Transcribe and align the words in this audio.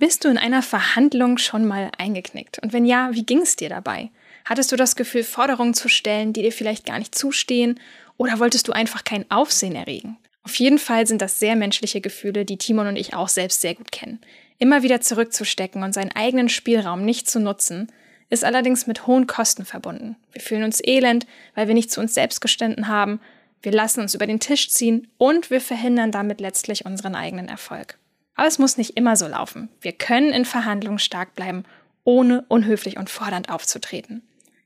Bist 0.00 0.24
du 0.24 0.30
in 0.30 0.38
einer 0.38 0.62
Verhandlung 0.62 1.36
schon 1.36 1.66
mal 1.66 1.90
eingeknickt? 1.98 2.58
Und 2.60 2.72
wenn 2.72 2.86
ja, 2.86 3.10
wie 3.12 3.26
ging 3.26 3.42
es 3.42 3.56
dir 3.56 3.68
dabei? 3.68 4.08
Hattest 4.46 4.72
du 4.72 4.76
das 4.76 4.96
Gefühl, 4.96 5.22
Forderungen 5.22 5.74
zu 5.74 5.90
stellen, 5.90 6.32
die 6.32 6.40
dir 6.40 6.52
vielleicht 6.52 6.86
gar 6.86 6.98
nicht 6.98 7.14
zustehen? 7.14 7.78
Oder 8.16 8.38
wolltest 8.38 8.66
du 8.66 8.72
einfach 8.72 9.04
kein 9.04 9.30
Aufsehen 9.30 9.76
erregen? 9.76 10.16
Auf 10.42 10.54
jeden 10.54 10.78
Fall 10.78 11.06
sind 11.06 11.20
das 11.20 11.38
sehr 11.38 11.54
menschliche 11.54 12.00
Gefühle, 12.00 12.46
die 12.46 12.56
Timon 12.56 12.86
und 12.86 12.96
ich 12.96 13.12
auch 13.12 13.28
selbst 13.28 13.60
sehr 13.60 13.74
gut 13.74 13.92
kennen. 13.92 14.22
Immer 14.58 14.82
wieder 14.82 15.02
zurückzustecken 15.02 15.82
und 15.82 15.92
seinen 15.92 16.12
eigenen 16.12 16.48
Spielraum 16.48 17.04
nicht 17.04 17.28
zu 17.28 17.38
nutzen, 17.38 17.92
ist 18.30 18.42
allerdings 18.42 18.86
mit 18.86 19.06
hohen 19.06 19.26
Kosten 19.26 19.66
verbunden. 19.66 20.16
Wir 20.32 20.40
fühlen 20.40 20.64
uns 20.64 20.80
elend, 20.82 21.26
weil 21.54 21.68
wir 21.68 21.74
nicht 21.74 21.90
zu 21.90 22.00
uns 22.00 22.14
selbst 22.14 22.40
gestanden 22.40 22.88
haben, 22.88 23.20
wir 23.60 23.72
lassen 23.72 24.00
uns 24.00 24.14
über 24.14 24.26
den 24.26 24.40
Tisch 24.40 24.70
ziehen 24.70 25.08
und 25.18 25.50
wir 25.50 25.60
verhindern 25.60 26.10
damit 26.10 26.40
letztlich 26.40 26.86
unseren 26.86 27.14
eigenen 27.14 27.48
Erfolg. 27.48 27.99
Aber 28.40 28.48
es 28.48 28.58
muss 28.58 28.78
nicht 28.78 28.96
immer 28.96 29.16
so 29.16 29.28
laufen. 29.28 29.68
Wir 29.82 29.92
können 29.92 30.32
in 30.32 30.46
Verhandlungen 30.46 30.98
stark 30.98 31.34
bleiben, 31.34 31.64
ohne 32.04 32.42
unhöflich 32.48 32.96
und 32.96 33.10
fordernd 33.10 33.50
aufzutreten. 33.50 34.22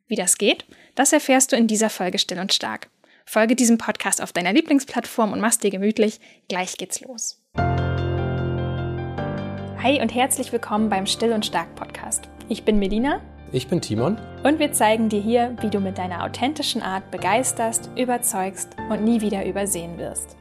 Wie 0.06 0.14
das 0.14 0.38
geht, 0.38 0.64
das 0.94 1.12
erfährst 1.12 1.50
du 1.50 1.56
in 1.56 1.66
dieser 1.66 1.90
Folge 1.90 2.20
Still 2.20 2.38
und 2.38 2.52
Stark. 2.52 2.88
Folge 3.24 3.56
diesem 3.56 3.76
Podcast 3.76 4.22
auf 4.22 4.32
deiner 4.32 4.52
Lieblingsplattform 4.52 5.32
und 5.32 5.40
mach's 5.40 5.58
dir 5.58 5.72
gemütlich. 5.72 6.20
Gleich 6.48 6.76
geht's 6.76 7.00
los. 7.00 7.42
Hi 9.82 10.00
und 10.00 10.14
herzlich 10.14 10.52
willkommen 10.52 10.88
beim 10.88 11.06
Still 11.06 11.32
und 11.32 11.44
Stark 11.44 11.74
Podcast. 11.74 12.28
Ich 12.48 12.62
bin 12.62 12.78
Melina. 12.78 13.22
Ich 13.50 13.66
bin 13.66 13.80
Timon. 13.80 14.18
Und 14.44 14.60
wir 14.60 14.70
zeigen 14.70 15.08
dir 15.08 15.20
hier, 15.20 15.56
wie 15.62 15.70
du 15.70 15.80
mit 15.80 15.98
deiner 15.98 16.22
authentischen 16.22 16.80
Art 16.80 17.10
begeisterst, 17.10 17.90
überzeugst 17.96 18.68
und 18.88 19.02
nie 19.02 19.20
wieder 19.20 19.44
übersehen 19.44 19.98
wirst. 19.98 20.36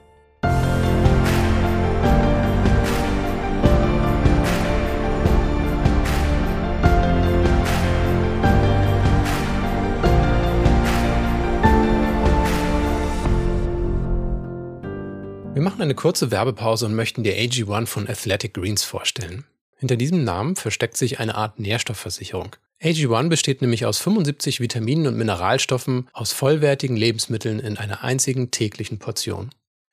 Machen 15.64 15.81
eine 15.81 15.95
kurze 15.95 16.30
Werbepause 16.30 16.86
und 16.86 16.95
möchten 16.95 17.23
dir 17.23 17.36
AG1 17.36 17.88
von 17.88 18.08
Athletic 18.08 18.53
Greens 18.53 18.83
vorstellen. 18.83 19.45
Hinter 19.78 19.95
diesem 19.95 20.23
Namen 20.23 20.55
versteckt 20.55 20.97
sich 20.97 21.20
eine 21.20 21.36
Art 21.36 21.59
Nährstoffversicherung. 21.59 22.55
AG1 22.81 23.30
besteht 23.30 23.61
nämlich 23.61 23.86
aus 23.86 24.00
75 24.00 24.59
Vitaminen 24.59 25.08
und 25.08 25.17
Mineralstoffen 25.17 26.09
aus 26.14 26.33
vollwertigen 26.33 26.97
Lebensmitteln 26.97 27.59
in 27.59 27.78
einer 27.78 28.03
einzigen 28.03 28.52
täglichen 28.52 29.00
Portion. 29.00 29.52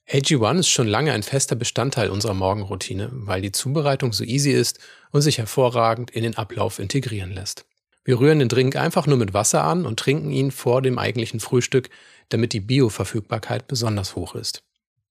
AG1 0.08 0.58
ist 0.58 0.68
schon 0.68 0.88
lange 0.88 1.12
ein 1.12 1.22
fester 1.22 1.54
Bestandteil 1.54 2.10
unserer 2.10 2.34
Morgenroutine, 2.34 3.10
weil 3.12 3.42
die 3.42 3.52
Zubereitung 3.52 4.12
so 4.12 4.24
easy 4.24 4.50
ist 4.50 4.80
und 5.12 5.22
sich 5.22 5.38
hervorragend 5.38 6.10
in 6.10 6.24
den 6.24 6.36
Ablauf 6.36 6.80
integrieren 6.80 7.32
lässt. 7.32 7.64
Wir 8.04 8.18
rühren 8.18 8.40
den 8.40 8.48
Drink 8.48 8.74
einfach 8.74 9.06
nur 9.06 9.18
mit 9.18 9.34
Wasser 9.34 9.62
an 9.62 9.86
und 9.86 10.00
trinken 10.00 10.32
ihn 10.32 10.50
vor 10.50 10.82
dem 10.82 10.98
eigentlichen 10.98 11.38
Frühstück, 11.38 11.90
damit 12.28 12.52
die 12.52 12.60
Bioverfügbarkeit 12.60 13.68
besonders 13.68 14.16
hoch 14.16 14.34
ist. 14.34 14.64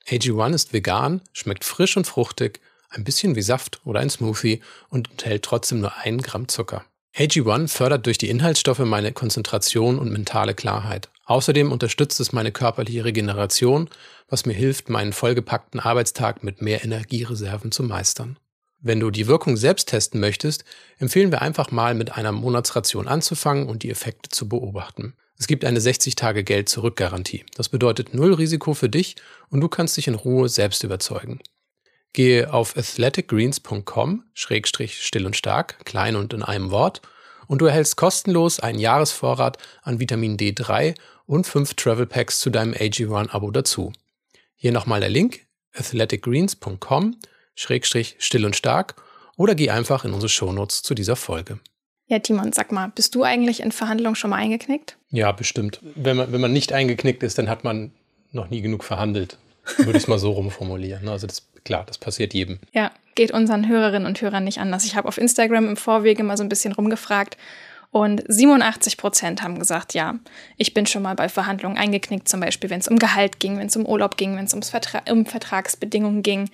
AG1 0.07 0.53
ist 0.53 0.73
vegan, 0.73 1.21
schmeckt 1.33 1.63
frisch 1.63 1.97
und 1.97 2.07
fruchtig, 2.07 2.59
ein 2.89 3.03
bisschen 3.03 3.35
wie 3.35 3.41
Saft 3.41 3.81
oder 3.85 3.99
ein 3.99 4.09
Smoothie 4.09 4.61
und 4.89 5.11
enthält 5.11 5.43
trotzdem 5.43 5.79
nur 5.79 5.95
einen 5.97 6.21
Gramm 6.21 6.47
Zucker. 6.47 6.85
AG1 7.15 7.67
fördert 7.67 8.05
durch 8.05 8.17
die 8.17 8.29
Inhaltsstoffe 8.29 8.79
meine 8.79 9.11
Konzentration 9.11 9.99
und 9.99 10.11
mentale 10.11 10.53
Klarheit. 10.53 11.09
Außerdem 11.25 11.71
unterstützt 11.71 12.19
es 12.19 12.33
meine 12.33 12.51
körperliche 12.51 13.05
Regeneration, 13.05 13.89
was 14.29 14.45
mir 14.45 14.53
hilft, 14.53 14.89
meinen 14.89 15.13
vollgepackten 15.13 15.79
Arbeitstag 15.79 16.43
mit 16.43 16.61
mehr 16.61 16.83
Energiereserven 16.83 17.71
zu 17.71 17.83
meistern. 17.83 18.37
Wenn 18.81 18.99
du 18.99 19.11
die 19.11 19.27
Wirkung 19.27 19.57
selbst 19.57 19.89
testen 19.89 20.21
möchtest, 20.21 20.63
empfehlen 20.97 21.31
wir 21.31 21.41
einfach 21.41 21.69
mal 21.71 21.93
mit 21.93 22.15
einer 22.17 22.31
Monatsration 22.31 23.07
anzufangen 23.07 23.67
und 23.67 23.83
die 23.83 23.91
Effekte 23.91 24.29
zu 24.29 24.47
beobachten. 24.47 25.15
Es 25.39 25.47
gibt 25.47 25.63
eine 25.63 25.79
60-Tage-Geld-Zurück-Garantie. 25.79 27.45
Das 27.55 27.69
bedeutet 27.69 28.13
null 28.13 28.33
Risiko 28.33 28.73
für 28.73 28.89
dich 28.89 29.15
und 29.49 29.61
du 29.61 29.69
kannst 29.69 29.95
dich 29.95 30.09
in 30.09 30.15
Ruhe 30.15 30.49
selbst 30.49 30.83
überzeugen. 30.83 31.39
Gehe 32.11 32.51
auf 32.51 32.75
athleticgreens.com, 32.75 34.25
Schrägstrich 34.33 35.01
still 35.01 35.25
und 35.25 35.37
stark, 35.37 35.85
klein 35.85 36.17
und 36.17 36.33
in 36.33 36.43
einem 36.43 36.71
Wort, 36.71 37.01
und 37.47 37.61
du 37.61 37.65
erhältst 37.65 37.95
kostenlos 37.95 38.59
einen 38.59 38.79
Jahresvorrat 38.79 39.57
an 39.81 39.99
Vitamin 39.99 40.37
D3 40.37 40.93
und 41.25 41.47
fünf 41.47 41.73
Travel 41.73 42.05
Packs 42.05 42.39
zu 42.39 42.49
deinem 42.49 42.73
AG1-Abo 42.73 43.49
dazu. 43.51 43.93
Hier 44.55 44.73
nochmal 44.73 44.99
der 44.99 45.09
Link, 45.09 45.47
athleticgreens.com, 45.73 47.17
Schrägstrich 47.55 48.17
still 48.19 48.45
und 48.45 48.57
stark, 48.57 48.95
oder 49.37 49.55
geh 49.55 49.69
einfach 49.69 50.03
in 50.03 50.11
unsere 50.11 50.29
Shownotes 50.29 50.81
zu 50.81 50.93
dieser 50.93 51.15
Folge. 51.15 51.59
Ja, 52.09 52.17
Timon, 52.17 52.51
sag 52.53 52.71
mal, 52.71 52.91
bist 52.93 53.13
du 53.13 53.23
eigentlich 53.23 53.61
in 53.61 53.71
Verhandlungen 53.71 54.15
schon 54.15 54.31
mal 54.31 54.37
eingeknickt? 54.37 54.97
Ja, 55.11 55.31
bestimmt. 55.31 55.79
Wenn 55.95 56.17
man, 56.17 56.31
wenn 56.31 56.41
man 56.41 56.51
nicht 56.51 56.73
eingeknickt 56.73 57.21
ist, 57.21 57.37
dann 57.37 57.47
hat 57.47 57.63
man 57.63 57.91
noch 58.31 58.49
nie 58.49 58.61
genug 58.61 58.83
verhandelt. 58.83 59.37
Würde 59.77 59.91
ich 59.91 60.03
es 60.03 60.07
mal 60.07 60.17
so 60.17 60.31
rumformulieren. 60.31 61.07
Also 61.07 61.27
das, 61.27 61.47
klar, 61.63 61.83
das 61.85 61.99
passiert 61.99 62.33
jedem. 62.33 62.57
Ja, 62.73 62.91
geht 63.13 63.29
unseren 63.29 63.67
Hörerinnen 63.67 64.07
und 64.07 64.19
Hörern 64.21 64.43
nicht 64.43 64.59
anders. 64.59 64.85
Ich 64.85 64.95
habe 64.95 65.07
auf 65.07 65.19
Instagram 65.19 65.69
im 65.69 65.77
Vorwege 65.77 66.23
mal 66.23 66.35
so 66.35 66.43
ein 66.43 66.49
bisschen 66.49 66.73
rumgefragt 66.73 67.37
und 67.91 68.23
87 68.27 68.97
Prozent 68.97 69.43
haben 69.43 69.59
gesagt, 69.59 69.93
ja, 69.93 70.15
ich 70.57 70.73
bin 70.73 70.87
schon 70.87 71.03
mal 71.03 71.15
bei 71.15 71.29
Verhandlungen 71.29 71.77
eingeknickt, 71.77 72.27
zum 72.27 72.39
Beispiel, 72.39 72.71
wenn 72.71 72.79
es 72.79 72.87
um 72.87 72.97
Gehalt 72.99 73.39
ging, 73.39 73.57
wenn 73.57 73.67
es 73.67 73.75
um 73.75 73.85
Urlaub 73.85 74.17
ging, 74.17 74.35
wenn 74.35 74.45
es 74.45 74.69
Vertra 74.69 75.01
um 75.11 75.25
Vertragsbedingungen 75.25 76.23
ging. 76.23 76.49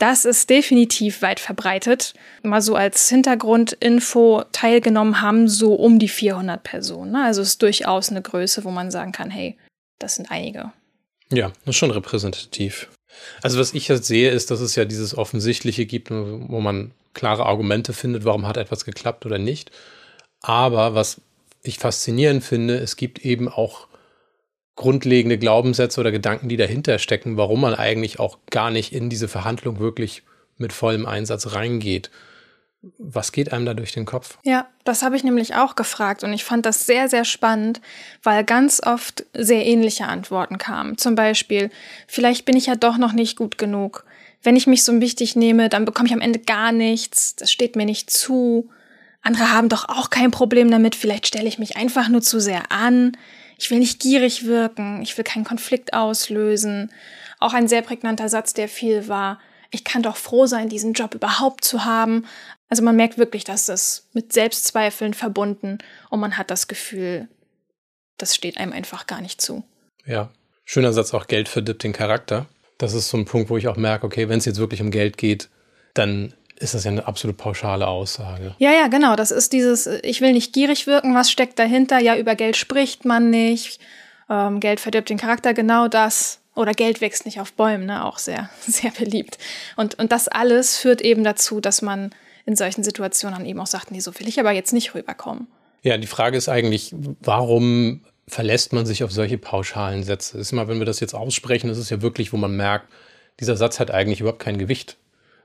Das 0.00 0.24
ist 0.24 0.48
definitiv 0.48 1.20
weit 1.20 1.40
verbreitet. 1.40 2.14
Mal 2.42 2.62
so 2.62 2.74
als 2.74 3.10
Hintergrundinfo 3.10 4.44
teilgenommen 4.50 5.20
haben 5.20 5.46
so 5.46 5.74
um 5.74 5.98
die 5.98 6.08
400 6.08 6.62
Personen. 6.62 7.12
Ne? 7.12 7.22
Also 7.22 7.42
es 7.42 7.48
ist 7.48 7.62
durchaus 7.62 8.08
eine 8.08 8.22
Größe, 8.22 8.64
wo 8.64 8.70
man 8.70 8.90
sagen 8.90 9.12
kann, 9.12 9.30
hey, 9.30 9.58
das 9.98 10.14
sind 10.14 10.30
einige. 10.30 10.72
Ja, 11.30 11.48
das 11.66 11.74
ist 11.74 11.76
schon 11.76 11.90
repräsentativ. 11.90 12.88
Also 13.42 13.60
was 13.60 13.74
ich 13.74 13.88
jetzt 13.88 14.06
sehe, 14.06 14.30
ist, 14.30 14.50
dass 14.50 14.60
es 14.60 14.74
ja 14.74 14.86
dieses 14.86 15.18
Offensichtliche 15.18 15.84
gibt, 15.84 16.10
wo 16.10 16.60
man 16.60 16.92
klare 17.12 17.44
Argumente 17.44 17.92
findet, 17.92 18.24
warum 18.24 18.46
hat 18.46 18.56
etwas 18.56 18.86
geklappt 18.86 19.26
oder 19.26 19.36
nicht. 19.36 19.70
Aber 20.40 20.94
was 20.94 21.20
ich 21.62 21.78
faszinierend 21.78 22.42
finde, 22.42 22.78
es 22.78 22.96
gibt 22.96 23.18
eben 23.18 23.50
auch 23.50 23.86
grundlegende 24.80 25.36
Glaubenssätze 25.36 26.00
oder 26.00 26.10
Gedanken, 26.10 26.48
die 26.48 26.56
dahinter 26.56 26.98
stecken, 26.98 27.36
warum 27.36 27.60
man 27.60 27.74
eigentlich 27.74 28.18
auch 28.18 28.38
gar 28.48 28.70
nicht 28.70 28.94
in 28.94 29.10
diese 29.10 29.28
Verhandlung 29.28 29.78
wirklich 29.78 30.22
mit 30.56 30.72
vollem 30.72 31.04
Einsatz 31.04 31.52
reingeht. 31.52 32.10
Was 32.96 33.30
geht 33.32 33.52
einem 33.52 33.66
da 33.66 33.74
durch 33.74 33.92
den 33.92 34.06
Kopf? 34.06 34.38
Ja, 34.42 34.68
das 34.84 35.02
habe 35.02 35.16
ich 35.16 35.22
nämlich 35.22 35.54
auch 35.54 35.76
gefragt 35.76 36.24
und 36.24 36.32
ich 36.32 36.44
fand 36.44 36.64
das 36.64 36.86
sehr, 36.86 37.10
sehr 37.10 37.26
spannend, 37.26 37.82
weil 38.22 38.42
ganz 38.42 38.80
oft 38.82 39.26
sehr 39.34 39.66
ähnliche 39.66 40.06
Antworten 40.06 40.56
kamen. 40.56 40.96
Zum 40.96 41.14
Beispiel, 41.14 41.68
vielleicht 42.06 42.46
bin 42.46 42.56
ich 42.56 42.64
ja 42.64 42.74
doch 42.74 42.96
noch 42.96 43.12
nicht 43.12 43.36
gut 43.36 43.58
genug. 43.58 44.06
Wenn 44.42 44.56
ich 44.56 44.66
mich 44.66 44.82
so 44.82 44.98
wichtig 44.98 45.36
nehme, 45.36 45.68
dann 45.68 45.84
bekomme 45.84 46.06
ich 46.06 46.14
am 46.14 46.22
Ende 46.22 46.38
gar 46.38 46.72
nichts. 46.72 47.36
Das 47.36 47.52
steht 47.52 47.76
mir 47.76 47.84
nicht 47.84 48.08
zu. 48.08 48.70
Andere 49.20 49.52
haben 49.52 49.68
doch 49.68 49.90
auch 49.90 50.08
kein 50.08 50.30
Problem 50.30 50.70
damit. 50.70 50.94
Vielleicht 50.94 51.26
stelle 51.26 51.48
ich 51.48 51.58
mich 51.58 51.76
einfach 51.76 52.08
nur 52.08 52.22
zu 52.22 52.40
sehr 52.40 52.72
an. 52.72 53.12
Ich 53.60 53.70
will 53.70 53.78
nicht 53.78 54.00
gierig 54.00 54.46
wirken, 54.46 55.02
ich 55.02 55.18
will 55.18 55.24
keinen 55.24 55.44
Konflikt 55.44 55.92
auslösen. 55.92 56.90
Auch 57.40 57.52
ein 57.52 57.68
sehr 57.68 57.82
prägnanter 57.82 58.30
Satz, 58.30 58.54
der 58.54 58.68
viel 58.68 59.06
war. 59.06 59.38
Ich 59.70 59.84
kann 59.84 60.02
doch 60.02 60.16
froh 60.16 60.46
sein, 60.46 60.70
diesen 60.70 60.94
Job 60.94 61.14
überhaupt 61.14 61.62
zu 61.62 61.84
haben. 61.84 62.24
Also 62.70 62.82
man 62.82 62.96
merkt 62.96 63.18
wirklich, 63.18 63.44
dass 63.44 63.66
das 63.66 64.08
mit 64.14 64.32
Selbstzweifeln 64.32 65.12
verbunden 65.12 65.76
und 66.08 66.20
man 66.20 66.38
hat 66.38 66.50
das 66.50 66.68
Gefühl, 66.68 67.28
das 68.16 68.34
steht 68.34 68.56
einem 68.56 68.72
einfach 68.72 69.06
gar 69.06 69.20
nicht 69.20 69.42
zu. 69.42 69.62
Ja, 70.06 70.30
schöner 70.64 70.94
Satz 70.94 71.12
auch, 71.12 71.26
Geld 71.26 71.48
verdirbt 71.48 71.82
den 71.82 71.92
Charakter. 71.92 72.46
Das 72.78 72.94
ist 72.94 73.10
so 73.10 73.18
ein 73.18 73.26
Punkt, 73.26 73.50
wo 73.50 73.58
ich 73.58 73.68
auch 73.68 73.76
merke, 73.76 74.06
okay, 74.06 74.30
wenn 74.30 74.38
es 74.38 74.46
jetzt 74.46 74.58
wirklich 74.58 74.80
um 74.80 74.90
Geld 74.90 75.18
geht, 75.18 75.50
dann 75.92 76.32
ist 76.60 76.74
das 76.74 76.84
ja 76.84 76.90
eine 76.90 77.06
absolut 77.06 77.36
pauschale 77.36 77.88
Aussage. 77.88 78.54
Ja, 78.58 78.70
ja, 78.70 78.88
genau. 78.88 79.16
Das 79.16 79.30
ist 79.30 79.52
dieses, 79.52 79.86
ich 79.86 80.20
will 80.20 80.32
nicht 80.32 80.52
gierig 80.52 80.86
wirken, 80.86 81.14
was 81.14 81.30
steckt 81.30 81.58
dahinter? 81.58 81.98
Ja, 81.98 82.16
über 82.16 82.36
Geld 82.36 82.56
spricht 82.56 83.04
man 83.04 83.30
nicht. 83.30 83.80
Ähm, 84.28 84.60
Geld 84.60 84.78
verdirbt 84.78 85.08
den 85.08 85.18
Charakter, 85.18 85.54
genau 85.54 85.88
das. 85.88 86.40
Oder 86.54 86.72
Geld 86.72 87.00
wächst 87.00 87.24
nicht 87.24 87.40
auf 87.40 87.54
Bäumen, 87.54 87.86
ne? 87.86 88.04
auch 88.04 88.18
sehr, 88.18 88.50
sehr 88.66 88.90
beliebt. 88.90 89.38
Und, 89.76 89.98
und 89.98 90.12
das 90.12 90.28
alles 90.28 90.76
führt 90.76 91.00
eben 91.00 91.24
dazu, 91.24 91.60
dass 91.60 91.80
man 91.80 92.10
in 92.44 92.56
solchen 92.56 92.84
Situationen 92.84 93.46
eben 93.46 93.58
auch 93.60 93.66
sagt, 93.66 93.90
nee, 93.90 94.00
so 94.00 94.18
will 94.18 94.28
ich 94.28 94.38
aber 94.38 94.52
jetzt 94.52 94.72
nicht 94.72 94.94
rüberkommen. 94.94 95.46
Ja, 95.82 95.96
die 95.96 96.06
Frage 96.06 96.36
ist 96.36 96.48
eigentlich, 96.48 96.94
warum 97.20 98.02
verlässt 98.28 98.72
man 98.72 98.84
sich 98.84 99.02
auf 99.02 99.12
solche 99.12 99.38
pauschalen 99.38 100.04
Sätze? 100.04 100.36
Das 100.36 100.48
ist 100.48 100.52
immer, 100.52 100.68
wenn 100.68 100.78
wir 100.78 100.86
das 100.86 101.00
jetzt 101.00 101.14
aussprechen, 101.14 101.68
das 101.68 101.78
ist 101.78 101.90
ja 101.90 102.02
wirklich, 102.02 102.32
wo 102.32 102.36
man 102.36 102.54
merkt, 102.54 102.88
dieser 103.40 103.56
Satz 103.56 103.80
hat 103.80 103.90
eigentlich 103.90 104.20
überhaupt 104.20 104.42
kein 104.42 104.58
Gewicht. 104.58 104.98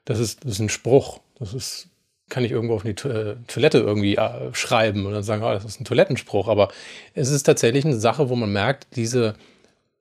Das 0.05 0.19
ist, 0.19 0.45
das 0.45 0.53
ist 0.53 0.59
ein 0.59 0.69
Spruch. 0.69 1.19
Das 1.39 1.53
ist, 1.53 1.89
kann 2.29 2.43
ich 2.43 2.51
irgendwo 2.51 2.75
auf 2.75 2.83
die 2.83 2.95
Toilette 2.95 3.79
irgendwie 3.79 4.15
äh, 4.15 4.53
schreiben 4.53 5.05
und 5.05 5.13
dann 5.13 5.23
sagen, 5.23 5.43
oh, 5.43 5.51
das 5.51 5.65
ist 5.65 5.81
ein 5.81 5.85
Toilettenspruch. 5.85 6.47
Aber 6.47 6.69
es 7.13 7.29
ist 7.29 7.43
tatsächlich 7.43 7.85
eine 7.85 7.97
Sache, 7.97 8.29
wo 8.29 8.35
man 8.35 8.51
merkt, 8.51 8.87
diese 8.95 9.35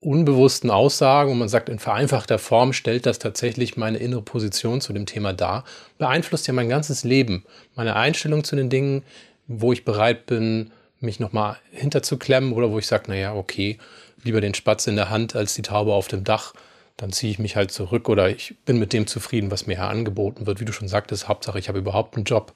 unbewussten 0.04 0.70
Aussagen 0.70 1.32
und 1.32 1.38
man 1.38 1.48
sagt, 1.48 1.68
in 1.68 1.78
vereinfachter 1.78 2.38
Form 2.38 2.72
stellt 2.72 3.06
das 3.06 3.18
tatsächlich 3.18 3.76
meine 3.76 3.98
innere 3.98 4.22
Position 4.22 4.80
zu 4.80 4.92
dem 4.92 5.06
Thema 5.06 5.32
dar, 5.32 5.64
beeinflusst 5.98 6.46
ja 6.46 6.52
mein 6.52 6.68
ganzes 6.68 7.04
Leben, 7.04 7.44
meine 7.74 7.96
Einstellung 7.96 8.44
zu 8.44 8.54
den 8.54 8.68
Dingen, 8.68 9.02
wo 9.46 9.72
ich 9.72 9.84
bereit 9.84 10.26
bin, 10.26 10.70
mich 11.00 11.20
nochmal 11.20 11.56
hinterzuklemmen 11.70 12.52
oder 12.52 12.70
wo 12.70 12.78
ich 12.78 12.86
sage, 12.86 13.04
naja, 13.08 13.34
okay, 13.34 13.78
lieber 14.22 14.40
den 14.40 14.54
Spatz 14.54 14.86
in 14.86 14.96
der 14.96 15.10
Hand 15.10 15.36
als 15.36 15.54
die 15.54 15.62
Taube 15.62 15.92
auf 15.92 16.08
dem 16.08 16.24
Dach, 16.24 16.54
dann 16.96 17.12
ziehe 17.12 17.32
ich 17.32 17.38
mich 17.38 17.56
halt 17.56 17.72
zurück 17.72 18.08
oder 18.08 18.30
ich 18.30 18.56
bin 18.64 18.78
mit 18.78 18.92
dem 18.92 19.06
zufrieden, 19.06 19.50
was 19.50 19.66
mir 19.66 19.76
hier 19.76 19.88
angeboten 19.88 20.46
wird. 20.46 20.60
Wie 20.60 20.64
du 20.64 20.72
schon 20.72 20.88
sagtest, 20.88 21.28
Hauptsache, 21.28 21.58
ich 21.58 21.68
habe 21.68 21.78
überhaupt 21.78 22.16
einen 22.16 22.24
Job. 22.24 22.52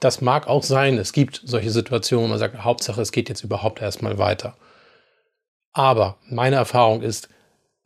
Das 0.00 0.20
mag 0.20 0.48
auch 0.48 0.64
sein, 0.64 0.98
es 0.98 1.12
gibt 1.12 1.40
solche 1.44 1.70
Situationen, 1.70 2.26
wo 2.26 2.28
man 2.30 2.38
sagt, 2.38 2.62
Hauptsache, 2.64 3.00
es 3.00 3.12
geht 3.12 3.28
jetzt 3.28 3.44
überhaupt 3.44 3.80
erstmal 3.80 4.18
weiter. 4.18 4.56
Aber 5.72 6.18
meine 6.28 6.56
Erfahrung 6.56 7.02
ist, 7.02 7.28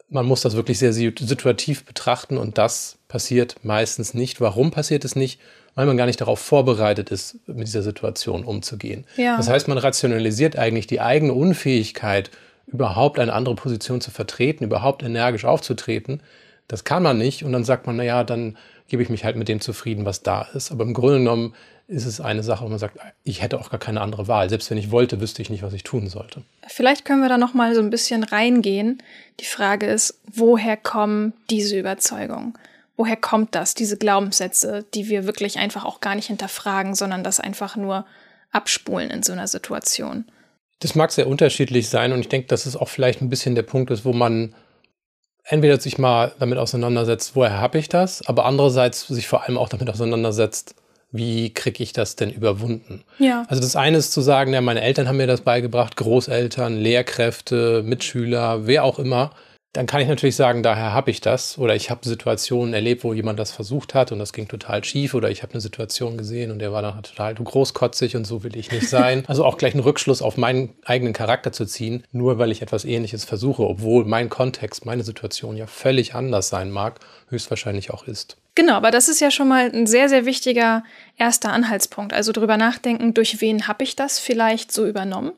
man 0.09 0.27
muss 0.27 0.43
das 0.43 0.57
wirklich 0.57 0.79
sehr 0.79 0.93
situativ 0.93 1.85
betrachten 1.85 2.39
und 2.39 2.59
das 2.59 2.99
passiert 3.09 3.57
meistens 3.63 4.15
nicht. 4.15 4.41
Warum 4.41 4.71
passiert 4.71 5.05
es 5.05 5.17
nicht? 5.17 5.41
Weil 5.75 5.87
man 5.87 5.97
gar 5.97 6.07
nicht 6.07 6.21
darauf 6.21 6.39
vorbereitet 6.39 7.11
ist, 7.11 7.39
mit 7.47 7.67
dieser 7.67 7.83
Situation 7.83 8.45
umzugehen. 8.45 9.07
Ja. 9.17 9.37
Das 9.39 9.49
heißt, 9.49 9.69
man 9.69 9.79
rationalisiert 9.79 10.57
eigentlich 10.57 10.87
die 10.87 11.01
eigene 11.01 11.33
Unfähigkeit, 11.33 12.31
überhaupt 12.67 13.19
eine 13.19 13.33
andere 13.33 13.55
Position 13.55 14.01
zu 14.01 14.11
vertreten, 14.11 14.65
überhaupt 14.65 15.03
energisch 15.03 15.45
aufzutreten. 15.45 16.23
Das 16.69 16.85
kann 16.85 17.03
man 17.03 17.19
nicht 17.19 17.45
und 17.45 17.53
dann 17.53 17.65
sagt 17.65 17.87
man, 17.87 17.97
naja, 17.97 18.25
dann 18.25 18.57
gebe 18.89 19.03
ich 19.03 19.09
mich 19.09 19.25
halt 19.25 19.37
mit 19.37 19.49
dem 19.49 19.61
zufrieden, 19.61 20.05
was 20.05 20.23
da 20.23 20.43
ist. 20.55 20.71
Aber 20.71 20.85
im 20.85 20.95
Grunde 20.95 21.19
genommen 21.19 21.55
ist 21.89 22.07
es 22.07 22.21
eine 22.21 22.43
Sache, 22.43 22.65
wo 22.65 22.69
man 22.69 22.79
sagt, 22.79 22.99
ich 23.25 23.43
hätte 23.43 23.61
auch 23.61 23.71
gar 23.71 23.81
keine 23.81 24.01
andere 24.01 24.29
Wahl. 24.29 24.49
Selbst 24.49 24.71
wenn 24.71 24.79
ich 24.79 24.91
wollte, 24.91 25.21
wüsste 25.21 25.43
ich 25.43 25.51
nicht, 25.51 25.63
was 25.63 25.73
ich 25.73 25.83
tun 25.83 26.09
sollte. 26.09 26.43
Vielleicht 26.69 27.05
können 27.05 27.21
wir 27.21 27.29
da 27.29 27.39
noch 27.39 27.55
mal 27.55 27.75
so 27.75 27.81
ein 27.81 27.91
bisschen 27.91 28.25
reingehen. 28.25 29.03
Die 29.41 29.45
Frage 29.45 29.87
ist, 29.87 30.21
woher 30.33 30.77
kommen 30.77 31.33
diese 31.51 31.79
Überzeugungen? 31.79 32.55
Woher 32.97 33.17
kommt 33.17 33.55
das, 33.55 33.75
diese 33.75 33.97
Glaubenssätze, 33.97 34.85
die 34.95 35.09
wir 35.09 35.27
wirklich 35.27 35.59
einfach 35.59 35.85
auch 35.85 36.01
gar 36.01 36.15
nicht 36.15 36.27
hinterfragen, 36.27 36.95
sondern 36.95 37.25
das 37.25 37.41
einfach 37.41 37.77
nur 37.77 38.07
abspulen 38.53 39.11
in 39.11 39.23
so 39.23 39.33
einer 39.33 39.49
Situation? 39.49 40.25
Das 40.83 40.97
mag 40.97 41.13
sehr 41.13 41.29
unterschiedlich 41.29 41.89
sein 41.89 42.13
und 42.13 42.21
ich 42.21 42.29
denke, 42.29 42.49
dass 42.49 42.67
es 42.67 42.77
auch 42.77 42.89
vielleicht 42.89 43.23
ein 43.23 43.31
bisschen 43.31 43.55
der 43.55 43.63
Punkt 43.63 43.93
ist, 43.93 44.05
wo 44.05 44.13
man 44.13 44.53
entweder 45.45 45.81
sich 45.81 45.97
mal 45.97 46.33
damit 46.41 46.59
auseinandersetzt, 46.59 47.37
woher 47.37 47.61
habe 47.61 47.79
ich 47.79 47.89
das, 47.89 48.27
aber 48.27 48.47
andererseits 48.47 49.07
sich 49.07 49.29
vor 49.29 49.45
allem 49.45 49.59
auch 49.59 49.69
damit 49.69 49.89
auseinandersetzt, 49.89 50.75
wie 51.13 51.55
kriege 51.55 51.85
ich 51.85 51.93
das 51.93 52.17
denn 52.17 52.31
überwunden? 52.31 53.05
Ja. 53.19 53.45
Also 53.49 53.63
das 53.63 53.77
eine 53.77 53.99
ist 53.99 54.13
zu 54.13 54.23
sagen, 54.23 54.53
ja, 54.53 54.61
meine 54.61 54.81
Eltern 54.81 55.07
haben 55.07 55.19
mir 55.19 55.29
das 55.29 55.43
beigebracht, 55.43 55.97
Großeltern, 55.97 56.77
Lehrkräfte, 56.77 57.85
Mitschüler, 57.85 58.67
wer 58.67 58.83
auch 58.83 58.99
immer. 58.99 59.31
Dann 59.75 59.87
kann 59.87 60.03
ich 60.03 60.09
natürlich 60.09 60.37
sagen, 60.37 60.63
daher 60.63 60.93
habe 60.93 61.11
ich 61.11 61.23
das. 61.23 61.57
Oder 61.57 61.75
ich 61.75 61.91
habe 61.91 62.07
Situationen 62.07 62.75
erlebt, 62.75 63.05
wo 63.05 63.15
jemand 63.15 63.39
das 63.39 63.53
versucht 63.53 63.95
hat 63.95 64.13
und 64.13 64.19
das 64.19 64.35
ging 64.35 64.47
total 64.47 64.85
schief. 64.85 65.15
Oder 65.15 65.31
ich 65.31 65.43
habe 65.43 65.55
eine 65.55 65.63
Situation 65.63 66.19
gesehen 66.19 66.51
und 66.51 66.59
der 66.59 66.73
war 66.73 66.83
dann 66.83 67.03
total 67.03 67.35
großkotzig 67.35 68.15
und 68.17 68.27
so 68.27 68.45
will 68.45 68.57
ich 68.57 68.71
nicht 68.71 68.89
sein. 68.89 69.25
Also 69.33 69.47
auch 69.47 69.57
gleich 69.57 69.73
einen 69.73 69.83
Rückschluss 69.83 70.21
auf 70.21 70.37
meinen 70.37 70.75
eigenen 70.85 71.15
Charakter 71.15 71.53
zu 71.53 71.65
ziehen, 71.65 72.05
nur 72.13 72.39
weil 72.39 72.51
ich 72.51 72.61
etwas 72.61 72.85
Ähnliches 72.85 73.25
versuche, 73.25 73.63
obwohl 73.63 74.05
mein 74.05 74.29
Kontext, 74.29 74.85
meine 74.85 75.05
Situation 75.05 75.57
ja 75.57 75.67
völlig 75.67 76.15
anders 76.15 76.51
sein 76.51 76.71
mag, 76.71 77.01
höchstwahrscheinlich 77.29 77.91
auch 77.93 78.07
ist. 78.07 78.37
Genau, 78.55 78.75
aber 78.75 78.91
das 78.91 79.09
ist 79.09 79.21
ja 79.21 79.31
schon 79.31 79.49
mal 79.49 79.71
ein 79.73 79.87
sehr, 79.87 80.11
sehr 80.11 80.27
wichtiger 80.27 80.85
erster 81.17 81.51
Anhaltspunkt. 81.51 82.13
Also 82.13 82.33
drüber 82.33 82.59
nachdenken, 82.59 83.15
durch 83.15 83.41
wen 83.41 83.67
habe 83.69 83.85
ich 83.85 83.97
das 83.97 84.19
vielleicht 84.19 84.71
so 84.71 84.87
übernommen? 84.87 85.33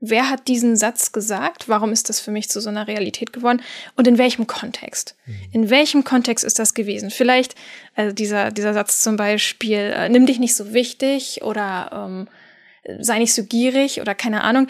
Wer 0.00 0.30
hat 0.30 0.46
diesen 0.46 0.76
Satz 0.76 1.10
gesagt? 1.10 1.68
Warum 1.68 1.90
ist 1.92 2.08
das 2.08 2.20
für 2.20 2.30
mich 2.30 2.48
zu 2.48 2.60
so 2.60 2.68
einer 2.68 2.86
Realität 2.86 3.32
geworden? 3.32 3.60
Und 3.96 4.06
in 4.06 4.16
welchem 4.16 4.46
Kontext? 4.46 5.16
Mhm. 5.26 5.34
In 5.52 5.70
welchem 5.70 6.04
Kontext 6.04 6.44
ist 6.44 6.58
das 6.60 6.74
gewesen? 6.74 7.10
Vielleicht 7.10 7.56
also 7.96 8.14
dieser, 8.14 8.52
dieser 8.52 8.74
Satz 8.74 9.02
zum 9.02 9.16
Beispiel, 9.16 9.92
äh, 9.94 10.08
nimm 10.08 10.26
dich 10.26 10.38
nicht 10.38 10.54
so 10.54 10.72
wichtig 10.72 11.42
oder 11.42 11.90
ähm, 11.92 12.28
sei 13.00 13.18
nicht 13.18 13.34
so 13.34 13.42
gierig 13.42 14.00
oder 14.00 14.14
keine 14.14 14.44
Ahnung. 14.44 14.68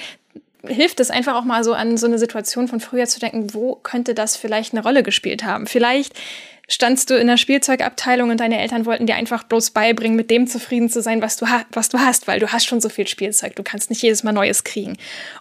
Hilft 0.66 0.98
es 0.98 1.10
einfach 1.10 1.36
auch 1.36 1.44
mal 1.44 1.62
so 1.62 1.74
an 1.74 1.98
so 1.98 2.06
eine 2.06 2.18
Situation 2.18 2.66
von 2.66 2.80
früher 2.80 3.06
zu 3.06 3.20
denken, 3.20 3.52
wo 3.52 3.74
könnte 3.74 4.14
das 4.14 4.36
vielleicht 4.36 4.72
eine 4.72 4.82
Rolle 4.82 5.02
gespielt 5.02 5.44
haben? 5.44 5.66
Vielleicht 5.66 6.14
standst 6.68 7.08
du 7.10 7.14
in 7.14 7.26
der 7.26 7.38
Spielzeugabteilung 7.38 8.30
und 8.30 8.38
deine 8.38 8.60
Eltern 8.60 8.86
wollten 8.86 9.06
dir 9.06 9.16
einfach 9.16 9.42
bloß 9.42 9.70
beibringen, 9.70 10.16
mit 10.16 10.30
dem 10.30 10.46
zufrieden 10.46 10.90
zu 10.90 11.00
sein, 11.02 11.22
was 11.22 11.36
du, 11.36 11.46
was 11.72 11.88
du 11.88 11.98
hast, 11.98 12.28
weil 12.28 12.38
du 12.38 12.52
hast 12.52 12.66
schon 12.66 12.80
so 12.80 12.90
viel 12.90 13.08
Spielzeug, 13.08 13.56
du 13.56 13.62
kannst 13.62 13.90
nicht 13.90 14.02
jedes 14.02 14.22
Mal 14.22 14.32
Neues 14.32 14.64
kriegen. 14.64 14.96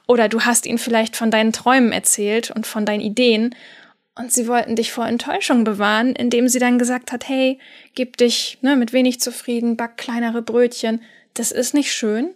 Oder 0.07 0.29
du 0.29 0.41
hast 0.41 0.65
ihnen 0.65 0.77
vielleicht 0.77 1.15
von 1.15 1.29
deinen 1.29 1.51
Träumen 1.51 1.91
erzählt 1.91 2.49
und 2.51 2.65
von 2.65 2.85
deinen 2.85 3.01
Ideen 3.01 3.53
und 4.17 4.33
sie 4.33 4.47
wollten 4.47 4.75
dich 4.75 4.91
vor 4.91 5.05
Enttäuschung 5.05 5.63
bewahren, 5.63 6.13
indem 6.13 6.47
sie 6.47 6.59
dann 6.59 6.79
gesagt 6.79 7.11
hat, 7.11 7.27
hey, 7.27 7.59
gib 7.93 8.17
dich 8.17 8.57
ne, 8.61 8.75
mit 8.75 8.91
wenig 8.91 9.19
zufrieden, 9.19 9.77
back 9.77 9.97
kleinere 9.97 10.41
Brötchen. 10.41 11.03
Das 11.35 11.51
ist 11.51 11.75
nicht 11.75 11.93
schön, 11.93 12.33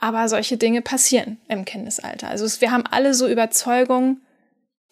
aber 0.00 0.28
solche 0.28 0.56
Dinge 0.56 0.82
passieren 0.82 1.38
im 1.48 1.64
Kindesalter. 1.64 2.28
Also 2.28 2.60
wir 2.60 2.70
haben 2.70 2.84
alle 2.88 3.14
so 3.14 3.26
Überzeugungen, 3.26 4.20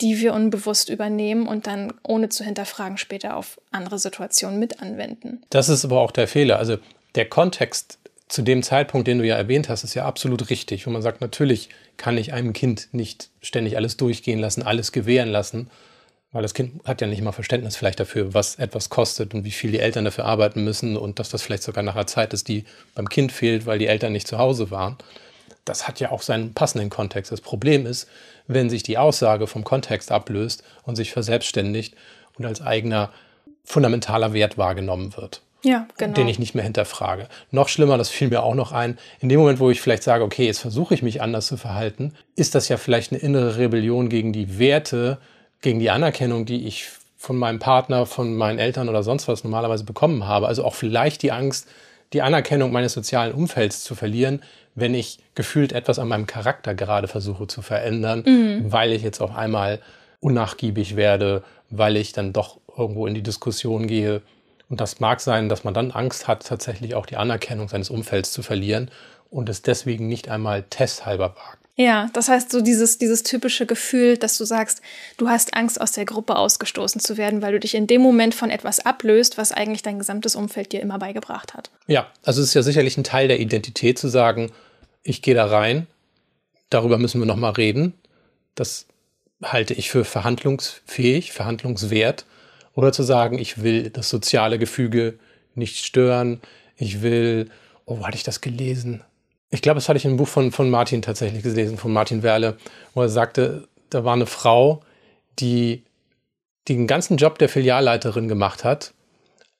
die 0.03 0.21
wir 0.21 0.35
unbewusst 0.35 0.89
übernehmen 0.89 1.47
und 1.47 1.67
dann 1.67 1.95
ohne 2.03 2.29
zu 2.29 2.45
hinterfragen 2.45 2.99
später 2.99 3.37
auf 3.37 3.61
andere 3.71 3.99
Situationen 3.99 4.59
mit 4.59 4.83
anwenden. 4.83 5.43
Das 5.51 5.69
ist 5.69 5.85
aber 5.85 6.01
auch 6.01 6.11
der 6.11 6.29
Fehler. 6.29 6.59
Also 6.59 6.77
der 7.15 7.29
Kontext 7.29 7.99
zu 8.29 8.43
dem 8.43 8.63
Zeitpunkt, 8.63 9.07
den 9.07 9.19
du 9.19 9.27
ja 9.27 9.37
erwähnt 9.37 9.69
hast, 9.69 9.85
ist 9.85 9.95
ja 9.95 10.05
absolut 10.05 10.51
richtig. 10.51 10.87
Wo 10.87 10.91
man 10.91 11.03
sagt, 11.03 11.21
natürlich 11.21 11.69
kann 11.97 12.19
ich 12.19 12.33
einem 12.33 12.53
Kind 12.53 12.89
nicht 12.93 13.31
ständig 13.43 13.77
alles 13.77 13.97
durchgehen 13.97 14.41
lassen, 14.41 14.63
alles 14.63 14.91
gewähren 14.91 15.29
lassen, 15.29 15.71
weil 16.33 16.43
das 16.43 16.55
Kind 16.55 16.83
hat 16.85 17.01
ja 17.01 17.07
nicht 17.07 17.23
mal 17.23 17.33
Verständnis 17.33 17.77
vielleicht 17.77 18.01
dafür, 18.01 18.35
was 18.35 18.57
etwas 18.57 18.89
kostet 18.89 19.35
und 19.35 19.45
wie 19.45 19.51
viel 19.51 19.71
die 19.71 19.81
Eltern 19.81 20.05
dafür 20.05 20.25
arbeiten 20.25 20.65
müssen 20.65 20.97
und 20.97 21.19
dass 21.19 21.29
das 21.29 21.43
vielleicht 21.43 21.63
sogar 21.63 21.85
nach 21.85 21.95
einer 21.95 22.07
Zeit 22.07 22.33
ist, 22.33 22.49
die 22.49 22.65
beim 22.95 23.09
Kind 23.09 23.33
fehlt, 23.33 23.67
weil 23.67 23.79
die 23.79 23.87
Eltern 23.87 24.13
nicht 24.13 24.27
zu 24.27 24.39
Hause 24.39 24.71
waren. 24.71 24.97
Das 25.65 25.87
hat 25.87 26.01
ja 26.01 26.11
auch 26.11 26.23
seinen 26.23 26.55
passenden 26.55 26.91
Kontext. 26.91 27.31
Das 27.31 27.43
Problem 27.43 27.87
ist, 27.87 28.09
wenn 28.55 28.71
sich 28.71 28.83
die 28.83 28.99
Aussage 28.99 29.47
vom 29.47 29.65
Kontext 29.65 30.13
ablöst 30.13 30.63
und 30.85 30.97
sich 30.97 31.13
verselbstständigt 31.13 31.95
und 32.39 32.47
als 32.47 32.63
eigener 32.63 33.11
fundamentaler 33.65 34.33
Wert 34.33 34.59
wahrgenommen 34.59 35.17
wird. 35.17 35.43
Ja, 35.65 35.87
genau. 35.97 36.15
Den 36.15 36.27
ich 36.27 36.41
nicht 36.41 36.55
mehr 36.55 36.65
hinterfrage. 36.65 37.29
Noch 37.53 37.69
schlimmer, 37.69 37.97
das 37.97 38.09
fiel 38.09 38.29
mir 38.29 38.43
auch 38.43 38.55
noch 38.55 38.73
ein, 38.73 38.99
in 39.21 39.29
dem 39.29 39.39
Moment, 39.39 39.61
wo 39.61 39.71
ich 39.71 39.81
vielleicht 39.81 40.03
sage, 40.03 40.25
okay, 40.25 40.47
jetzt 40.47 40.59
versuche 40.59 40.95
ich 40.95 41.03
mich 41.03 41.23
anders 41.23 41.47
zu 41.47 41.57
verhalten, 41.57 42.15
ist 42.35 42.57
das 42.57 42.69
ja 42.69 42.77
vielleicht 42.77 43.13
eine 43.13 43.21
innere 43.21 43.59
Rebellion 43.59 44.09
gegen 44.09 44.33
die 44.33 44.59
Werte, 44.59 45.19
gegen 45.61 45.79
die 45.79 45.91
Anerkennung, 45.91 46.47
die 46.47 46.67
ich 46.67 46.89
von 47.17 47.37
meinem 47.37 47.61
Partner, 47.61 48.07
von 48.07 48.35
meinen 48.35 48.59
Eltern 48.59 48.89
oder 48.89 49.05
sonst 49.05 49.29
was 49.29 49.45
normalerweise 49.45 49.85
bekommen 49.85 50.27
habe. 50.27 50.49
Also 50.49 50.65
auch 50.65 50.75
vielleicht 50.75 51.23
die 51.23 51.31
Angst, 51.31 51.69
die 52.13 52.23
Anerkennung 52.23 52.73
meines 52.73 52.93
sozialen 52.93 53.33
Umfelds 53.33 53.85
zu 53.85 53.95
verlieren, 53.95 54.43
wenn 54.75 54.95
ich 54.95 55.19
gefühlt 55.35 55.73
etwas 55.73 55.99
an 55.99 56.09
meinem 56.09 56.27
Charakter 56.27 56.75
gerade 56.75 57.09
versuche 57.09 57.47
zu 57.47 57.63
verändern, 57.63 58.23
mhm. 58.27 58.73
weil 58.73 58.93
ich 58.93 59.03
jetzt 59.03 59.21
auf 59.21 59.35
einmal 59.35 59.81
unnachgiebig 60.21 60.97
werde, 60.97 61.43
weil 61.71 61.97
ich 61.97 62.13
dann 62.13 62.33
doch 62.33 62.59
irgendwo 62.77 63.07
in 63.07 63.15
die 63.15 63.23
Diskussion 63.23 63.87
gehe. 63.87 64.23
Und 64.69 64.81
das 64.81 65.01
mag 65.01 65.21
sein, 65.21 65.49
dass 65.49 65.65
man 65.65 65.75
dann 65.75 65.91
Angst 65.91 66.29
hat, 66.29 66.47
tatsächlich 66.47 66.95
auch 66.95 67.07
die 67.07 67.17
Anerkennung 67.17 67.69
seines 67.69 67.91
Umfelds 67.91 68.33
zu 68.33 68.43
verlieren 68.43 68.91
und 69.31 69.49
es 69.49 69.63
deswegen 69.63 70.09
nicht 70.09 70.31
einmal 70.31 70.63
testhalber 70.63 71.35
wagt. 71.37 71.62
Ja, 71.75 72.11
das 72.13 72.29
heißt 72.29 72.51
so 72.53 72.61
dieses, 72.61 72.99
dieses 72.99 73.23
typische 73.23 73.65
Gefühl, 73.65 74.19
dass 74.19 74.37
du 74.37 74.45
sagst, 74.45 74.83
du 75.17 75.29
hast 75.29 75.55
Angst, 75.55 75.81
aus 75.81 75.93
der 75.93 76.05
Gruppe 76.05 76.37
ausgestoßen 76.37 77.01
zu 77.01 77.17
werden, 77.17 77.41
weil 77.41 77.53
du 77.53 77.61
dich 77.61 77.75
in 77.75 77.87
dem 77.87 78.03
Moment 78.03 78.35
von 78.35 78.51
etwas 78.51 78.85
ablöst, 78.85 79.39
was 79.39 79.53
eigentlich 79.53 79.83
dein 79.83 79.99
gesamtes 79.99 80.37
Umfeld 80.37 80.73
dir 80.73 80.81
immer 80.81 80.99
beigebracht 80.99 81.55
hat. 81.55 81.71
Ja, 81.87 82.11
also 82.23 82.43
es 82.43 82.49
ist 82.49 82.55
ja 82.55 82.63
sicherlich 82.63 82.99
ein 82.99 83.05
Teil 83.05 83.29
der 83.29 83.41
Identität 83.41 83.99
zu 83.99 84.09
sagen, 84.09 84.53
ich 85.03 85.23
gehe 85.23 85.35
da 85.35 85.47
rein, 85.47 85.87
darüber 86.69 86.99
müssen 86.99 87.21
wir 87.21 87.27
nochmal 87.27 87.53
reden. 87.53 87.95
Das 88.55 88.87
halte 89.43 89.73
ich 89.73 89.91
für 89.91 90.05
verhandlungsfähig, 90.05 91.33
verhandlungswert. 91.33 92.27
Oder 92.75 92.93
zu 92.93 93.03
sagen, 93.03 93.39
ich 93.39 93.63
will 93.63 93.91
das 93.91 94.09
soziale 94.09 94.59
Gefüge 94.59 95.19
nicht 95.55 95.85
stören. 95.85 96.41
Ich 96.77 97.03
will, 97.03 97.51
oh, 97.85 97.99
wo 97.99 98.07
hatte 98.07 98.17
ich 98.17 98.23
das 98.23 98.41
gelesen? 98.41 99.03
Ich 99.53 99.61
glaube, 99.61 99.77
das 99.77 99.89
hatte 99.89 99.99
ich 99.99 100.07
im 100.07 100.17
Buch 100.17 100.29
von, 100.29 100.51
von 100.51 100.71
Martin 100.71 101.03
tatsächlich 101.03 101.43
gelesen, 101.43 101.77
von 101.77 101.93
Martin 101.93 102.23
Werle, 102.23 102.57
wo 102.95 103.03
er 103.03 103.11
sagte, 103.11 103.69
da 103.91 104.03
war 104.03 104.15
eine 104.15 104.27
Frau, 104.27 104.81
die 105.39 105.85
den 106.69 106.87
ganzen 106.87 107.19
Job 107.19 107.39
der 107.39 107.51
Filialleiterin 107.51 108.29
gemacht 108.29 108.65
hat, 108.65 108.95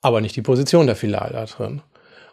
aber 0.01 0.23
nicht 0.23 0.35
die 0.35 0.43
Position 0.43 0.87
der 0.87 0.97
Filialleiterin. 0.97 1.83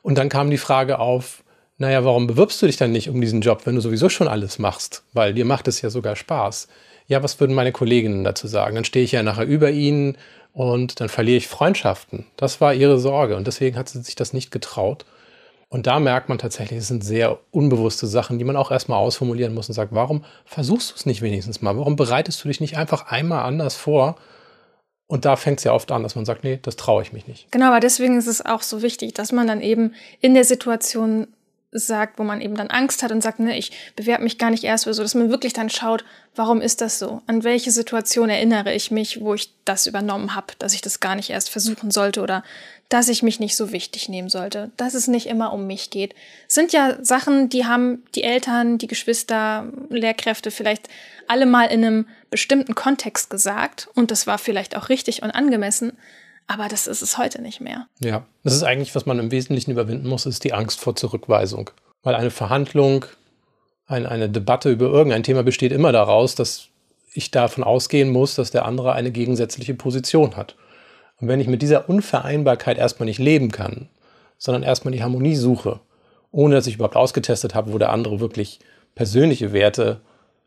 Und 0.01 0.17
dann 0.17 0.29
kam 0.29 0.49
die 0.49 0.57
Frage 0.57 0.99
auf, 0.99 1.43
naja, 1.77 2.05
warum 2.05 2.27
bewirbst 2.27 2.61
du 2.61 2.65
dich 2.65 2.77
dann 2.77 2.93
nicht 2.93 3.09
um 3.09 3.19
diesen 3.19 3.41
Job, 3.41 3.65
wenn 3.65 3.75
du 3.75 3.81
sowieso 3.81 4.07
schon 4.07 4.29
alles 4.29 4.57
machst? 4.57 5.03
Weil 5.11 5.33
dir 5.33 5.45
macht 5.45 5.67
es 5.67 5.81
ja 5.81 5.89
sogar 5.89 6.15
Spaß. 6.15 6.69
Ja, 7.07 7.23
was 7.23 7.41
würden 7.41 7.55
meine 7.55 7.73
Kolleginnen 7.73 8.23
dazu 8.23 8.47
sagen? 8.47 8.75
Dann 8.75 8.85
stehe 8.85 9.03
ich 9.03 9.11
ja 9.11 9.21
nachher 9.21 9.45
über 9.45 9.69
ihnen 9.69 10.17
und 10.53 11.01
dann 11.01 11.09
verliere 11.09 11.37
ich 11.37 11.49
Freundschaften. 11.49 12.25
Das 12.37 12.61
war 12.61 12.73
ihre 12.73 12.99
Sorge 12.99 13.35
und 13.35 13.47
deswegen 13.47 13.77
hat 13.77 13.89
sie 13.89 14.01
sich 14.01 14.15
das 14.15 14.31
nicht 14.31 14.49
getraut. 14.49 15.05
Und 15.69 15.85
da 15.85 15.99
merkt 15.99 16.29
man 16.29 16.39
tatsächlich, 16.39 16.79
es 16.79 16.88
sind 16.88 17.03
sehr 17.03 17.39
unbewusste 17.51 18.07
Sachen, 18.07 18.39
die 18.39 18.43
man 18.43 18.55
auch 18.55 18.71
erstmal 18.71 18.97
ausformulieren 18.97 19.53
muss 19.53 19.67
und 19.69 19.75
sagt, 19.75 19.93
warum 19.93 20.25
versuchst 20.45 20.89
du 20.89 20.95
es 20.95 21.05
nicht 21.05 21.21
wenigstens 21.21 21.61
mal? 21.61 21.77
Warum 21.77 21.95
bereitest 21.95 22.43
du 22.43 22.47
dich 22.47 22.59
nicht 22.59 22.75
einfach 22.77 23.11
einmal 23.11 23.43
anders 23.43 23.75
vor? 23.75 24.17
Und 25.05 25.25
da 25.25 25.35
fängt 25.35 25.59
es 25.59 25.63
ja 25.63 25.73
oft 25.73 25.91
an, 25.91 26.01
dass 26.01 26.15
man 26.15 26.25
sagt, 26.25 26.43
nee, 26.43 26.59
das 26.61 26.75
traue 26.75 27.03
ich 27.03 27.13
mich 27.13 27.27
nicht. 27.27 27.51
Genau, 27.51 27.67
aber 27.67 27.79
deswegen 27.79 28.17
ist 28.17 28.27
es 28.27 28.43
auch 28.43 28.63
so 28.63 28.81
wichtig, 28.81 29.13
dass 29.13 29.31
man 29.31 29.47
dann 29.47 29.61
eben 29.61 29.93
in 30.21 30.33
der 30.33 30.43
Situation 30.43 31.27
sagt, 31.71 32.17
wo 32.17 32.23
man 32.23 32.41
eben 32.41 32.55
dann 32.55 32.69
Angst 32.69 33.03
hat 33.03 33.11
und 33.11 33.21
sagt, 33.21 33.39
ne, 33.39 33.57
ich 33.57 33.71
bewerbe 33.95 34.23
mich 34.23 34.39
gar 34.39 34.49
nicht 34.49 34.63
erst 34.63 34.88
oder 34.88 34.95
so, 34.95 35.03
dass 35.03 35.13
man 35.13 35.29
wirklich 35.29 35.53
dann 35.53 35.69
schaut, 35.69 36.03
warum 36.35 36.61
ist 36.61 36.81
das 36.81 36.97
so? 36.97 37.21
An 37.27 37.43
welche 37.43 37.69
Situation 37.69 38.29
erinnere 38.29 38.73
ich 38.73 38.89
mich, 38.89 39.21
wo 39.21 39.35
ich 39.35 39.53
das 39.65 39.85
übernommen 39.85 40.35
habe, 40.35 40.47
dass 40.57 40.73
ich 40.73 40.81
das 40.81 40.99
gar 40.99 41.15
nicht 41.15 41.29
erst 41.29 41.49
versuchen 41.49 41.91
sollte 41.91 42.21
oder 42.21 42.43
dass 42.89 43.08
ich 43.08 43.22
mich 43.22 43.39
nicht 43.39 43.55
so 43.55 43.72
wichtig 43.72 44.10
nehmen 44.10 44.29
sollte, 44.29 44.72
dass 44.75 44.96
es 44.96 45.08
nicht 45.08 45.27
immer 45.27 45.53
um 45.53 45.67
mich 45.67 45.91
geht. 45.91 46.15
sind 46.48 46.74
ja 46.74 46.98
Sachen, 47.03 47.48
die 47.50 47.65
haben 47.65 48.03
die 48.15 48.24
Eltern, 48.24 48.79
die 48.79 48.88
Geschwister, 48.88 49.72
Lehrkräfte 49.89 50.50
vielleicht 50.50 50.89
alle 51.27 51.46
mal 51.46 51.65
in 51.65 51.86
einem 51.86 52.08
bestimmten 52.31 52.74
Kontext 52.74 53.29
gesagt 53.29 53.89
und 53.93 54.10
das 54.10 54.25
war 54.25 54.39
vielleicht 54.39 54.75
auch 54.75 54.89
richtig 54.89 55.22
und 55.22 55.31
angemessen, 55.31 55.93
aber 56.48 56.67
das 56.67 56.88
ist 56.88 57.03
es 57.03 57.19
heute 57.19 57.43
nicht 57.43 57.62
mehr. 57.62 57.88
Ja, 58.00 58.25
das 58.43 58.55
ist 58.55 58.63
eigentlich, 58.63 58.96
was 58.96 59.05
man 59.05 59.19
im 59.19 59.29
Wesentlichen 59.29 59.69
überwinden 59.69 60.08
muss, 60.08 60.25
ist 60.25 60.43
die 60.43 60.53
Angst 60.53 60.79
vor 60.79 60.96
Zurückweisung. 60.96 61.69
Weil 62.01 62.15
eine 62.15 62.31
Verhandlung, 62.31 63.05
ein, 63.86 64.08
eine 64.08 64.29
Debatte 64.29 64.72
über 64.72 64.88
irgendein 64.88 65.22
Thema 65.22 65.43
besteht 65.43 65.72
immer 65.72 65.91
daraus, 65.91 66.34
dass 66.34 66.69
ich 67.13 67.29
davon 67.29 67.63
ausgehen 67.63 68.10
muss, 68.10 68.34
dass 68.34 68.50
der 68.50 68.65
andere 68.65 68.93
eine 68.93 69.12
gegensätzliche 69.12 69.75
Position 69.75 70.36
hat. 70.36 70.55
Und 71.19 71.27
wenn 71.27 71.39
ich 71.39 71.47
mit 71.47 71.61
dieser 71.61 71.89
Unvereinbarkeit 71.89 72.77
erstmal 72.77 73.05
nicht 73.05 73.19
leben 73.19 73.51
kann, 73.51 73.89
sondern 74.38 74.63
erstmal 74.63 74.93
die 74.93 75.03
Harmonie 75.03 75.35
suche, 75.35 75.79
ohne 76.31 76.55
dass 76.55 76.67
ich 76.67 76.75
überhaupt 76.75 76.95
ausgetestet 76.95 77.55
habe, 77.55 77.73
wo 77.73 77.77
der 77.77 77.91
andere 77.91 78.19
wirklich 78.19 78.59
persönliche 78.95 79.53
Werte 79.53 80.01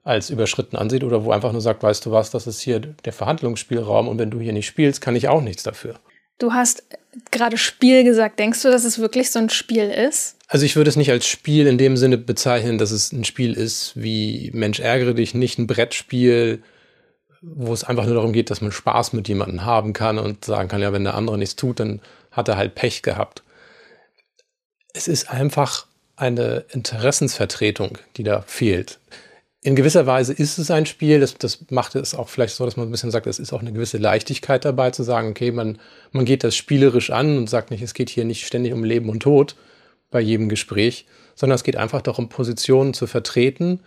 als 0.05 0.31
überschritten 0.31 0.76
ansieht 0.76 1.05
oder 1.05 1.25
wo 1.25 1.31
einfach 1.31 1.52
nur 1.52 1.61
sagt, 1.61 1.83
weißt 1.83 2.07
du 2.07 2.11
was, 2.11 2.31
das 2.31 2.47
ist 2.47 2.61
hier 2.61 2.81
der 2.81 3.12
Verhandlungsspielraum 3.12 4.09
und 4.09 4.19
wenn 4.19 4.31
du 4.31 4.41
hier 4.41 4.52
nicht 4.52 4.67
spielst, 4.67 5.00
kann 5.00 5.14
ich 5.14 5.29
auch 5.29 5.43
nichts 5.43 5.62
dafür. 5.62 5.95
Du 6.38 6.52
hast 6.52 6.83
gerade 7.31 7.57
Spiel 7.57 8.02
gesagt. 8.02 8.38
Denkst 8.38 8.62
du, 8.62 8.71
dass 8.71 8.85
es 8.85 8.99
wirklich 8.99 9.31
so 9.31 9.38
ein 9.38 9.50
Spiel 9.50 9.88
ist? 9.91 10.37
Also 10.49 10.67
ich 10.67 10.75
würde 10.75 10.91
es 10.91 10.97
nicht 10.97 11.11
als 11.11 11.26
Spiel 11.26 11.67
in 11.67 11.79
dem 11.79 11.97
Sinne 11.97 12.19
bezeichnen, 12.19 12.79
dass 12.79 12.91
es 12.91 13.12
ein 13.12 13.25
Spiel 13.25 13.52
ist 13.55 13.93
wie 13.95 14.50
Mensch 14.52 14.81
ärgere 14.81 15.14
dich, 15.14 15.35
nicht 15.35 15.59
ein 15.59 15.67
Brettspiel, 15.67 16.62
wo 17.43 17.73
es 17.73 17.85
einfach 17.85 18.07
nur 18.07 18.15
darum 18.15 18.33
geht, 18.33 18.51
dass 18.51 18.61
man 18.61 18.73
Spaß 18.73 19.13
mit 19.13 19.29
jemandem 19.29 19.65
haben 19.65 19.93
kann 19.93 20.19
und 20.19 20.45
sagen 20.45 20.69
kann, 20.69 20.81
ja, 20.81 20.93
wenn 20.93 21.05
der 21.05 21.15
andere 21.15 21.37
nichts 21.37 21.57
tut, 21.57 21.81
dann 21.81 22.01
hat 22.31 22.49
er 22.49 22.57
halt 22.57 22.75
Pech 22.75 23.03
gehabt. 23.03 23.43
Es 24.95 25.09
ist 25.09 25.31
einfach 25.31 25.87
eine 26.17 26.65
Interessensvertretung, 26.71 27.99
die 28.17 28.23
da 28.23 28.43
fehlt 28.43 28.99
in 29.65 29.77
gewisser 29.77 30.07
Weise 30.07 30.33
ist 30.33 30.59
es 30.59 30.71
ein 30.71 30.87
Spiel. 30.87 31.21
Das, 31.21 31.39
das 31.39 31.65
macht 31.71 31.95
es 31.95 32.15
auch 32.15 32.29
vielleicht 32.29 32.57
so, 32.57 32.65
dass 32.65 32.77
man 32.77 32.89
ein 32.89 32.91
bisschen 32.91 33.13
sagt, 33.13 33.29
es 33.29 33.39
ist 33.39 33.53
auch 33.53 33.61
eine 33.61 33.73
gewisse 33.73 33.97
Leichtigkeit 33.97 34.65
dabei 34.65 34.91
zu 34.91 35.05
sagen, 35.05 35.31
okay, 35.31 35.53
man, 35.53 35.79
man 36.11 36.25
geht 36.25 36.43
das 36.43 36.57
spielerisch 36.57 37.11
an 37.11 37.39
und 37.39 37.49
sagt 37.49 37.71
nicht, 37.71 37.83
es 37.83 37.95
geht 37.95 38.11
hier 38.11 38.25
nicht 38.25 38.45
ständig 38.45 38.73
um 38.73 38.83
Leben 38.83 39.09
und 39.09 39.21
Tod 39.21 39.55
bei 40.11 40.21
jedem 40.21 40.49
Gespräch, 40.49 41.07
sondern 41.37 41.55
es 41.55 41.63
geht 41.63 41.77
einfach 41.77 42.03
darum, 42.03 42.29
Positionen 42.29 42.93
zu 42.93 43.07
vertreten 43.07 43.81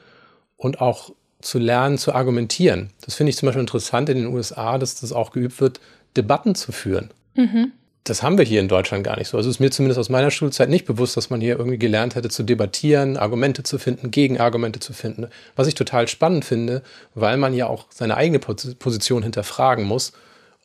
und 0.56 0.80
auch 0.80 1.12
zu 1.42 1.60
lernen, 1.60 1.98
zu 1.98 2.14
argumentieren. 2.14 2.90
Das 3.02 3.16
finde 3.16 3.30
ich 3.30 3.38
zum 3.38 3.48
Beispiel 3.48 3.62
interessant 3.62 4.10
in 4.10 4.18
den 4.18 4.28
USA, 4.28 4.78
dass 4.78 5.00
das 5.00 5.12
auch 5.12 5.32
geübt 5.32 5.62
wird, 5.62 5.80
Debatten 6.16 6.56
zu 6.56 6.72
führen. 6.72 7.12
Mhm 7.36 7.72
das 8.06 8.22
haben 8.22 8.38
wir 8.38 8.46
hier 8.46 8.62
in 8.62 8.68
Deutschland 8.68 9.04
gar 9.04 9.18
nicht 9.18 9.30
so. 9.30 9.38
Also 9.38 9.50
ist 9.50 9.60
mir 9.60 9.72
zumindest 9.72 10.00
aus 10.00 10.10
meiner 10.10 10.30
Schulzeit 10.30 10.70
nicht 10.70 10.86
bewusst, 10.86 11.18
dass 11.18 11.32
man 11.32 11.42
hier 11.42 11.58
irgendwie 11.58 11.80
gelernt 11.80 12.14
hätte 12.14 12.30
zu 12.30 12.44
debattieren, 12.44 13.18
Argumente 13.18 13.64
zu 13.64 13.80
finden, 13.80 14.12
Gegenargumente 14.12 14.80
zu 14.80 14.94
finden. 14.94 15.28
Was 15.56 15.68
ich 15.68 15.74
total 15.74 16.08
spannend 16.08 16.46
finde, 16.46 16.84
weil 17.16 17.38
man 17.38 17.56
ja 17.56 17.66
auch 17.66 17.88
seine 17.90 18.16
eigene 18.16 18.38
Position 18.38 19.24
hinterfragen 19.24 19.86
muss 19.86 20.14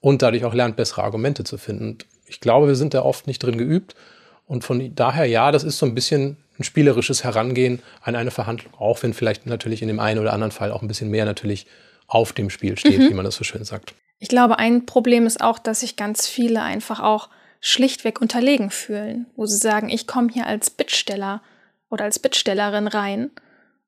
und 0.03 0.21
dadurch 0.21 0.45
auch 0.45 0.53
lernt, 0.53 0.77
bessere 0.77 1.03
Argumente 1.03 1.43
zu 1.43 1.57
finden. 1.57 1.97
Ich 2.27 2.41
glaube, 2.41 2.69
wir 2.69 2.77
sind 2.77 2.93
da 2.93 3.03
oft 3.03 3.27
nicht 3.27 3.39
drin 3.39 3.57
geübt. 3.57 3.95
Und 4.47 4.63
von 4.63 4.95
daher, 4.95 5.25
ja, 5.25 5.51
das 5.51 5.65
ist 5.65 5.79
so 5.79 5.87
ein 5.87 5.95
bisschen 5.95 6.37
ein 6.61 6.65
spielerisches 6.65 7.25
Herangehen 7.25 7.83
an 8.03 8.15
eine 8.15 8.31
Verhandlung, 8.31 8.73
auch 8.79 9.03
wenn 9.03 9.15
vielleicht 9.15 9.47
natürlich 9.47 9.83
in 9.83 9.89
dem 9.89 9.99
einen 9.99 10.21
oder 10.21 10.33
anderen 10.33 10.53
Fall 10.53 10.71
auch 10.71 10.83
ein 10.83 10.89
bisschen 10.89 11.11
mehr 11.11 11.25
natürlich 11.25 11.67
auf 12.07 12.33
dem 12.33 12.51
Spiel 12.51 12.77
steht, 12.77 12.99
mhm. 12.99 13.09
wie 13.09 13.15
man 13.15 13.25
das 13.25 13.37
so 13.37 13.45
schön 13.45 13.65
sagt. 13.65 13.95
Ich 14.19 14.29
glaube, 14.29 14.59
ein 14.59 14.85
Problem 14.85 15.27
ist 15.27 15.41
auch, 15.41 15.59
dass 15.59 15.81
sich 15.81 15.97
ganz 15.97 16.29
viele 16.29 16.63
einfach 16.63 17.01
auch 17.01 17.31
schlichtweg 17.61 18.21
unterlegen 18.21 18.71
fühlen, 18.71 19.27
wo 19.37 19.47
sie 19.47 19.57
sagen, 19.57 19.89
ich 19.89 20.07
komme 20.07 20.29
hier 20.31 20.47
als 20.47 20.71
Bittsteller 20.71 21.43
oder 21.89 22.05
als 22.05 22.19
Bittstellerin 22.19 22.87
rein 22.87 23.31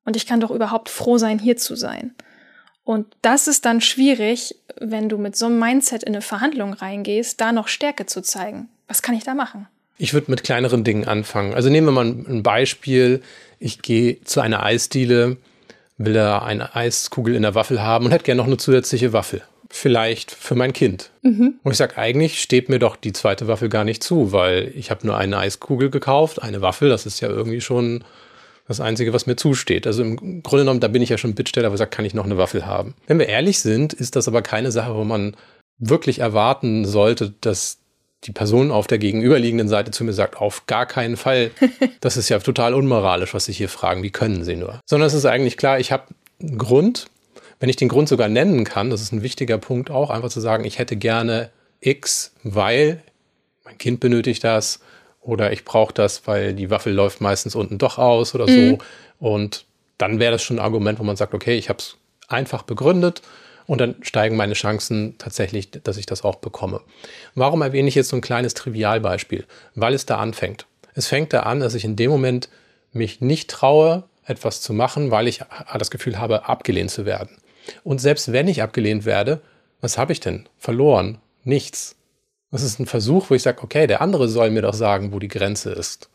und 0.05 0.15
ich 0.15 0.25
kann 0.25 0.39
doch 0.39 0.51
überhaupt 0.51 0.89
froh 0.89 1.17
sein, 1.17 1.39
hier 1.39 1.57
zu 1.57 1.75
sein. 1.75 2.15
Und 2.83 3.15
das 3.21 3.47
ist 3.47 3.65
dann 3.65 3.81
schwierig, 3.81 4.55
wenn 4.79 5.07
du 5.09 5.17
mit 5.17 5.35
so 5.35 5.45
einem 5.45 5.59
Mindset 5.59 6.03
in 6.03 6.13
eine 6.13 6.21
Verhandlung 6.21 6.73
reingehst, 6.73 7.39
da 7.39 7.51
noch 7.51 7.67
Stärke 7.67 8.05
zu 8.05 8.21
zeigen. 8.21 8.69
Was 8.87 9.01
kann 9.01 9.15
ich 9.15 9.23
da 9.23 9.33
machen? 9.33 9.67
Ich 9.97 10.13
würde 10.13 10.31
mit 10.31 10.43
kleineren 10.43 10.83
Dingen 10.83 11.05
anfangen. 11.05 11.53
Also 11.53 11.69
nehmen 11.69 11.87
wir 11.87 11.91
mal 11.91 12.05
ein 12.05 12.43
Beispiel. 12.43 13.21
Ich 13.59 13.81
gehe 13.81 14.21
zu 14.23 14.41
einer 14.41 14.63
Eisdiele, 14.63 15.37
will 15.97 16.13
da 16.13 16.39
eine 16.39 16.75
Eiskugel 16.75 17.35
in 17.35 17.43
der 17.43 17.55
Waffel 17.55 17.81
haben 17.81 18.05
und 18.05 18.11
hätte 18.11 18.25
gerne 18.25 18.39
noch 18.39 18.47
eine 18.47 18.57
zusätzliche 18.57 19.13
Waffel 19.13 19.41
vielleicht 19.73 20.29
für 20.29 20.53
mein 20.53 20.71
Kind. 20.71 21.09
Mhm. 21.23 21.55
Und 21.63 21.71
ich 21.71 21.79
sage, 21.79 21.97
eigentlich 21.97 22.39
steht 22.39 22.69
mir 22.69 22.77
doch 22.77 22.95
die 22.95 23.11
zweite 23.11 23.47
Waffel 23.47 23.69
gar 23.69 23.83
nicht 23.83 24.03
zu, 24.03 24.31
weil 24.31 24.71
ich 24.75 24.91
habe 24.91 25.05
nur 25.07 25.17
eine 25.17 25.39
Eiskugel 25.39 25.89
gekauft, 25.89 26.43
eine 26.43 26.61
Waffel, 26.61 26.89
das 26.89 27.07
ist 27.07 27.21
ja 27.21 27.27
irgendwie 27.27 27.59
schon 27.59 28.03
das 28.67 28.79
Einzige, 28.79 29.13
was 29.13 29.25
mir 29.25 29.35
zusteht. 29.35 29.87
Also 29.87 30.03
im 30.03 30.43
Grunde 30.43 30.63
genommen, 30.63 30.79
da 30.79 30.87
bin 30.89 31.01
ich 31.01 31.09
ja 31.09 31.17
schon 31.17 31.33
Bittsteller, 31.33 31.71
wo 31.71 31.75
sagt, 31.75 31.93
kann 31.93 32.05
ich 32.05 32.13
noch 32.13 32.25
eine 32.25 32.37
Waffel 32.37 32.67
haben. 32.67 32.93
Wenn 33.07 33.17
wir 33.17 33.27
ehrlich 33.27 33.59
sind, 33.59 33.93
ist 33.93 34.15
das 34.15 34.27
aber 34.27 34.43
keine 34.43 34.71
Sache, 34.71 34.95
wo 34.95 35.03
man 35.03 35.35
wirklich 35.79 36.19
erwarten 36.19 36.85
sollte, 36.85 37.33
dass 37.41 37.79
die 38.25 38.31
Person 38.31 38.71
auf 38.71 38.87
der 38.87 38.97
gegenüberliegenden 38.97 39.67
Seite 39.67 39.91
zu 39.91 40.03
mir 40.03 40.13
sagt, 40.13 40.37
auf 40.37 40.65
gar 40.67 40.85
keinen 40.85 41.17
Fall. 41.17 41.51
Das 42.01 42.17
ist 42.17 42.29
ja 42.29 42.39
total 42.39 42.73
unmoralisch, 42.73 43.33
was 43.33 43.45
Sie 43.45 43.53
hier 43.53 43.69
fragen. 43.69 44.03
Wie 44.03 44.09
können 44.09 44.43
Sie 44.43 44.55
nur? 44.55 44.79
Sondern 44.85 45.07
es 45.07 45.13
ist 45.13 45.25
eigentlich 45.25 45.57
klar, 45.57 45.79
ich 45.79 45.91
habe 45.91 46.03
einen 46.41 46.57
Grund, 46.57 47.07
wenn 47.59 47.69
ich 47.69 47.75
den 47.77 47.87
Grund 47.87 48.09
sogar 48.09 48.27
nennen 48.27 48.65
kann, 48.65 48.89
das 48.89 49.01
ist 49.01 49.13
ein 49.13 49.23
wichtiger 49.23 49.57
Punkt 49.57 49.89
auch, 49.89 50.09
einfach 50.09 50.29
zu 50.29 50.41
sagen, 50.41 50.65
ich 50.65 50.79
hätte 50.79 50.97
gerne 50.97 51.49
X, 51.79 52.33
weil 52.43 53.01
mein 53.63 53.77
Kind 53.77 53.99
benötigt 53.99 54.43
das 54.43 54.79
oder 55.21 55.53
ich 55.53 55.63
brauche 55.63 55.93
das, 55.93 56.27
weil 56.27 56.53
die 56.53 56.69
Waffel 56.69 56.93
läuft 56.93 57.21
meistens 57.21 57.55
unten 57.55 57.77
doch 57.77 57.97
aus 57.97 58.35
oder 58.35 58.49
mhm. 58.49 58.71
so. 58.71 58.77
Und 59.19 59.65
dann 59.97 60.19
wäre 60.19 60.33
das 60.33 60.43
schon 60.43 60.57
ein 60.57 60.65
Argument, 60.65 60.99
wo 60.99 61.03
man 61.03 61.15
sagt, 61.15 61.33
okay, 61.33 61.57
ich 61.57 61.69
habe 61.69 61.79
es 61.79 61.95
einfach 62.27 62.63
begründet 62.63 63.21
und 63.65 63.81
dann 63.81 63.95
steigen 64.01 64.35
meine 64.35 64.53
Chancen 64.53 65.15
tatsächlich, 65.17 65.71
dass 65.71 65.97
ich 65.97 66.05
das 66.05 66.23
auch 66.23 66.35
bekomme. 66.35 66.81
Warum 67.35 67.61
erwähne 67.61 67.87
ich 67.87 67.95
jetzt 67.95 68.09
so 68.09 68.15
ein 68.15 68.21
kleines 68.21 68.53
Trivialbeispiel? 68.53 69.45
Weil 69.75 69.93
es 69.93 70.05
da 70.05 70.17
anfängt. 70.17 70.65
Es 70.95 71.07
fängt 71.07 71.33
da 71.33 71.41
an, 71.41 71.59
dass 71.59 71.73
ich 71.73 71.85
in 71.85 71.95
dem 71.95 72.11
Moment 72.11 72.49
mich 72.91 73.21
nicht 73.21 73.49
traue, 73.49 74.03
etwas 74.25 74.61
zu 74.61 74.73
machen, 74.73 75.11
weil 75.11 75.27
ich 75.27 75.41
das 75.77 75.91
Gefühl 75.91 76.19
habe, 76.19 76.47
abgelehnt 76.47 76.91
zu 76.91 77.05
werden. 77.05 77.37
Und 77.83 77.99
selbst 77.99 78.31
wenn 78.31 78.47
ich 78.47 78.61
abgelehnt 78.61 79.05
werde, 79.05 79.41
was 79.81 79.97
habe 79.97 80.13
ich 80.13 80.19
denn? 80.19 80.47
Verloren. 80.57 81.19
Nichts. 81.43 81.95
Das 82.51 82.61
ist 82.61 82.79
ein 82.79 82.85
Versuch, 82.85 83.29
wo 83.29 83.35
ich 83.35 83.41
sage, 83.41 83.63
okay, 83.63 83.87
der 83.87 84.01
andere 84.01 84.29
soll 84.29 84.51
mir 84.51 84.61
doch 84.61 84.73
sagen, 84.73 85.11
wo 85.11 85.19
die 85.19 85.27
Grenze 85.27 85.71
ist. 85.71 86.09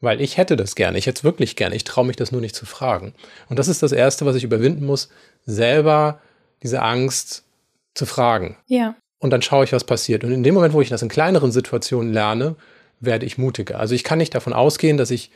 Weil 0.00 0.20
ich 0.20 0.36
hätte 0.36 0.56
das 0.56 0.74
gerne, 0.74 0.98
ich 0.98 1.06
hätte 1.06 1.20
es 1.20 1.24
wirklich 1.24 1.56
gerne, 1.56 1.74
ich 1.74 1.84
traue 1.84 2.04
mich 2.04 2.16
das 2.16 2.32
nur 2.32 2.40
nicht 2.40 2.54
zu 2.54 2.66
fragen. 2.66 3.14
Und 3.48 3.58
das 3.58 3.68
ist 3.68 3.82
das 3.82 3.92
Erste, 3.92 4.26
was 4.26 4.36
ich 4.36 4.44
überwinden 4.44 4.84
muss, 4.84 5.08
selber 5.46 6.20
diese 6.62 6.82
Angst 6.82 7.44
zu 7.94 8.06
fragen. 8.06 8.56
Ja. 8.66 8.94
Und 9.18 9.30
dann 9.30 9.42
schaue 9.42 9.64
ich, 9.64 9.72
was 9.72 9.84
passiert. 9.84 10.24
Und 10.24 10.32
in 10.32 10.42
dem 10.42 10.54
Moment, 10.54 10.74
wo 10.74 10.80
ich 10.80 10.88
das 10.88 11.02
in 11.02 11.08
kleineren 11.08 11.52
Situationen 11.52 12.12
lerne, 12.12 12.56
werde 13.00 13.26
ich 13.26 13.38
mutiger. 13.38 13.78
Also 13.78 13.94
ich 13.94 14.04
kann 14.04 14.18
nicht 14.18 14.34
davon 14.34 14.52
ausgehen, 14.52 14.96
dass 14.96 15.10
ich 15.10 15.30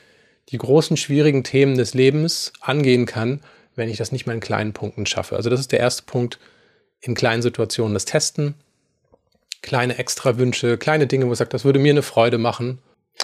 die 0.48 0.58
großen, 0.58 0.96
schwierigen 0.96 1.44
Themen 1.44 1.76
des 1.76 1.94
Lebens 1.94 2.52
angehen 2.60 3.06
kann, 3.06 3.40
wenn 3.76 3.88
ich 3.88 3.96
das 3.96 4.12
nicht 4.12 4.26
mal 4.26 4.34
in 4.34 4.40
kleinen 4.40 4.72
Punkten 4.72 5.06
schaffe. 5.06 5.36
Also 5.36 5.50
das 5.50 5.60
ist 5.60 5.72
der 5.72 5.80
erste 5.80 6.02
Punkt, 6.04 6.38
in 7.00 7.14
kleinen 7.14 7.42
Situationen 7.42 7.94
das 7.94 8.04
Testen, 8.04 8.54
kleine 9.62 9.98
Extrawünsche, 9.98 10.76
kleine 10.76 11.06
Dinge, 11.06 11.26
wo 11.26 11.32
ich 11.32 11.38
sage, 11.38 11.50
das 11.50 11.64
würde 11.64 11.78
mir 11.78 11.92
eine 11.92 12.02
Freude 12.02 12.38
machen. 12.38 12.78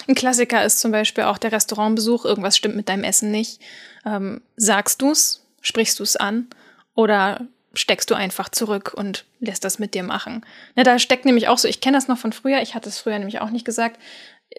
Ein 0.07 0.15
Klassiker 0.15 0.63
ist 0.63 0.79
zum 0.79 0.91
Beispiel 0.91 1.25
auch 1.25 1.37
der 1.37 1.51
Restaurantbesuch, 1.51 2.25
irgendwas 2.25 2.57
stimmt 2.57 2.75
mit 2.75 2.89
deinem 2.89 3.03
Essen 3.03 3.31
nicht. 3.31 3.61
Ähm, 4.05 4.41
sagst 4.55 5.01
du's, 5.01 5.43
sprichst 5.61 5.99
du's 5.99 6.15
an 6.15 6.47
oder 6.95 7.47
steckst 7.77 8.09
du 8.09 8.15
einfach 8.15 8.49
zurück 8.49 8.93
und 8.95 9.25
lässt 9.39 9.63
das 9.63 9.79
mit 9.79 9.93
dir 9.93 10.03
machen. 10.03 10.45
Ne, 10.75 10.83
da 10.83 10.99
steckt 10.99 11.25
nämlich 11.25 11.47
auch 11.47 11.57
so, 11.57 11.67
ich 11.67 11.81
kenne 11.81 11.97
das 11.97 12.07
noch 12.07 12.17
von 12.17 12.33
früher, 12.33 12.61
ich 12.61 12.75
hatte 12.75 12.89
es 12.89 12.99
früher 12.99 13.17
nämlich 13.17 13.39
auch 13.39 13.49
nicht 13.49 13.65
gesagt, 13.65 13.99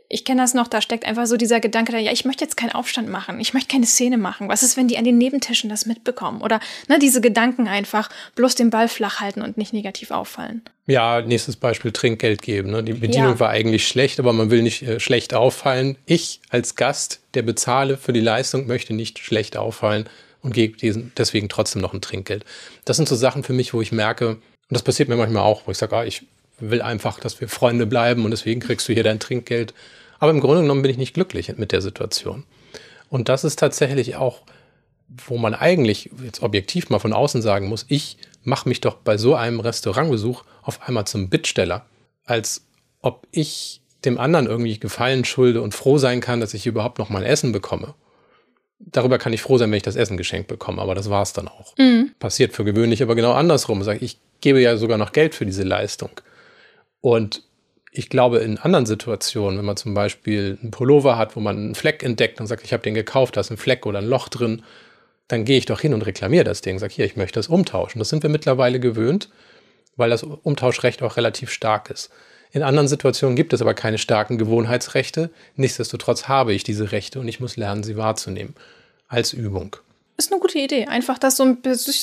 ich 0.09 0.25
kenne 0.25 0.43
das 0.43 0.55
noch, 0.55 0.69
da 0.69 0.81
steckt 0.81 1.05
einfach 1.05 1.27
so 1.27 1.37
dieser 1.37 1.61
Gedanke 1.61 1.93
da, 1.93 1.99
ja, 1.99 2.13
ich 2.13 2.25
möchte 2.25 2.45
jetzt 2.45 2.57
keinen 2.57 2.73
Aufstand 2.73 3.09
machen, 3.09 3.41
ich 3.41 3.55
möchte 3.55 3.73
keine 3.73 3.87
Szene 3.87 4.19
machen. 4.19 4.49
Was 4.49 4.63
ist, 4.63 4.77
wenn 4.77 4.89
die 4.89 4.99
an 4.99 5.05
den 5.05 5.19
Nebentischen 5.19 5.71
das 5.71 5.87
mitbekommen? 5.87 6.43
Oder 6.43 6.61
ne, 6.89 6.99
diese 6.99 7.21
Gedanken 7.21 7.69
einfach 7.69 8.11
bloß 8.35 8.55
den 8.55 8.71
Ball 8.71 8.89
flach 8.89 9.21
halten 9.21 9.43
und 9.43 9.57
nicht 9.57 9.73
negativ 9.73 10.11
auffallen. 10.11 10.63
Ja, 10.87 11.21
nächstes 11.21 11.57
Beispiel 11.57 11.93
Trinkgeld 11.93 12.43
geben. 12.43 12.71
Ne? 12.71 12.83
Die 12.83 12.95
Bedienung 12.95 13.33
ja. 13.33 13.41
war 13.41 13.51
eigentlich 13.51 13.87
schlecht, 13.89 14.19
aber 14.21 14.33
man 14.33 14.51
will 14.51 14.63
nicht 14.63 14.83
äh, 14.83 15.01
schlecht 15.01 15.35
auffallen. 15.35 15.97
Ich 16.07 16.41
als 16.49 16.77
Gast, 16.77 17.21
der 17.35 17.43
bezahle 17.43 17.97
für 17.97 18.13
die 18.13 18.21
Leistung, 18.21 18.67
möchte 18.67 18.95
nicht 18.95 19.19
schlecht 19.19 19.57
auffallen 19.57 20.09
und 20.49 20.55
gebe 20.55 20.77
deswegen 21.19 21.51
trotzdem 21.51 21.83
noch 21.83 21.93
ein 21.93 22.01
Trinkgeld. 22.01 22.45
Das 22.87 22.97
sind 22.97 23.07
so 23.07 23.17
Sachen 23.17 23.43
für 23.43 23.53
mich, 23.53 23.75
wo 23.75 23.83
ich 23.83 23.93
merke, 23.93 24.31
und 24.31 24.41
das 24.71 24.83
passiert 24.83 25.11
mir 25.11 25.17
manchmal 25.17 25.43
auch, 25.43 25.67
wo 25.67 25.71
ich 25.71 25.79
sage, 25.79 25.95
ah, 25.95 26.05
ich 26.05 26.25
will 26.59 26.81
einfach, 26.81 27.21
dass 27.21 27.39
wir 27.41 27.49
Freunde 27.49 27.87
bleiben 27.87 28.25
und 28.25 28.31
deswegen 28.31 28.61
kriegst 28.61 28.89
du 28.89 28.95
hier 28.95 29.05
dein 29.05 29.21
Trinkgeld. 29.21 29.75
Aber 30.19 30.31
im 30.31 30.41
Grunde 30.41 30.63
genommen 30.63 30.81
bin 30.81 30.91
ich 30.91 30.97
nicht 30.97 31.13
glücklich 31.13 31.55
mit 31.57 31.71
der 31.71 31.83
Situation. 31.83 32.45
Und 33.11 33.29
das 33.29 33.45
ist 33.45 33.59
tatsächlich 33.59 34.17
auch, 34.17 34.41
wo 35.27 35.37
man 35.37 35.55
eigentlich 35.55 36.11
jetzt 36.25 36.43
objektiv 36.43 36.89
mal 36.89 36.99
von 36.99 37.13
außen 37.13 37.43
sagen 37.43 37.69
muss, 37.69 37.85
ich 37.89 38.17
mache 38.43 38.69
mich 38.69 38.81
doch 38.81 38.95
bei 38.95 39.19
so 39.19 39.35
einem 39.35 39.61
Restaurantbesuch 39.61 40.45
auf 40.63 40.83
einmal 40.89 41.07
zum 41.07 41.29
Bittsteller, 41.29 41.85
als 42.25 42.63
ob 43.03 43.27
ich 43.31 43.83
dem 44.07 44.19
anderen 44.19 44.47
irgendwie 44.47 44.79
Gefallen 44.79 45.27
schulde 45.27 45.61
und 45.61 45.75
froh 45.75 45.99
sein 45.99 46.21
kann, 46.21 46.41
dass 46.41 46.55
ich 46.55 46.67
überhaupt 46.67 46.99
noch 46.99 47.11
mal 47.11 47.25
Essen 47.25 47.53
bekomme. 47.53 47.95
Darüber 48.81 49.19
kann 49.19 49.33
ich 49.33 49.43
froh 49.43 49.59
sein, 49.59 49.71
wenn 49.71 49.77
ich 49.77 49.83
das 49.83 49.97
Essen 49.97 50.17
geschenkt 50.17 50.49
bekomme, 50.49 50.81
aber 50.81 50.95
das 50.95 51.11
war 51.11 51.23
es 51.23 51.33
dann 51.33 51.49
auch. 51.49 51.77
Mhm. 51.79 52.13
Passiert 52.19 52.53
für 52.53 52.65
gewöhnlich 52.65 53.03
aber 53.03 53.15
genau 53.15 53.33
andersrum. 53.33 53.87
Ich 54.01 54.19
gebe 54.41 54.61
ja 54.61 54.77
sogar 54.77 54.99
noch 54.99 55.13
Geld 55.13 55.35
für 55.35 55.47
diese 55.47 55.65
Leistung. 55.65 56.11
Und 57.01 57.43
ich 57.91 58.09
glaube, 58.09 58.39
in 58.39 58.59
anderen 58.59 58.87
Situationen, 58.87 59.59
wenn 59.59 59.65
man 59.65 59.77
zum 59.77 59.95
Beispiel 59.95 60.59
einen 60.63 60.71
Pullover 60.71 61.19
hat, 61.19 61.37
wo 61.37 61.41
man 61.41 61.57
einen 61.57 61.75
Fleck 61.75 62.03
entdeckt 62.03 62.41
und 62.41 62.47
sagt, 62.47 62.65
ich 62.65 62.73
habe 62.73 62.83
den 62.83 62.95
gekauft, 62.95 63.37
da 63.37 63.41
ist 63.41 63.51
ein 63.51 63.57
Fleck 63.57 63.87
oder 63.87 63.99
ein 63.99 64.07
Loch 64.09 64.29
drin, 64.29 64.63
dann 65.27 65.45
gehe 65.45 65.59
ich 65.59 65.67
doch 65.67 65.81
hin 65.81 65.95
und 65.95 66.03
reklamiere 66.03 66.45
das 66.45 66.61
Ding, 66.61 66.79
sage 66.79 66.95
hier, 66.95 67.05
ich 67.05 67.17
möchte 67.17 67.39
das 67.39 67.49
umtauschen. 67.49 67.99
Das 67.99 68.09
sind 68.09 68.23
wir 68.23 68.31
mittlerweile 68.31 68.81
gewöhnt, 68.81 69.29
weil 69.97 70.11
das 70.11 70.23
Umtauschrecht 70.23 71.03
auch 71.03 71.17
relativ 71.17 71.51
stark 71.51 71.91
ist. 71.91 72.11
In 72.53 72.63
anderen 72.63 72.89
Situationen 72.89 73.37
gibt 73.37 73.53
es 73.53 73.61
aber 73.61 73.75
keine 73.75 73.99
starken 73.99 74.39
Gewohnheitsrechte. 74.39 75.31
Nichtsdestotrotz 75.57 76.29
habe 76.29 76.55
ich 76.55 76.65
diese 76.65 76.93
Rechte 76.93 77.21
und 77.21 77.29
ich 77.29 77.41
muss 77.41 77.57
lernen, 77.57 77.83
sie 77.83 77.97
wahrzunehmen. 77.97 78.55
Als 79.09 79.33
Übung. 79.33 79.77
Ist 80.17 80.33
eine 80.33 80.41
gute 80.41 80.59
Idee, 80.59 80.87
einfach 80.87 81.19
das 81.19 81.37
so 81.37 81.57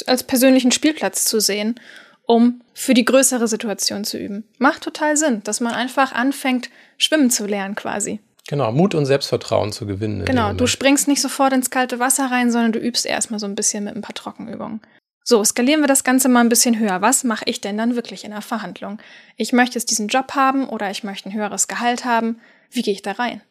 als 0.08 0.24
persönlichen 0.24 0.72
Spielplatz 0.72 1.26
zu 1.26 1.40
sehen 1.40 1.80
um 2.26 2.62
für 2.74 2.94
die 2.94 3.06
größere 3.06 3.48
Situation 3.48 4.04
zu 4.04 4.18
üben. 4.18 4.44
Macht 4.58 4.84
total 4.84 5.18
Sinn, 5.18 5.42
dass 5.44 5.60
man 5.60 5.74
einfach 5.74 6.12
anfängt, 6.12 6.70
schwimmen 6.98 7.30
zu 7.30 7.46
lernen 7.46 7.76
quasi. 7.76 8.20
Genau, 8.48 8.72
Mut 8.72 8.94
und 8.94 9.06
Selbstvertrauen 9.06 9.72
zu 9.72 9.88
gewinnen. 9.88 10.26
Genau, 10.26 10.54
du 10.54 10.68
springst 10.68 11.08
nicht 11.08 11.22
sofort 11.22 11.54
ins 11.54 11.72
kalte 11.72 12.00
Wasser 12.00 12.30
rein, 12.30 12.52
sondern 12.52 12.74
du 12.74 12.80
übst 12.80 13.06
erstmal 13.06 13.40
so 13.40 13.48
ein 13.48 13.56
bisschen 13.56 13.86
mit 13.86 13.96
ein 13.96 14.02
paar 14.02 14.14
Trockenübungen. 14.14 14.82
So, 15.28 15.44
skalieren 15.44 15.82
wir 15.82 15.88
das 15.88 16.04
Ganze 16.04 16.30
mal 16.30 16.42
ein 16.42 16.50
bisschen 16.50 16.78
höher. 16.78 17.02
Was 17.02 17.24
mache 17.24 17.46
ich 17.48 17.60
denn 17.60 17.80
dann 17.80 17.96
wirklich 17.96 18.26
in 18.26 18.32
einer 18.32 18.44
Verhandlung? 18.44 19.00
Ich 19.38 19.54
möchte 19.54 19.74
jetzt 19.74 19.90
diesen 19.90 20.08
Job 20.08 20.36
haben 20.36 20.70
oder 20.70 20.92
ich 20.92 21.04
möchte 21.04 21.28
ein 21.28 21.34
höheres 21.34 21.68
Gehalt 21.68 22.06
haben. 22.06 22.40
Wie 22.70 22.84
gehe 22.84 22.94
ich 22.94 23.02
da 23.02 23.14
rein? 23.14 23.42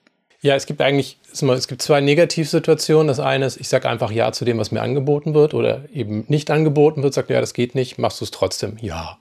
Ja, 0.40 0.54
es 0.54 0.66
gibt 0.66 0.80
eigentlich, 0.80 1.18
es 1.32 1.66
gibt 1.66 1.82
zwei 1.82 2.00
Negativsituationen. 2.00 3.08
Das 3.08 3.18
eine 3.18 3.46
ist, 3.46 3.56
ich 3.56 3.68
sage 3.68 3.88
einfach 3.88 4.12
Ja 4.12 4.30
zu 4.30 4.44
dem, 4.44 4.56
was 4.58 4.70
mir 4.70 4.82
angeboten 4.82 5.34
wird 5.34 5.52
oder 5.52 5.88
eben 5.92 6.24
nicht 6.28 6.52
angeboten 6.52 7.02
wird, 7.02 7.12
sagt, 7.12 7.28
ja, 7.28 7.40
das 7.40 7.54
geht 7.54 7.74
nicht, 7.74 7.98
machst 7.98 8.20
du 8.20 8.24
es 8.24 8.30
trotzdem? 8.30 8.76
Ja. 8.80 9.18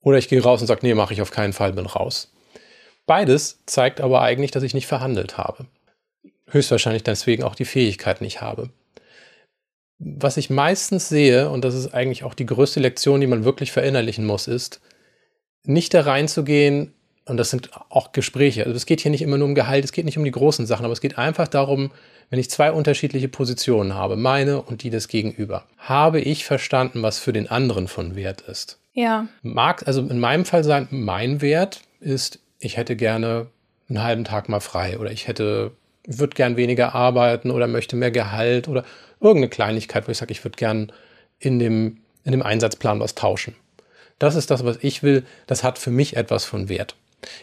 Oder 0.00 0.18
ich 0.18 0.28
gehe 0.28 0.42
raus 0.42 0.60
und 0.60 0.66
sage, 0.66 0.80
nee, 0.82 0.94
mache 0.94 1.14
ich 1.14 1.22
auf 1.22 1.30
keinen 1.30 1.52
Fall, 1.52 1.72
bin 1.72 1.86
raus. 1.86 2.32
Beides 3.06 3.60
zeigt 3.66 4.00
aber 4.00 4.22
eigentlich, 4.22 4.50
dass 4.50 4.64
ich 4.64 4.74
nicht 4.74 4.88
verhandelt 4.88 5.38
habe. 5.38 5.66
Höchstwahrscheinlich 6.48 7.04
deswegen 7.04 7.44
auch 7.44 7.54
die 7.54 7.64
Fähigkeit 7.64 8.20
nicht 8.20 8.40
habe. 8.40 8.70
Was 9.98 10.36
ich 10.36 10.50
meistens 10.50 11.08
sehe, 11.08 11.50
und 11.50 11.64
das 11.64 11.74
ist 11.74 11.94
eigentlich 11.94 12.24
auch 12.24 12.34
die 12.34 12.46
größte 12.46 12.80
Lektion, 12.80 13.20
die 13.20 13.26
man 13.26 13.44
wirklich 13.44 13.72
verinnerlichen 13.72 14.26
muss, 14.26 14.48
ist, 14.48 14.80
nicht 15.64 15.94
da 15.94 16.02
reinzugehen 16.02 16.92
und 17.26 17.36
das 17.36 17.50
sind 17.50 17.70
auch 17.88 18.12
Gespräche. 18.12 18.64
Also 18.64 18.76
es 18.76 18.86
geht 18.86 19.00
hier 19.00 19.10
nicht 19.10 19.22
immer 19.22 19.38
nur 19.38 19.48
um 19.48 19.54
Gehalt, 19.54 19.84
es 19.84 19.92
geht 19.92 20.04
nicht 20.04 20.18
um 20.18 20.24
die 20.24 20.30
großen 20.30 20.66
Sachen, 20.66 20.84
aber 20.84 20.92
es 20.92 21.00
geht 21.00 21.16
einfach 21.16 21.48
darum, 21.48 21.90
wenn 22.30 22.38
ich 22.38 22.50
zwei 22.50 22.72
unterschiedliche 22.72 23.28
Positionen 23.28 23.94
habe, 23.94 24.16
meine 24.16 24.60
und 24.62 24.82
die 24.82 24.90
des 24.90 25.08
Gegenüber, 25.08 25.64
habe 25.78 26.20
ich 26.20 26.44
verstanden, 26.44 27.02
was 27.02 27.18
für 27.18 27.32
den 27.32 27.48
anderen 27.48 27.88
von 27.88 28.16
Wert 28.16 28.42
ist. 28.42 28.78
Ja. 28.92 29.26
Mag 29.42 29.86
also 29.86 30.02
in 30.02 30.20
meinem 30.20 30.44
Fall 30.44 30.64
sein, 30.64 30.86
mein 30.90 31.40
Wert 31.40 31.80
ist, 32.00 32.40
ich 32.58 32.76
hätte 32.76 32.96
gerne 32.96 33.46
einen 33.88 34.02
halben 34.02 34.24
Tag 34.24 34.48
mal 34.48 34.60
frei 34.60 34.98
oder 34.98 35.10
ich 35.10 35.28
hätte, 35.28 35.72
würde 36.06 36.34
gern 36.34 36.56
weniger 36.56 36.94
arbeiten 36.94 37.50
oder 37.50 37.66
möchte 37.66 37.96
mehr 37.96 38.10
Gehalt 38.10 38.68
oder 38.68 38.84
irgendeine 39.24 39.48
Kleinigkeit, 39.48 40.06
wo 40.06 40.12
ich 40.12 40.18
sage, 40.18 40.32
ich 40.32 40.44
würde 40.44 40.56
gern 40.56 40.92
in 41.38 41.58
dem, 41.58 41.98
in 42.24 42.32
dem 42.32 42.42
Einsatzplan 42.42 43.00
was 43.00 43.14
tauschen. 43.14 43.56
Das 44.18 44.36
ist 44.36 44.50
das, 44.50 44.64
was 44.64 44.78
ich 44.80 45.02
will. 45.02 45.24
Das 45.46 45.64
hat 45.64 45.78
für 45.78 45.90
mich 45.90 46.16
etwas 46.16 46.44
von 46.44 46.68
Wert. 46.68 46.94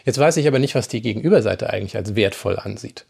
Jetzt 0.04 0.18
weiß 0.18 0.36
ich 0.38 0.46
aber 0.46 0.58
nicht, 0.58 0.74
was 0.74 0.88
die 0.88 1.02
Gegenüberseite 1.02 1.68
eigentlich 1.70 1.96
als 1.96 2.14
wertvoll 2.14 2.58
ansieht. 2.58 3.04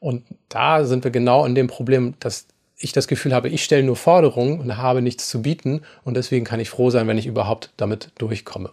Und 0.00 0.24
da 0.48 0.84
sind 0.84 1.04
wir 1.04 1.10
genau 1.10 1.44
in 1.44 1.54
dem 1.54 1.68
Problem, 1.68 2.14
dass 2.20 2.46
ich 2.76 2.92
das 2.92 3.08
Gefühl 3.08 3.34
habe, 3.34 3.48
ich 3.48 3.64
stelle 3.64 3.82
nur 3.82 3.96
Forderungen 3.96 4.60
und 4.60 4.76
habe 4.76 5.02
nichts 5.02 5.28
zu 5.28 5.42
bieten 5.42 5.82
und 6.04 6.16
deswegen 6.16 6.44
kann 6.44 6.60
ich 6.60 6.70
froh 6.70 6.90
sein, 6.90 7.08
wenn 7.08 7.18
ich 7.18 7.26
überhaupt 7.26 7.70
damit 7.76 8.10
durchkomme. 8.18 8.70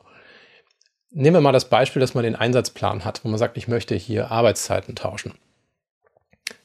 Nehmen 1.10 1.38
wir 1.38 1.41
mal 1.41 1.51
das 1.51 1.69
Beispiel, 1.69 2.01
dass 2.01 2.13
man 2.13 2.23
den 2.23 2.36
Einsatzplan 2.36 3.05
hat, 3.05 3.23
wo 3.23 3.29
man 3.29 3.39
sagt, 3.39 3.58
ich 3.58 3.67
möchte 3.67 3.95
hier 3.95 4.31
Arbeitszeiten 4.31 4.95
tauschen. 4.95 5.34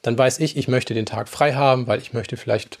Dann 0.01 0.17
weiß 0.17 0.39
ich, 0.39 0.57
ich 0.57 0.67
möchte 0.67 0.93
den 0.93 1.05
Tag 1.05 1.27
frei 1.27 1.53
haben, 1.53 1.87
weil 1.87 1.99
ich 1.99 2.13
möchte 2.13 2.37
vielleicht 2.37 2.79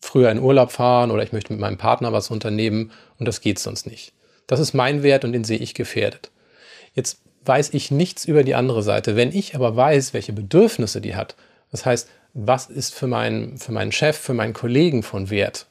früher 0.00 0.30
in 0.30 0.40
Urlaub 0.40 0.70
fahren 0.70 1.10
oder 1.10 1.22
ich 1.22 1.32
möchte 1.32 1.52
mit 1.52 1.60
meinem 1.60 1.78
Partner 1.78 2.12
was 2.12 2.30
unternehmen 2.30 2.92
und 3.18 3.26
das 3.26 3.40
geht 3.40 3.58
sonst 3.58 3.86
nicht. 3.86 4.12
Das 4.46 4.60
ist 4.60 4.74
mein 4.74 5.02
Wert 5.02 5.24
und 5.24 5.32
den 5.32 5.44
sehe 5.44 5.58
ich 5.58 5.74
gefährdet. 5.74 6.30
Jetzt 6.94 7.20
weiß 7.44 7.72
ich 7.74 7.90
nichts 7.90 8.24
über 8.24 8.44
die 8.44 8.54
andere 8.54 8.82
Seite. 8.82 9.16
Wenn 9.16 9.32
ich 9.32 9.54
aber 9.54 9.76
weiß, 9.76 10.14
welche 10.14 10.32
Bedürfnisse 10.32 11.00
die 11.00 11.16
hat, 11.16 11.34
das 11.70 11.84
heißt, 11.86 12.08
was 12.34 12.66
ist 12.66 12.94
für 12.94 13.06
meinen, 13.06 13.58
für 13.58 13.72
meinen 13.72 13.92
Chef, 13.92 14.18
für 14.18 14.34
meinen 14.34 14.54
Kollegen 14.54 15.02
von 15.02 15.30
Wert, 15.30 15.66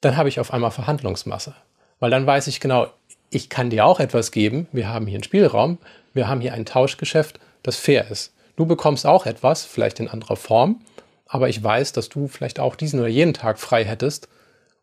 dann 0.00 0.16
habe 0.16 0.28
ich 0.28 0.40
auf 0.40 0.52
einmal 0.52 0.70
Verhandlungsmasse. 0.70 1.54
Weil 2.00 2.10
dann 2.10 2.26
weiß 2.26 2.46
ich 2.48 2.60
genau, 2.60 2.88
ich 3.30 3.48
kann 3.48 3.70
dir 3.70 3.86
auch 3.86 4.00
etwas 4.00 4.30
geben, 4.30 4.68
wir 4.72 4.88
haben 4.88 5.06
hier 5.06 5.16
einen 5.16 5.24
Spielraum, 5.24 5.78
wir 6.12 6.28
haben 6.28 6.40
hier 6.40 6.52
ein 6.52 6.66
Tauschgeschäft, 6.66 7.40
das 7.62 7.76
fair 7.76 8.10
ist. 8.10 8.33
Du 8.56 8.66
bekommst 8.66 9.06
auch 9.06 9.26
etwas, 9.26 9.64
vielleicht 9.64 10.00
in 10.00 10.08
anderer 10.08 10.36
Form, 10.36 10.80
aber 11.26 11.48
ich 11.48 11.62
weiß, 11.62 11.92
dass 11.92 12.08
du 12.08 12.28
vielleicht 12.28 12.60
auch 12.60 12.76
diesen 12.76 13.00
oder 13.00 13.08
jeden 13.08 13.34
Tag 13.34 13.58
frei 13.58 13.84
hättest 13.84 14.28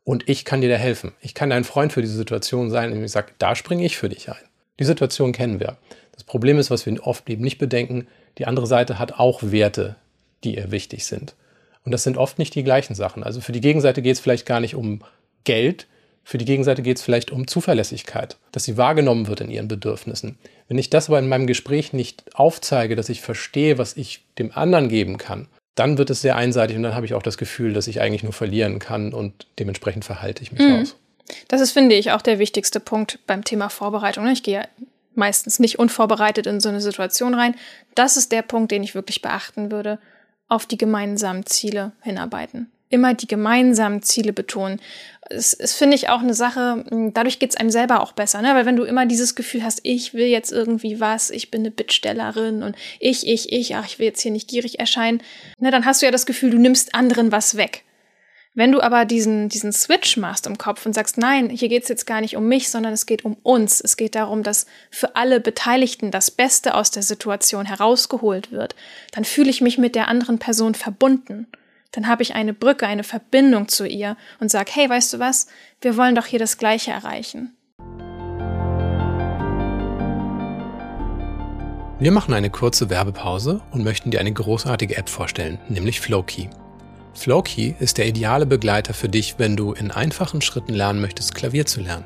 und 0.03 0.27
ich 0.27 0.45
kann 0.45 0.61
dir 0.61 0.69
da 0.69 0.75
helfen. 0.75 1.13
Ich 1.21 1.33
kann 1.33 1.49
dein 1.49 1.63
Freund 1.63 1.93
für 1.93 2.01
diese 2.01 2.15
Situation 2.15 2.69
sein, 2.69 2.89
indem 2.89 3.03
ich 3.03 3.11
sage, 3.11 3.31
da 3.37 3.55
springe 3.55 3.85
ich 3.85 3.97
für 3.97 4.09
dich 4.09 4.29
ein. 4.29 4.41
Die 4.79 4.83
Situation 4.83 5.31
kennen 5.31 5.59
wir. 5.59 5.77
Das 6.11 6.23
Problem 6.23 6.57
ist, 6.57 6.71
was 6.71 6.85
wir 6.85 7.07
oft 7.07 7.29
eben 7.29 7.43
nicht 7.43 7.57
bedenken, 7.57 8.07
die 8.37 8.45
andere 8.45 8.67
Seite 8.67 8.99
hat 8.99 9.13
auch 9.13 9.41
Werte, 9.43 9.95
die 10.43 10.55
ihr 10.55 10.71
wichtig 10.71 11.05
sind. 11.05 11.35
Und 11.83 11.91
das 11.91 12.03
sind 12.03 12.17
oft 12.17 12.39
nicht 12.39 12.55
die 12.55 12.63
gleichen 12.63 12.95
Sachen. 12.95 13.23
Also 13.23 13.41
für 13.41 13.51
die 13.51 13.61
Gegenseite 13.61 14.01
geht 14.01 14.13
es 14.13 14.19
vielleicht 14.19 14.45
gar 14.45 14.59
nicht 14.59 14.75
um 14.75 15.01
Geld, 15.43 15.87
für 16.23 16.37
die 16.37 16.45
Gegenseite 16.45 16.81
geht 16.81 16.97
es 16.97 17.03
vielleicht 17.03 17.31
um 17.31 17.47
Zuverlässigkeit, 17.47 18.37
dass 18.51 18.63
sie 18.63 18.77
wahrgenommen 18.77 19.27
wird 19.27 19.41
in 19.41 19.49
ihren 19.49 19.67
Bedürfnissen. 19.67 20.37
Wenn 20.67 20.77
ich 20.77 20.89
das 20.89 21.09
aber 21.09 21.19
in 21.19 21.27
meinem 21.27 21.47
Gespräch 21.47 21.93
nicht 21.93 22.23
aufzeige, 22.35 22.95
dass 22.95 23.09
ich 23.09 23.21
verstehe, 23.21 23.77
was 23.77 23.97
ich 23.97 24.23
dem 24.37 24.51
anderen 24.53 24.87
geben 24.87 25.17
kann, 25.17 25.47
dann 25.75 25.97
wird 25.97 26.09
es 26.09 26.21
sehr 26.21 26.35
einseitig 26.35 26.77
und 26.77 26.83
dann 26.83 26.95
habe 26.95 27.05
ich 27.05 27.13
auch 27.13 27.23
das 27.23 27.37
Gefühl, 27.37 27.73
dass 27.73 27.87
ich 27.87 28.01
eigentlich 28.01 28.23
nur 28.23 28.33
verlieren 28.33 28.79
kann 28.79 29.13
und 29.13 29.47
dementsprechend 29.57 30.05
verhalte 30.05 30.43
ich 30.43 30.51
mich 30.51 30.61
mhm. 30.61 30.81
aus. 30.81 30.95
Das 31.47 31.61
ist, 31.61 31.71
finde 31.71 31.95
ich, 31.95 32.11
auch 32.11 32.21
der 32.21 32.39
wichtigste 32.39 32.79
Punkt 32.79 33.19
beim 33.25 33.43
Thema 33.43 33.69
Vorbereitung. 33.69 34.27
Ich 34.27 34.43
gehe 34.43 34.67
meistens 35.15 35.59
nicht 35.59 35.79
unvorbereitet 35.79 36.45
in 36.45 36.59
so 36.59 36.69
eine 36.69 36.81
Situation 36.81 37.33
rein. 37.33 37.55
Das 37.95 38.17
ist 38.17 38.31
der 38.31 38.41
Punkt, 38.41 38.71
den 38.71 38.83
ich 38.83 38.95
wirklich 38.95 39.21
beachten 39.21 39.71
würde. 39.71 39.99
Auf 40.47 40.65
die 40.65 40.77
gemeinsamen 40.77 41.45
Ziele 41.45 41.93
hinarbeiten. 42.01 42.69
Immer 42.91 43.15
die 43.15 43.27
gemeinsamen 43.27 44.03
Ziele 44.03 44.33
betonen. 44.33 44.79
Es 45.29 45.53
ist, 45.53 45.75
finde 45.75 45.95
ich, 45.95 46.09
auch 46.09 46.19
eine 46.19 46.33
Sache, 46.33 46.85
hm, 46.89 47.13
dadurch 47.13 47.39
geht 47.39 47.51
es 47.51 47.55
einem 47.55 47.71
selber 47.71 48.01
auch 48.01 48.11
besser, 48.11 48.41
ne? 48.41 48.53
Weil 48.53 48.65
wenn 48.65 48.75
du 48.75 48.83
immer 48.83 49.05
dieses 49.05 49.33
Gefühl 49.33 49.63
hast, 49.63 49.79
ich 49.83 50.13
will 50.13 50.27
jetzt 50.27 50.51
irgendwie 50.51 50.99
was, 50.99 51.29
ich 51.29 51.49
bin 51.49 51.61
eine 51.61 51.71
Bittstellerin 51.71 52.61
und 52.61 52.75
ich, 52.99 53.27
ich, 53.27 53.51
ich, 53.51 53.75
ach, 53.75 53.85
ich 53.85 53.97
will 53.97 54.05
jetzt 54.05 54.21
hier 54.21 54.31
nicht 54.31 54.49
gierig 54.49 54.79
erscheinen, 54.79 55.23
ne, 55.57 55.71
dann 55.71 55.85
hast 55.85 56.01
du 56.01 56.05
ja 56.05 56.11
das 56.11 56.25
Gefühl, 56.25 56.51
du 56.51 56.59
nimmst 56.59 56.93
anderen 56.93 57.31
was 57.31 57.57
weg. 57.57 57.83
Wenn 58.53 58.73
du 58.73 58.81
aber 58.81 59.05
diesen, 59.05 59.47
diesen 59.47 59.71
Switch 59.71 60.17
machst 60.17 60.45
im 60.45 60.57
Kopf 60.57 60.85
und 60.85 60.93
sagst, 60.93 61.17
nein, 61.17 61.49
hier 61.49 61.69
geht 61.69 61.83
es 61.83 61.89
jetzt 61.89 62.05
gar 62.05 62.19
nicht 62.19 62.35
um 62.35 62.49
mich, 62.49 62.69
sondern 62.69 62.91
es 62.91 63.05
geht 63.05 63.23
um 63.23 63.37
uns. 63.43 63.79
Es 63.79 63.95
geht 63.95 64.15
darum, 64.15 64.43
dass 64.43 64.65
für 64.89 65.15
alle 65.15 65.39
Beteiligten 65.39 66.11
das 66.11 66.31
Beste 66.31 66.75
aus 66.75 66.91
der 66.91 67.03
Situation 67.03 67.65
herausgeholt 67.65 68.51
wird, 68.51 68.75
dann 69.13 69.23
fühle 69.23 69.49
ich 69.49 69.61
mich 69.61 69.77
mit 69.77 69.95
der 69.95 70.09
anderen 70.09 70.37
Person 70.37 70.75
verbunden. 70.75 71.47
Dann 71.91 72.07
habe 72.07 72.23
ich 72.23 72.35
eine 72.35 72.53
Brücke, 72.53 72.87
eine 72.87 73.03
Verbindung 73.03 73.67
zu 73.67 73.85
ihr 73.85 74.15
und 74.39 74.49
sage, 74.49 74.71
hey, 74.73 74.89
weißt 74.89 75.13
du 75.13 75.19
was, 75.19 75.47
wir 75.81 75.97
wollen 75.97 76.15
doch 76.15 76.25
hier 76.25 76.39
das 76.39 76.57
Gleiche 76.57 76.91
erreichen. 76.91 77.55
Wir 81.99 82.11
machen 82.11 82.33
eine 82.33 82.49
kurze 82.49 82.89
Werbepause 82.89 83.61
und 83.71 83.83
möchten 83.83 84.09
dir 84.09 84.21
eine 84.21 84.31
großartige 84.31 84.97
App 84.97 85.09
vorstellen, 85.09 85.59
nämlich 85.69 85.99
Flowkey. 85.99 86.49
Flowkey 87.13 87.75
ist 87.79 87.97
der 87.97 88.07
ideale 88.07 88.45
Begleiter 88.45 88.93
für 88.93 89.09
dich, 89.09 89.35
wenn 89.37 89.57
du 89.57 89.73
in 89.73 89.91
einfachen 89.91 90.41
Schritten 90.41 90.73
lernen 90.73 91.01
möchtest, 91.01 91.35
Klavier 91.35 91.65
zu 91.65 91.81
lernen. 91.81 92.05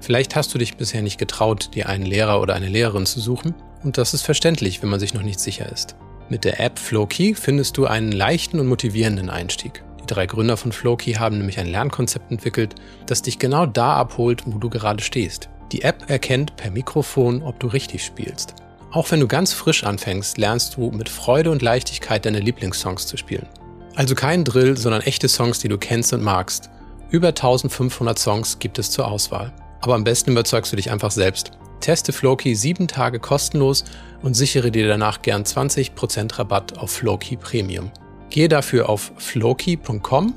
Vielleicht 0.00 0.36
hast 0.36 0.52
du 0.52 0.58
dich 0.58 0.76
bisher 0.76 1.00
nicht 1.00 1.18
getraut, 1.18 1.74
dir 1.74 1.88
einen 1.88 2.04
Lehrer 2.04 2.40
oder 2.40 2.54
eine 2.54 2.68
Lehrerin 2.68 3.06
zu 3.06 3.18
suchen, 3.18 3.54
und 3.82 3.98
das 3.98 4.14
ist 4.14 4.22
verständlich, 4.22 4.82
wenn 4.82 4.90
man 4.90 5.00
sich 5.00 5.14
noch 5.14 5.22
nicht 5.22 5.40
sicher 5.40 5.72
ist. 5.72 5.96
Mit 6.32 6.44
der 6.44 6.60
App 6.60 6.78
Flowkey 6.78 7.34
findest 7.34 7.76
du 7.76 7.84
einen 7.84 8.10
leichten 8.10 8.58
und 8.58 8.66
motivierenden 8.66 9.28
Einstieg. 9.28 9.84
Die 10.00 10.06
drei 10.06 10.24
Gründer 10.24 10.56
von 10.56 10.72
Flowkey 10.72 11.12
haben 11.12 11.36
nämlich 11.36 11.58
ein 11.58 11.66
Lernkonzept 11.66 12.30
entwickelt, 12.30 12.74
das 13.04 13.20
dich 13.20 13.38
genau 13.38 13.66
da 13.66 13.96
abholt, 13.96 14.44
wo 14.46 14.56
du 14.56 14.70
gerade 14.70 15.02
stehst. 15.02 15.50
Die 15.72 15.82
App 15.82 16.08
erkennt 16.08 16.56
per 16.56 16.70
Mikrofon, 16.70 17.42
ob 17.42 17.60
du 17.60 17.66
richtig 17.66 18.02
spielst. 18.02 18.54
Auch 18.92 19.10
wenn 19.10 19.20
du 19.20 19.28
ganz 19.28 19.52
frisch 19.52 19.84
anfängst, 19.84 20.38
lernst 20.38 20.78
du 20.78 20.90
mit 20.90 21.10
Freude 21.10 21.50
und 21.50 21.60
Leichtigkeit 21.60 22.24
deine 22.24 22.40
Lieblingssongs 22.40 23.06
zu 23.06 23.18
spielen. 23.18 23.46
Also 23.94 24.14
kein 24.14 24.42
Drill, 24.42 24.78
sondern 24.78 25.02
echte 25.02 25.28
Songs, 25.28 25.58
die 25.58 25.68
du 25.68 25.76
kennst 25.76 26.14
und 26.14 26.22
magst. 26.22 26.70
Über 27.10 27.28
1500 27.28 28.18
Songs 28.18 28.58
gibt 28.58 28.78
es 28.78 28.90
zur 28.90 29.06
Auswahl. 29.06 29.52
Aber 29.82 29.96
am 29.96 30.04
besten 30.04 30.30
überzeugst 30.30 30.72
du 30.72 30.76
dich 30.76 30.90
einfach 30.90 31.10
selbst. 31.10 31.50
Teste 31.82 32.12
Flowkey 32.12 32.54
sieben 32.54 32.88
Tage 32.88 33.18
kostenlos 33.18 33.84
und 34.22 34.34
sichere 34.34 34.70
dir 34.70 34.86
danach 34.88 35.20
gern 35.20 35.42
20% 35.42 36.38
Rabatt 36.38 36.78
auf 36.78 36.92
Flowkey 36.92 37.36
Premium. 37.36 37.90
Gehe 38.30 38.48
dafür 38.48 38.88
auf 38.88 39.12
flowkey.com, 39.18 40.34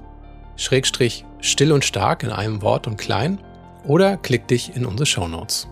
Schrägstrich 0.57 1.23
still 1.39 1.71
und 1.71 1.85
stark 1.85 2.23
in 2.23 2.31
einem 2.31 2.61
Wort 2.61 2.87
und 2.87 2.97
klein 2.97 3.39
oder 3.83 4.17
klick 4.17 4.47
dich 4.47 4.75
in 4.75 4.85
unsere 4.85 5.05
Shownotes. 5.05 5.67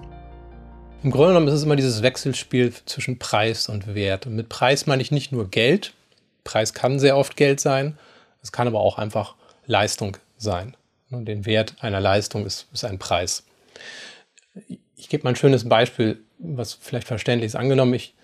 Im 1.02 1.12
Grunde 1.12 1.30
genommen 1.30 1.48
ist 1.48 1.56
es 1.56 1.64
immer 1.64 1.76
dieses 1.76 2.02
Wechselspiel 2.04 2.72
zwischen 2.86 3.20
Preis 3.20 3.68
und 3.68 3.94
Wert. 3.94 4.28
Und 4.28 4.36
mit 4.36 4.48
Preis 4.50 4.86
meine 4.86 5.02
ich 5.02 5.12
nicht 5.12 5.32
nur 5.32 5.50
Geld. 5.50 5.94
Preis 6.44 6.74
kann 6.74 7.00
sehr 7.00 7.18
oft 7.18 7.36
Geld 7.36 7.60
sein. 7.60 7.98
Es 8.42 8.52
kann 8.52 8.68
aber 8.68 8.80
auch 8.80 9.00
einfach 9.00 9.36
Leistung 9.66 10.18
sein. 10.38 10.78
Und 11.10 11.26
den 11.26 11.46
Wert 11.46 11.76
einer 11.82 12.00
Leistung 12.00 12.46
ist, 12.46 12.68
ist 12.72 12.86
ein 12.86 13.00
Preis. 13.00 13.44
Ich 15.04 15.10
gebe 15.10 15.26
mal 15.26 15.32
ein 15.32 15.36
schönes 15.36 15.68
Beispiel, 15.68 16.24
was 16.40 16.74
vielleicht 16.74 17.08
verständlich 17.08 17.48
ist. 17.48 17.56
Angenommen, 17.58 17.94
ich 17.94 18.16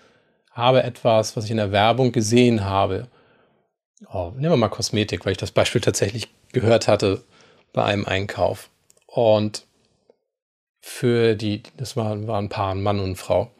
habe 0.50 0.82
etwas, 0.82 1.36
was 1.36 1.44
ich 1.44 1.50
in 1.50 1.58
der 1.58 1.72
Werbung 1.72 2.10
gesehen 2.10 2.64
habe. 2.64 3.06
Oh, 4.10 4.32
nehmen 4.34 4.54
wir 4.54 4.56
mal 4.56 4.68
Kosmetik, 4.70 5.26
weil 5.26 5.32
ich 5.32 5.38
das 5.38 5.50
Beispiel 5.50 5.82
tatsächlich 5.82 6.28
gehört 6.52 6.88
hatte 6.88 7.22
bei 7.74 7.84
einem 7.84 8.06
Einkauf. 8.06 8.70
Und 9.06 9.66
für 10.80 11.34
die, 11.34 11.62
das 11.76 11.98
waren, 11.98 12.26
waren 12.26 12.46
ein 12.46 12.48
Paar, 12.48 12.72
ein 12.72 12.82
Mann 12.82 12.98
und 12.98 13.04
eine 13.04 13.16
Frau. 13.16 13.50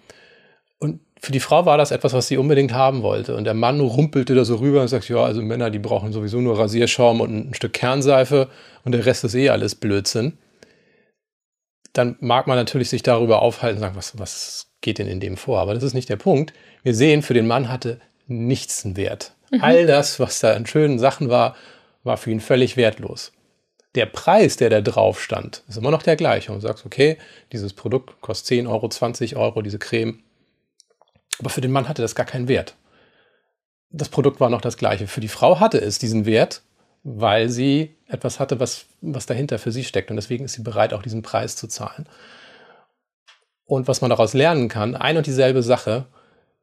Und 0.78 1.00
für 1.20 1.33
die 1.33 1.40
Frau 1.40 1.66
war 1.66 1.76
das 1.76 1.90
etwas, 1.90 2.14
was 2.14 2.26
sie 2.26 2.38
unbedingt 2.38 2.72
haben 2.72 3.02
wollte. 3.02 3.37
Und 3.37 3.44
der 3.44 3.52
Mann 3.52 3.80
rumpelte 3.80 4.35
da 4.35 4.46
so 4.46 4.56
rüber 4.56 4.80
und 4.80 4.88
sagt, 4.88 5.11
ja, 5.11 5.22
also 5.22 5.42
Männer, 5.42 5.68
die 5.68 5.78
brauchen 5.78 6.14
sowieso 6.14 6.40
nur 6.40 6.59
Rasierschaum 6.59 7.20
und 7.20 7.50
ein 7.50 7.54
Stück 7.54 7.74
Kernseife 7.74 8.48
und 8.83 8.92
der 8.92 9.04
Rest 9.04 9.24
ist 9.24 9.35
eh 9.35 9.50
alles 9.50 9.74
Blödsinn. 9.74 10.38
Dann 11.92 12.16
mag 12.20 12.46
man 12.46 12.57
natürlich 12.57 12.90
sich 12.90 13.03
darüber 13.03 13.42
aufhalten 13.42 13.79
und 13.79 13.83
sagen, 13.83 13.96
was, 13.96 14.18
was 14.18 14.66
geht 14.81 14.98
denn 14.98 15.09
in 15.09 15.20
dem 15.20 15.37
vor? 15.37 15.61
Aber 15.61 15.74
das 15.74 15.83
ist 15.83 15.94
nicht 15.94 16.09
der 16.09 16.16
Punkt. 16.16 16.53
Wir 16.83 16.94
sehen, 16.94 17.22
für 17.22 17.35
den 17.35 17.46
Mann 17.46 17.68
hatte 17.68 18.00
nichts 18.26 18.85
einen 18.85 18.96
Wert. 18.96 19.33
Mhm. 19.50 19.62
All 19.62 19.87
das, 19.87 20.20
was 20.20 20.40
da 20.40 20.55
an 20.55 20.66
schönen 20.66 20.98
Sachen 20.98 21.29
war, 21.29 21.57
war 22.05 22.16
für 22.16 22.31
ihn 22.31 22.40
völlig 22.40 22.76
wertlos 22.76 23.33
der 23.94 24.07
Preis, 24.07 24.57
der 24.57 24.70
da 24.70 24.81
drauf 24.81 25.20
stand, 25.20 25.62
ist 25.68 25.76
immer 25.76 25.90
noch 25.90 26.03
der 26.03 26.16
gleiche. 26.16 26.53
Und 26.53 26.62
du 26.62 26.66
sagst, 26.66 26.87
okay, 26.87 27.18
dieses 27.53 27.72
Produkt 27.72 28.20
kostet 28.20 28.46
10 28.46 28.66
Euro, 28.66 28.88
20 28.88 29.37
Euro, 29.37 29.62
diese 29.62 29.79
Creme. 29.79 30.22
Aber 31.38 31.50
für 31.50 31.61
den 31.61 31.72
Mann 31.72 31.88
hatte 31.88 32.03
das 32.03 32.14
gar 32.14 32.26
keinen 32.26 32.48
Wert. 32.48 32.76
Das 33.90 34.09
Produkt 34.09 34.38
war 34.38 34.50
noch 34.50 34.61
das 34.61 34.76
gleiche. 34.76 35.09
Für 35.09 35.20
die 35.20 35.29
Frau 35.29 35.59
hatte 35.59 35.81
es 35.81 35.98
diesen 35.98 36.24
Wert, 36.24 36.62
weil 37.02 37.48
sie 37.48 37.96
etwas 38.08 38.40
hatte, 38.40 38.60
was, 38.60 38.86
was 39.00 39.26
dahinter 39.26 39.58
für 39.58 39.72
sie 39.72 39.84
steckt. 39.84 40.10
Und 40.10 40.16
deswegen 40.16 40.44
ist 40.44 40.54
sie 40.54 40.62
bereit, 40.62 40.92
auch 40.92 41.02
diesen 41.02 41.22
Preis 41.22 41.56
zu 41.56 41.66
zahlen. 41.66 42.06
Und 43.64 43.88
was 43.88 44.00
man 44.00 44.10
daraus 44.10 44.34
lernen 44.34 44.68
kann, 44.68 44.96
ein 44.96 45.16
und 45.16 45.26
dieselbe 45.26 45.62
Sache 45.62 46.06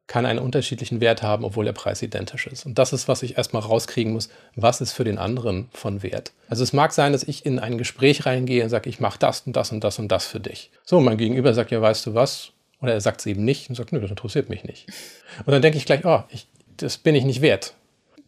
kann 0.08 0.24
einen 0.24 0.38
unterschiedlichen 0.38 1.00
Wert 1.00 1.22
haben, 1.22 1.44
obwohl 1.44 1.66
der 1.66 1.74
Preis 1.74 2.02
identisch 2.02 2.46
ist. 2.46 2.64
Und 2.64 2.78
das 2.78 2.94
ist, 2.94 3.08
was 3.08 3.22
ich 3.22 3.36
erstmal 3.36 3.62
rauskriegen 3.62 4.14
muss, 4.14 4.30
was 4.56 4.80
ist 4.80 4.92
für 4.92 5.04
den 5.04 5.18
anderen 5.18 5.68
von 5.72 6.02
Wert. 6.02 6.32
Also 6.48 6.62
es 6.62 6.72
mag 6.72 6.92
sein, 6.92 7.12
dass 7.12 7.22
ich 7.22 7.44
in 7.44 7.58
ein 7.58 7.76
Gespräch 7.76 8.24
reingehe 8.24 8.64
und 8.64 8.70
sage, 8.70 8.88
ich 8.88 9.00
mache 9.00 9.18
das 9.18 9.42
und 9.42 9.54
das 9.54 9.70
und 9.70 9.84
das 9.84 9.98
und 9.98 10.08
das 10.08 10.26
für 10.26 10.40
dich. 10.40 10.70
So, 10.84 10.98
mein 11.00 11.18
Gegenüber 11.18 11.52
sagt, 11.52 11.70
ja, 11.70 11.82
weißt 11.82 12.06
du 12.06 12.14
was? 12.14 12.52
Oder 12.80 12.94
er 12.94 13.00
sagt 13.00 13.20
es 13.20 13.26
eben 13.26 13.44
nicht 13.44 13.68
und 13.68 13.74
sagt, 13.74 13.92
nö, 13.92 14.00
das 14.00 14.10
interessiert 14.10 14.48
mich 14.48 14.64
nicht. 14.64 14.86
Und 15.44 15.52
dann 15.52 15.60
denke 15.60 15.76
ich 15.76 15.84
gleich, 15.84 16.04
oh, 16.04 16.22
ich, 16.30 16.46
das 16.78 16.96
bin 16.96 17.14
ich 17.14 17.24
nicht 17.24 17.42
wert. 17.42 17.74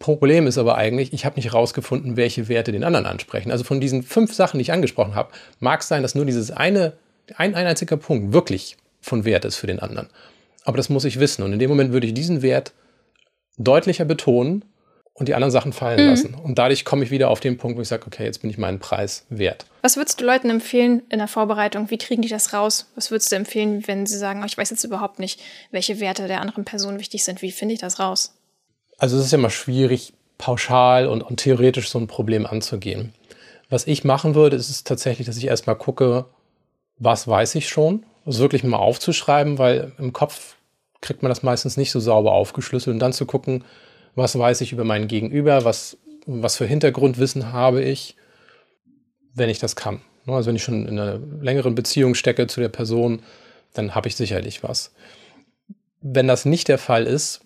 Problem 0.01 0.47
ist 0.47 0.57
aber 0.57 0.77
eigentlich, 0.77 1.13
ich 1.13 1.27
habe 1.27 1.37
nicht 1.37 1.53
herausgefunden, 1.53 2.17
welche 2.17 2.49
Werte 2.49 2.73
den 2.73 2.85
anderen 2.85 3.05
ansprechen. 3.05 3.53
Also 3.53 3.65
von 3.65 3.83
diesen 3.83 4.03
fünf 4.03 4.33
Sachen, 4.33 4.57
die 4.57 4.63
ich 4.63 4.73
angesprochen 4.73 5.15
habe, 5.15 5.31
mag 5.61 5.83
es 5.83 5.89
sein, 5.89 6.03
dass 6.03 6.15
nur 6.15 6.25
dieses 6.25 6.51
eine, 6.51 6.95
ein, 7.37 7.55
ein 7.55 7.67
einziger 7.67 7.99
Punkt 7.99 8.33
wirklich 8.33 8.79
von 9.03 9.27
Wert 9.27 9.45
ist 9.45 9.57
für 9.57 9.67
den 9.67 9.79
anderen. 9.79 10.09
Aber 10.65 10.79
das 10.79 10.89
muss 10.89 11.05
ich 11.05 11.21
wissen. 11.21 11.43
Und 11.43 11.53
in 11.53 11.59
dem 11.59 11.69
Moment 11.69 11.93
würde 11.93 12.07
ich 12.07 12.15
diesen 12.15 12.41
Wert 12.41 12.73
deutlicher 13.59 14.07
betonen 14.07 14.65
und 15.13 15.29
die 15.29 15.35
anderen 15.35 15.51
Sachen 15.51 15.75
fallen 15.75 16.03
mhm. 16.03 16.09
lassen. 16.09 16.35
Und 16.35 16.59
dadurch 16.59 16.87
komme 16.87 17.05
ich 17.05 17.11
wieder 17.11 17.29
auf 17.29 17.41
den 17.41 17.59
Punkt, 17.59 17.77
wo 17.77 17.83
ich 17.83 17.89
sage, 17.89 18.07
okay, 18.07 18.25
jetzt 18.25 18.41
bin 18.41 18.49
ich 18.49 18.57
meinen 18.57 18.79
Preis 18.79 19.27
wert. 19.29 19.67
Was 19.83 19.97
würdest 19.97 20.19
du 20.23 20.25
Leuten 20.25 20.49
empfehlen 20.49 21.03
in 21.11 21.19
der 21.19 21.29
Vorbereitung? 21.29 21.91
Wie 21.91 21.99
kriegen 21.99 22.23
die 22.23 22.29
das 22.29 22.55
raus? 22.55 22.91
Was 22.95 23.11
würdest 23.11 23.31
du 23.33 23.37
empfehlen, 23.37 23.87
wenn 23.87 24.07
sie 24.07 24.17
sagen, 24.17 24.41
oh, 24.43 24.47
ich 24.47 24.57
weiß 24.57 24.71
jetzt 24.71 24.85
überhaupt 24.85 25.19
nicht, 25.19 25.43
welche 25.73 26.01
Werte 26.01 26.27
der 26.27 26.41
anderen 26.41 26.65
Person 26.65 26.99
wichtig 26.99 27.23
sind? 27.23 27.43
Wie 27.43 27.53
finde 27.53 27.75
ich 27.75 27.81
das 27.81 28.01
raus? 28.01 28.33
Also 29.01 29.17
es 29.17 29.25
ist 29.25 29.33
ja 29.33 29.39
immer 29.39 29.51
schwierig, 29.51 30.13
pauschal 30.39 31.09
und, 31.09 31.23
und 31.23 31.39
theoretisch 31.39 31.91
so 31.91 31.99
ein 31.99 32.07
Problem 32.07 32.47
anzugehen. 32.47 33.13
Was 33.69 33.87
ich 33.87 34.05
machen 34.05 34.35
würde, 34.35 34.57
ist 34.57 34.71
es 34.71 34.85
tatsächlich, 34.85 35.27
dass 35.27 35.37
ich 35.37 35.47
erstmal 35.47 35.77
gucke, 35.77 36.27
was 36.99 37.27
weiß 37.27 37.57
ich 37.57 37.69
schon 37.69 38.05
das 38.25 38.39
wirklich 38.39 38.63
mal 38.65 38.77
aufzuschreiben, 38.77 39.59
weil 39.59 39.93
im 39.99 40.13
Kopf 40.13 40.57
kriegt 41.01 41.23
man 41.23 41.31
das 41.31 41.43
meistens 41.43 41.77
nicht 41.77 41.91
so 41.91 42.01
sauber 42.01 42.33
aufgeschlüsselt 42.33 42.95
und 42.95 43.01
dann 43.01 43.13
zu 43.13 43.27
gucken, 43.27 43.65
was 44.15 44.39
weiß 44.39 44.61
ich 44.61 44.73
über 44.73 44.85
meinen 44.85 45.09
Gegenüber, 45.09 45.65
was, 45.65 45.97
was 46.27 46.57
für 46.57 46.67
Hintergrundwissen 46.67 47.53
habe 47.53 47.83
ich, 47.83 48.17
wenn 49.35 49.49
ich 49.49 49.59
das 49.59 49.77
kann. 49.77 50.01
Ne, 50.27 50.35
also 50.35 50.49
wenn 50.49 50.57
ich 50.57 50.63
schon 50.63 50.87
in 50.87 50.99
einer 50.99 51.19
längeren 51.41 51.75
Beziehung 51.75 52.15
stecke 52.15 52.47
zu 52.47 52.61
der 52.61 52.69
Person, 52.69 53.23
dann 53.73 53.95
habe 53.95 54.09
ich 54.09 54.17
sicherlich 54.17 54.63
was. 54.63 54.93
Wenn 56.03 56.29
das 56.29 56.45
nicht 56.45 56.69
der 56.69 56.79
Fall 56.79 57.07
ist, 57.07 57.41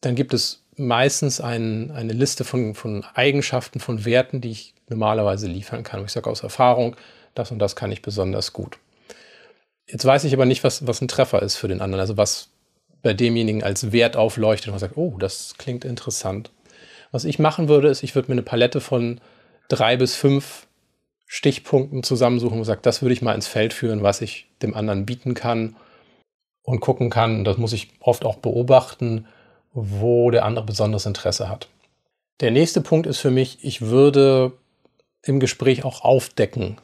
dann 0.00 0.14
gibt 0.14 0.34
es 0.34 0.59
meistens 0.80 1.40
ein, 1.40 1.90
eine 1.90 2.12
Liste 2.12 2.44
von, 2.44 2.74
von 2.74 3.04
Eigenschaften, 3.14 3.80
von 3.80 4.04
Werten, 4.04 4.40
die 4.40 4.50
ich 4.50 4.74
normalerweise 4.88 5.46
liefern 5.46 5.82
kann. 5.82 6.04
Ich 6.04 6.12
sage 6.12 6.28
aus 6.28 6.42
Erfahrung, 6.42 6.96
das 7.34 7.50
und 7.50 7.58
das 7.58 7.76
kann 7.76 7.92
ich 7.92 8.02
besonders 8.02 8.52
gut. 8.52 8.78
Jetzt 9.86 10.04
weiß 10.04 10.24
ich 10.24 10.34
aber 10.34 10.46
nicht, 10.46 10.64
was, 10.64 10.86
was 10.86 11.00
ein 11.00 11.08
Treffer 11.08 11.42
ist 11.42 11.56
für 11.56 11.68
den 11.68 11.80
anderen. 11.80 12.00
Also 12.00 12.16
was 12.16 12.48
bei 13.02 13.14
demjenigen 13.14 13.62
als 13.62 13.92
Wert 13.92 14.16
aufleuchtet 14.16 14.68
und 14.68 14.72
man 14.72 14.80
sagt, 14.80 14.96
oh, 14.96 15.16
das 15.18 15.54
klingt 15.58 15.84
interessant. 15.84 16.50
Was 17.12 17.24
ich 17.24 17.38
machen 17.38 17.68
würde, 17.68 17.88
ist, 17.88 18.02
ich 18.02 18.14
würde 18.14 18.28
mir 18.28 18.34
eine 18.34 18.42
Palette 18.42 18.80
von 18.80 19.20
drei 19.68 19.96
bis 19.96 20.14
fünf 20.14 20.66
Stichpunkten 21.26 22.02
zusammensuchen 22.02 22.58
und 22.58 22.64
sage, 22.64 22.80
das 22.82 23.02
würde 23.02 23.12
ich 23.12 23.22
mal 23.22 23.34
ins 23.34 23.46
Feld 23.46 23.72
führen, 23.72 24.02
was 24.02 24.20
ich 24.20 24.48
dem 24.62 24.74
anderen 24.74 25.06
bieten 25.06 25.34
kann 25.34 25.76
und 26.62 26.80
gucken 26.80 27.10
kann. 27.10 27.44
Das 27.44 27.56
muss 27.56 27.72
ich 27.72 27.88
oft 28.00 28.24
auch 28.24 28.36
beobachten, 28.36 29.26
wo 29.72 30.30
der 30.30 30.44
andere 30.44 30.64
besonderes 30.64 31.06
Interesse 31.06 31.48
hat. 31.48 31.68
Der 32.40 32.50
nächste 32.50 32.80
Punkt 32.80 33.06
ist 33.06 33.18
für 33.18 33.30
mich, 33.30 33.58
ich 33.62 33.82
würde 33.82 34.52
im 35.22 35.40
Gespräch 35.40 35.84
auch 35.84 36.02
aufdecken, 36.02 36.78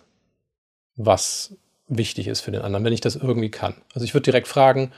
was 0.96 1.56
wichtig 1.88 2.26
ist 2.28 2.40
für 2.40 2.50
den 2.50 2.62
anderen, 2.62 2.84
wenn 2.84 2.92
ich 2.92 3.00
das 3.00 3.16
irgendwie 3.16 3.50
kann. 3.50 3.74
Also 3.94 4.04
ich 4.04 4.14
würde 4.14 4.24
direkt 4.24 4.48
fragen, 4.48 4.92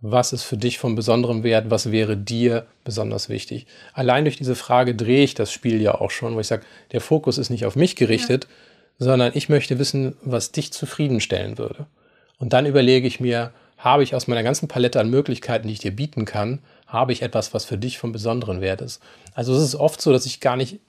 was 0.00 0.32
ist 0.32 0.44
für 0.44 0.56
dich 0.56 0.78
von 0.78 0.94
besonderem 0.94 1.42
Wert, 1.42 1.70
was 1.70 1.92
wäre 1.92 2.16
dir 2.16 2.66
besonders 2.84 3.28
wichtig. 3.28 3.66
Allein 3.92 4.24
durch 4.24 4.36
diese 4.36 4.54
Frage 4.54 4.94
drehe 4.94 5.24
ich 5.24 5.34
das 5.34 5.52
Spiel 5.52 5.80
ja 5.82 5.94
auch 5.94 6.10
schon, 6.10 6.34
wo 6.34 6.40
ich 6.40 6.46
sage, 6.46 6.64
der 6.92 7.02
Fokus 7.02 7.36
ist 7.36 7.50
nicht 7.50 7.66
auf 7.66 7.76
mich 7.76 7.96
gerichtet, 7.96 8.46
ja. 8.98 9.06
sondern 9.06 9.32
ich 9.34 9.50
möchte 9.50 9.78
wissen, 9.78 10.16
was 10.22 10.52
dich 10.52 10.72
zufriedenstellen 10.72 11.58
würde. 11.58 11.86
Und 12.38 12.54
dann 12.54 12.64
überlege 12.64 13.06
ich 13.06 13.20
mir, 13.20 13.52
habe 13.76 14.02
ich 14.02 14.14
aus 14.14 14.26
meiner 14.26 14.42
ganzen 14.42 14.68
Palette 14.68 15.00
an 15.00 15.10
Möglichkeiten, 15.10 15.66
die 15.66 15.74
ich 15.74 15.80
dir 15.80 15.94
bieten 15.94 16.24
kann, 16.24 16.60
habe 16.92 17.12
ich 17.12 17.22
etwas, 17.22 17.54
was 17.54 17.64
für 17.64 17.78
dich 17.78 17.98
von 17.98 18.12
besonderem 18.12 18.60
Wert 18.60 18.80
ist. 18.80 19.00
Also 19.34 19.54
es 19.54 19.62
ist 19.62 19.74
oft 19.74 20.00
so, 20.00 20.12
dass 20.12 20.26
ich 20.26 20.40
gar 20.40 20.56
nicht 20.56 20.80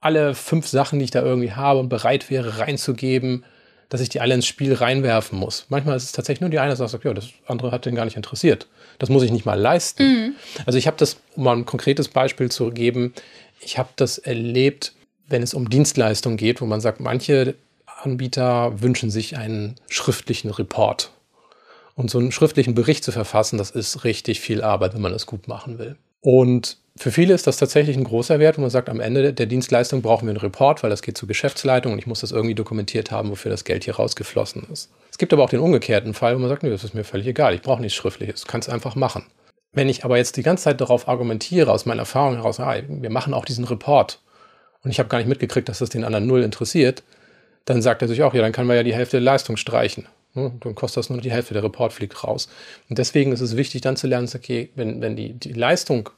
alle 0.00 0.34
fünf 0.34 0.66
Sachen, 0.66 0.98
die 0.98 1.04
ich 1.04 1.10
da 1.10 1.22
irgendwie 1.22 1.52
habe 1.52 1.78
und 1.78 1.88
bereit 1.88 2.30
wäre 2.30 2.58
reinzugeben, 2.58 3.44
dass 3.90 4.00
ich 4.00 4.08
die 4.08 4.20
alle 4.20 4.34
ins 4.34 4.46
Spiel 4.46 4.72
reinwerfen 4.72 5.38
muss. 5.38 5.66
Manchmal 5.68 5.96
ist 5.96 6.04
es 6.04 6.12
tatsächlich 6.12 6.40
nur 6.40 6.50
die 6.50 6.60
eine, 6.60 6.72
die 6.72 6.76
sagt, 6.76 7.04
ja, 7.04 7.12
das 7.12 7.28
andere 7.46 7.72
hat 7.72 7.84
den 7.84 7.96
gar 7.96 8.04
nicht 8.04 8.16
interessiert. 8.16 8.68
Das 8.98 9.08
muss 9.08 9.24
ich 9.24 9.32
nicht 9.32 9.44
mal 9.44 9.58
leisten. 9.58 10.02
Mhm. 10.02 10.34
Also 10.64 10.78
ich 10.78 10.86
habe 10.86 10.96
das, 10.96 11.18
um 11.34 11.44
mal 11.44 11.56
ein 11.56 11.66
konkretes 11.66 12.08
Beispiel 12.08 12.50
zu 12.50 12.70
geben, 12.70 13.12
ich 13.60 13.78
habe 13.78 13.90
das 13.96 14.16
erlebt, 14.16 14.94
wenn 15.26 15.42
es 15.42 15.54
um 15.54 15.68
Dienstleistungen 15.68 16.38
geht, 16.38 16.60
wo 16.60 16.66
man 16.66 16.80
sagt, 16.80 17.00
manche 17.00 17.56
Anbieter 18.02 18.80
wünschen 18.80 19.10
sich 19.10 19.36
einen 19.36 19.74
schriftlichen 19.88 20.50
Report. 20.50 21.10
Und 22.00 22.10
so 22.10 22.18
einen 22.18 22.32
schriftlichen 22.32 22.74
Bericht 22.74 23.04
zu 23.04 23.12
verfassen, 23.12 23.58
das 23.58 23.70
ist 23.70 24.04
richtig 24.04 24.40
viel 24.40 24.62
Arbeit, 24.62 24.94
wenn 24.94 25.02
man 25.02 25.12
das 25.12 25.26
gut 25.26 25.48
machen 25.48 25.78
will. 25.78 25.96
Und 26.22 26.78
für 26.96 27.10
viele 27.10 27.34
ist 27.34 27.46
das 27.46 27.58
tatsächlich 27.58 27.94
ein 27.94 28.04
großer 28.04 28.38
Wert, 28.38 28.56
wo 28.56 28.62
man 28.62 28.70
sagt, 28.70 28.88
am 28.88 29.00
Ende 29.00 29.34
der 29.34 29.44
Dienstleistung 29.44 30.00
brauchen 30.00 30.26
wir 30.26 30.30
einen 30.30 30.40
Report, 30.40 30.82
weil 30.82 30.88
das 30.88 31.02
geht 31.02 31.18
zur 31.18 31.28
Geschäftsleitung 31.28 31.92
und 31.92 31.98
ich 31.98 32.06
muss 32.06 32.20
das 32.20 32.32
irgendwie 32.32 32.54
dokumentiert 32.54 33.10
haben, 33.10 33.28
wofür 33.28 33.50
das 33.50 33.64
Geld 33.64 33.84
hier 33.84 33.96
rausgeflossen 33.96 34.66
ist. 34.72 34.90
Es 35.10 35.18
gibt 35.18 35.34
aber 35.34 35.44
auch 35.44 35.50
den 35.50 35.60
umgekehrten 35.60 36.14
Fall, 36.14 36.34
wo 36.34 36.38
man 36.38 36.48
sagt, 36.48 36.62
nee, 36.62 36.70
das 36.70 36.84
ist 36.84 36.94
mir 36.94 37.04
völlig 37.04 37.26
egal, 37.26 37.54
ich 37.54 37.60
brauche 37.60 37.82
nichts 37.82 37.96
Schriftliches, 37.96 38.46
kann 38.46 38.60
es 38.60 38.70
einfach 38.70 38.94
machen. 38.94 39.26
Wenn 39.74 39.90
ich 39.90 40.02
aber 40.02 40.16
jetzt 40.16 40.38
die 40.38 40.42
ganze 40.42 40.64
Zeit 40.64 40.80
darauf 40.80 41.06
argumentiere, 41.06 41.70
aus 41.70 41.84
meiner 41.84 42.00
Erfahrung 42.00 42.36
heraus, 42.36 42.60
ah, 42.60 42.76
wir 42.88 43.10
machen 43.10 43.34
auch 43.34 43.44
diesen 43.44 43.66
Report 43.66 44.22
und 44.82 44.90
ich 44.90 44.98
habe 44.98 45.10
gar 45.10 45.18
nicht 45.18 45.28
mitgekriegt, 45.28 45.68
dass 45.68 45.80
das 45.80 45.90
den 45.90 46.04
anderen 46.04 46.26
null 46.26 46.42
interessiert, 46.42 47.02
dann 47.66 47.82
sagt 47.82 48.00
er 48.00 48.08
sich 48.08 48.22
auch, 48.22 48.32
ja, 48.32 48.40
dann 48.40 48.52
kann 48.52 48.66
man 48.66 48.76
ja 48.76 48.82
die 48.82 48.94
Hälfte 48.94 49.18
der 49.18 49.24
Leistung 49.24 49.58
streichen. 49.58 50.06
Dann 50.34 50.74
kostet 50.74 50.98
das 50.98 51.10
nur 51.10 51.20
die 51.20 51.32
Hälfte, 51.32 51.54
der 51.54 51.64
Report 51.64 51.92
fliegt 51.92 52.22
raus. 52.22 52.48
Und 52.88 52.98
deswegen 52.98 53.32
ist 53.32 53.40
es 53.40 53.56
wichtig, 53.56 53.80
dann 53.80 53.96
zu 53.96 54.06
lernen, 54.06 54.28
okay, 54.34 54.70
wenn, 54.76 55.00
wenn 55.00 55.16
die, 55.16 55.32
die 55.32 55.52
Leistung 55.52 56.10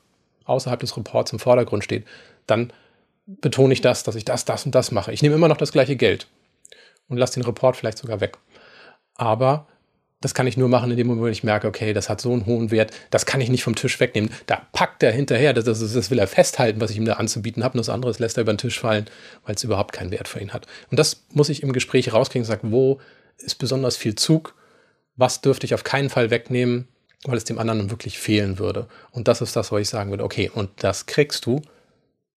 außerhalb 0.44 0.80
des 0.80 0.96
Reports 0.96 1.32
im 1.32 1.38
Vordergrund 1.38 1.84
steht, 1.84 2.04
dann 2.46 2.72
betone 3.26 3.72
ich 3.72 3.80
das, 3.80 4.02
dass 4.02 4.14
ich 4.14 4.24
das, 4.24 4.44
das 4.44 4.66
und 4.66 4.74
das 4.74 4.90
mache. 4.90 5.12
Ich 5.12 5.22
nehme 5.22 5.34
immer 5.34 5.48
noch 5.48 5.56
das 5.56 5.72
gleiche 5.72 5.96
Geld 5.96 6.26
und 7.08 7.16
lasse 7.16 7.34
den 7.34 7.44
Report 7.44 7.76
vielleicht 7.76 7.98
sogar 7.98 8.20
weg. 8.20 8.36
Aber 9.14 9.66
das 10.20 10.34
kann 10.34 10.46
ich 10.46 10.56
nur 10.56 10.68
machen, 10.68 10.90
in 10.90 10.96
dem 10.96 11.08
Moment, 11.08 11.24
wo 11.24 11.28
ich 11.28 11.42
merke, 11.42 11.66
okay, 11.66 11.92
das 11.92 12.08
hat 12.08 12.20
so 12.20 12.32
einen 12.32 12.46
hohen 12.46 12.70
Wert, 12.70 12.92
das 13.10 13.26
kann 13.26 13.40
ich 13.40 13.50
nicht 13.50 13.64
vom 13.64 13.74
Tisch 13.74 13.98
wegnehmen. 13.98 14.30
Da 14.46 14.62
packt 14.72 15.02
er 15.02 15.10
hinterher, 15.10 15.52
das, 15.52 15.64
das, 15.64 15.80
das 15.80 16.10
will 16.10 16.18
er 16.18 16.28
festhalten, 16.28 16.80
was 16.80 16.90
ich 16.90 16.96
ihm 16.96 17.04
da 17.04 17.14
anzubieten 17.14 17.64
habe, 17.64 17.74
und 17.74 17.78
das 17.78 17.88
andere 17.88 18.14
lässt 18.18 18.38
er 18.38 18.42
über 18.42 18.52
den 18.52 18.58
Tisch 18.58 18.78
fallen, 18.78 19.06
weil 19.44 19.56
es 19.56 19.64
überhaupt 19.64 19.92
keinen 19.92 20.12
Wert 20.12 20.28
für 20.28 20.40
ihn 20.40 20.52
hat. 20.52 20.66
Und 20.90 20.98
das 20.98 21.24
muss 21.32 21.48
ich 21.48 21.62
im 21.62 21.72
Gespräch 21.72 22.12
rauskriegen 22.12 22.44
und 22.44 22.48
sagen, 22.48 22.70
wo 22.70 23.00
ist 23.42 23.56
besonders 23.56 23.96
viel 23.96 24.14
Zug, 24.14 24.54
was 25.16 25.40
dürfte 25.40 25.66
ich 25.66 25.74
auf 25.74 25.84
keinen 25.84 26.10
Fall 26.10 26.30
wegnehmen, 26.30 26.88
weil 27.24 27.36
es 27.36 27.44
dem 27.44 27.58
anderen 27.58 27.90
wirklich 27.90 28.18
fehlen 28.18 28.58
würde. 28.58 28.88
Und 29.10 29.28
das 29.28 29.40
ist 29.40 29.54
das, 29.56 29.70
was 29.70 29.80
ich 29.80 29.88
sagen 29.88 30.10
würde, 30.10 30.24
okay, 30.24 30.50
und 30.52 30.70
das 30.76 31.06
kriegst 31.06 31.46
du 31.46 31.62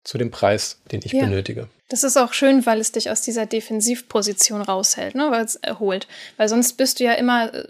zu 0.02 0.18
dem 0.18 0.30
Preis, 0.30 0.80
den 0.92 1.00
ich 1.02 1.12
ja. 1.12 1.24
benötige. 1.24 1.68
Das 1.88 2.04
ist 2.04 2.16
auch 2.16 2.32
schön, 2.32 2.66
weil 2.66 2.80
es 2.80 2.92
dich 2.92 3.10
aus 3.10 3.22
dieser 3.22 3.46
Defensivposition 3.46 4.60
raushält, 4.60 5.14
ne, 5.14 5.30
weil 5.30 5.44
es 5.44 5.56
erholt. 5.56 6.06
Weil 6.36 6.48
sonst 6.48 6.74
bist 6.74 7.00
du 7.00 7.04
ja 7.04 7.14
immer 7.14 7.52
äh, 7.54 7.68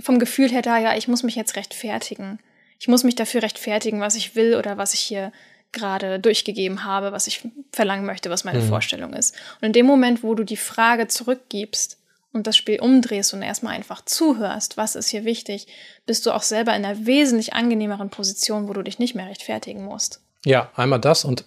vom 0.00 0.18
Gefühl 0.18 0.50
her 0.50 0.62
da, 0.62 0.78
ja, 0.78 0.96
ich 0.96 1.08
muss 1.08 1.22
mich 1.22 1.34
jetzt 1.34 1.56
rechtfertigen. 1.56 2.38
Ich 2.78 2.88
muss 2.88 3.04
mich 3.04 3.14
dafür 3.14 3.42
rechtfertigen, 3.42 4.00
was 4.00 4.14
ich 4.14 4.34
will 4.34 4.56
oder 4.56 4.78
was 4.78 4.94
ich 4.94 5.00
hier 5.00 5.32
gerade 5.72 6.18
durchgegeben 6.18 6.84
habe, 6.84 7.12
was 7.12 7.26
ich 7.26 7.42
verlangen 7.72 8.06
möchte, 8.06 8.30
was 8.30 8.44
meine 8.44 8.60
mhm. 8.60 8.68
Vorstellung 8.68 9.12
ist. 9.12 9.34
Und 9.60 9.66
in 9.66 9.72
dem 9.72 9.86
Moment, 9.86 10.22
wo 10.22 10.34
du 10.34 10.44
die 10.44 10.56
Frage 10.56 11.06
zurückgibst, 11.06 11.98
und 12.32 12.46
das 12.46 12.56
Spiel 12.56 12.80
umdrehst 12.80 13.34
und 13.34 13.42
erstmal 13.42 13.74
einfach 13.74 14.04
zuhörst, 14.04 14.76
was 14.76 14.94
ist 14.94 15.08
hier 15.08 15.24
wichtig, 15.24 15.66
bist 16.06 16.26
du 16.26 16.30
auch 16.30 16.42
selber 16.42 16.74
in 16.74 16.84
einer 16.84 17.06
wesentlich 17.06 17.54
angenehmeren 17.54 18.10
Position, 18.10 18.68
wo 18.68 18.72
du 18.72 18.82
dich 18.82 18.98
nicht 18.98 19.14
mehr 19.14 19.26
rechtfertigen 19.26 19.84
musst. 19.84 20.20
Ja, 20.44 20.70
einmal 20.76 21.00
das 21.00 21.24
und 21.24 21.44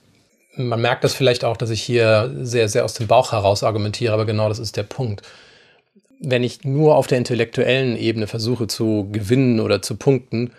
man 0.56 0.82
merkt 0.82 1.04
das 1.04 1.16
vielleicht 1.16 1.44
auch, 1.44 1.58
dass 1.58 1.70
ich 1.70 1.82
hier 1.82 2.32
sehr, 2.42 2.70
sehr 2.70 2.86
aus 2.86 2.94
dem 2.94 3.08
Bauch 3.08 3.32
heraus 3.32 3.64
argumentiere, 3.64 4.14
aber 4.14 4.26
genau 4.26 4.50
das 4.50 4.60
ist 4.60 4.78
der 4.78 4.84
Punkt. 4.84 5.24
Wenn 6.20 6.44
ich 6.44 6.64
nur 6.64 6.96
auf 6.96 7.08
der 7.08 7.18
intellektuellen 7.18 7.98
Ebene 7.98 8.28
versuche 8.28 8.68
zu 8.68 9.10
gewinnen 9.12 9.60
oder 9.60 9.82
zu 9.82 9.96
punkten, 9.96 10.52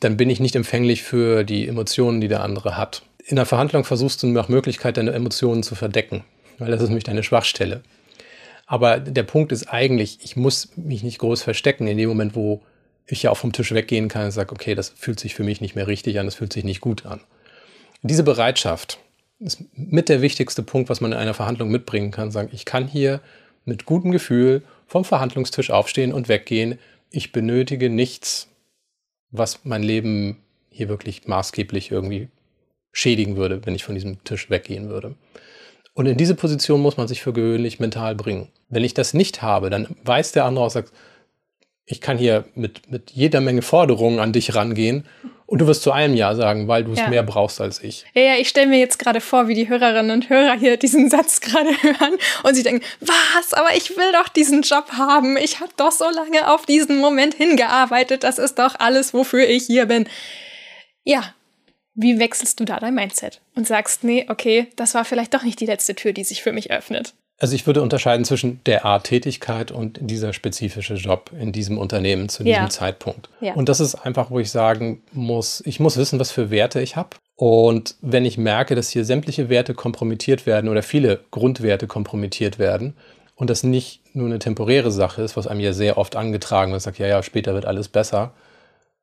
dann 0.00 0.16
bin 0.16 0.30
ich 0.30 0.40
nicht 0.40 0.56
empfänglich 0.56 1.02
für 1.02 1.44
die 1.44 1.68
Emotionen, 1.68 2.20
die 2.20 2.28
der 2.28 2.42
andere 2.42 2.76
hat. 2.76 3.02
In 3.24 3.36
der 3.36 3.46
Verhandlung 3.46 3.84
versuchst 3.84 4.22
du 4.22 4.26
nach 4.28 4.48
Möglichkeit, 4.48 4.96
deine 4.96 5.12
Emotionen 5.12 5.62
zu 5.62 5.74
verdecken, 5.74 6.24
weil 6.58 6.70
das 6.70 6.80
ist 6.80 6.88
nämlich 6.88 7.04
deine 7.04 7.22
Schwachstelle. 7.22 7.82
Aber 8.70 9.00
der 9.00 9.22
Punkt 9.22 9.50
ist 9.50 9.66
eigentlich, 9.68 10.18
ich 10.22 10.36
muss 10.36 10.76
mich 10.76 11.02
nicht 11.02 11.18
groß 11.18 11.42
verstecken 11.42 11.88
in 11.88 11.96
dem 11.96 12.10
Moment, 12.10 12.36
wo 12.36 12.62
ich 13.06 13.22
ja 13.22 13.30
auch 13.30 13.38
vom 13.38 13.52
Tisch 13.52 13.72
weggehen 13.72 14.08
kann 14.08 14.26
und 14.26 14.30
sage, 14.30 14.52
okay, 14.52 14.74
das 14.74 14.90
fühlt 14.90 15.18
sich 15.18 15.34
für 15.34 15.42
mich 15.42 15.62
nicht 15.62 15.74
mehr 15.74 15.86
richtig 15.86 16.20
an, 16.20 16.26
das 16.26 16.34
fühlt 16.34 16.52
sich 16.52 16.64
nicht 16.64 16.82
gut 16.82 17.06
an. 17.06 17.22
Diese 18.02 18.22
Bereitschaft 18.22 18.98
ist 19.40 19.64
mit 19.72 20.10
der 20.10 20.20
wichtigste 20.20 20.62
Punkt, 20.62 20.90
was 20.90 21.00
man 21.00 21.12
in 21.12 21.18
einer 21.18 21.32
Verhandlung 21.32 21.70
mitbringen 21.70 22.10
kann. 22.10 22.30
Sagen, 22.30 22.50
ich 22.52 22.66
kann 22.66 22.86
hier 22.86 23.22
mit 23.64 23.86
gutem 23.86 24.10
Gefühl 24.10 24.62
vom 24.86 25.02
Verhandlungstisch 25.02 25.70
aufstehen 25.70 26.12
und 26.12 26.28
weggehen. 26.28 26.78
Ich 27.10 27.32
benötige 27.32 27.88
nichts, 27.88 28.48
was 29.30 29.64
mein 29.64 29.82
Leben 29.82 30.36
hier 30.68 30.90
wirklich 30.90 31.26
maßgeblich 31.26 31.90
irgendwie 31.90 32.28
schädigen 32.92 33.36
würde, 33.36 33.64
wenn 33.64 33.74
ich 33.74 33.84
von 33.84 33.94
diesem 33.94 34.22
Tisch 34.24 34.50
weggehen 34.50 34.90
würde. 34.90 35.14
Und 35.98 36.06
in 36.06 36.16
diese 36.16 36.36
Position 36.36 36.80
muss 36.80 36.96
man 36.96 37.08
sich 37.08 37.22
für 37.22 37.32
gewöhnlich 37.32 37.80
mental 37.80 38.14
bringen. 38.14 38.52
Wenn 38.68 38.84
ich 38.84 38.94
das 38.94 39.14
nicht 39.14 39.42
habe, 39.42 39.68
dann 39.68 39.96
weiß 40.04 40.30
der 40.30 40.44
andere 40.44 40.64
auch, 40.64 40.70
sagt, 40.70 40.92
ich 41.86 42.00
kann 42.00 42.16
hier 42.16 42.44
mit, 42.54 42.88
mit 42.88 43.10
jeder 43.10 43.40
Menge 43.40 43.62
Forderungen 43.62 44.20
an 44.20 44.32
dich 44.32 44.54
rangehen 44.54 45.08
und 45.46 45.60
du 45.60 45.66
wirst 45.66 45.82
zu 45.82 45.90
einem 45.90 46.14
Ja 46.14 46.36
sagen, 46.36 46.68
weil 46.68 46.84
du 46.84 46.92
es 46.92 47.00
ja. 47.00 47.08
mehr 47.08 47.24
brauchst 47.24 47.60
als 47.60 47.82
ich. 47.82 48.04
Ja, 48.14 48.22
ja, 48.22 48.34
ich 48.36 48.48
stelle 48.48 48.68
mir 48.68 48.78
jetzt 48.78 49.00
gerade 49.00 49.20
vor, 49.20 49.48
wie 49.48 49.54
die 49.54 49.68
Hörerinnen 49.68 50.12
und 50.12 50.30
Hörer 50.30 50.56
hier 50.56 50.76
diesen 50.76 51.10
Satz 51.10 51.40
gerade 51.40 51.70
hören 51.82 52.14
und 52.44 52.54
sie 52.54 52.62
denken, 52.62 52.84
was, 53.00 53.52
aber 53.52 53.74
ich 53.76 53.96
will 53.96 54.12
doch 54.12 54.28
diesen 54.28 54.62
Job 54.62 54.92
haben. 54.92 55.36
Ich 55.36 55.58
habe 55.58 55.72
doch 55.76 55.90
so 55.90 56.08
lange 56.08 56.48
auf 56.48 56.64
diesen 56.64 57.00
Moment 57.00 57.34
hingearbeitet. 57.34 58.22
Das 58.22 58.38
ist 58.38 58.60
doch 58.60 58.76
alles, 58.78 59.14
wofür 59.14 59.48
ich 59.48 59.66
hier 59.66 59.86
bin. 59.86 60.08
Ja, 61.02 61.34
wie 62.00 62.20
wechselst 62.20 62.60
du 62.60 62.64
da 62.64 62.78
dein 62.78 62.94
Mindset 62.94 63.40
und 63.56 63.66
sagst, 63.66 64.04
nee, 64.04 64.24
okay, 64.28 64.68
das 64.76 64.94
war 64.94 65.04
vielleicht 65.04 65.34
doch 65.34 65.42
nicht 65.42 65.58
die 65.60 65.66
letzte 65.66 65.96
Tür, 65.96 66.12
die 66.12 66.22
sich 66.22 66.42
für 66.42 66.52
mich 66.52 66.70
öffnet? 66.70 67.14
Also 67.40 67.54
ich 67.54 67.66
würde 67.66 67.82
unterscheiden 67.82 68.24
zwischen 68.24 68.60
der 68.66 68.84
Art 68.84 69.04
Tätigkeit 69.04 69.70
und 69.70 69.98
dieser 70.00 70.32
spezifische 70.32 70.94
Job 70.94 71.32
in 71.38 71.52
diesem 71.52 71.76
Unternehmen 71.76 72.28
zu 72.28 72.44
diesem 72.44 72.62
ja. 72.62 72.68
Zeitpunkt. 72.68 73.28
Ja. 73.40 73.54
Und 73.54 73.68
das 73.68 73.80
ist 73.80 73.94
einfach, 73.94 74.30
wo 74.30 74.38
ich 74.38 74.50
sagen 74.50 75.02
muss, 75.12 75.62
ich 75.64 75.80
muss 75.80 75.96
wissen, 75.96 76.20
was 76.20 76.30
für 76.30 76.50
Werte 76.50 76.80
ich 76.80 76.96
habe. 76.96 77.10
Und 77.34 77.96
wenn 78.00 78.24
ich 78.24 78.38
merke, 78.38 78.74
dass 78.74 78.90
hier 78.90 79.04
sämtliche 79.04 79.48
Werte 79.48 79.74
kompromittiert 79.74 80.46
werden 80.46 80.68
oder 80.68 80.82
viele 80.82 81.20
Grundwerte 81.30 81.86
kompromittiert 81.86 82.58
werden 82.58 82.96
und 83.36 83.50
das 83.50 83.62
nicht 83.62 84.02
nur 84.14 84.26
eine 84.26 84.40
temporäre 84.40 84.90
Sache 84.90 85.22
ist, 85.22 85.36
was 85.36 85.46
einem 85.46 85.60
ja 85.60 85.72
sehr 85.72 85.98
oft 85.98 86.16
angetragen 86.16 86.72
wird, 86.72 86.82
sagt, 86.82 86.98
ja, 86.98 87.06
ja, 87.06 87.22
später 87.22 87.54
wird 87.54 87.66
alles 87.66 87.88
besser. 87.88 88.34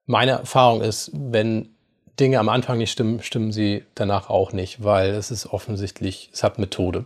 Meine 0.06 0.32
Erfahrung 0.32 0.82
ist, 0.82 1.12
wenn 1.14 1.75
Dinge 2.20 2.40
am 2.40 2.50
Anfang 2.50 2.78
nicht 2.78 2.92
stimmen, 2.92 3.22
stimmen 3.22 3.52
sie 3.52 3.84
danach 3.96 4.30
auch 4.30 4.54
nicht, 4.54 4.84
weil 4.84 5.12
es 5.12 5.32
ist 5.32 5.48
offensichtlich, 5.48 6.30
es 6.34 6.44
hat 6.44 6.60
Methode 6.60 7.06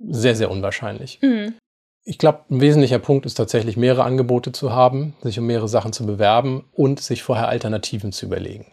sehr, 0.00 0.34
sehr 0.34 0.50
unwahrscheinlich. 0.50 1.20
Mhm. 1.22 1.54
Ich 2.02 2.18
glaube, 2.18 2.40
ein 2.50 2.60
wesentlicher 2.60 2.98
Punkt 2.98 3.26
ist 3.26 3.34
tatsächlich, 3.34 3.76
mehrere 3.76 4.04
Angebote 4.04 4.52
zu 4.52 4.72
haben, 4.72 5.14
sich 5.22 5.38
um 5.38 5.46
mehrere 5.46 5.68
Sachen 5.68 5.92
zu 5.92 6.06
bewerben 6.06 6.64
und 6.72 7.00
sich 7.00 7.22
vorher 7.22 7.48
Alternativen 7.48 8.12
zu 8.12 8.26
überlegen. 8.26 8.66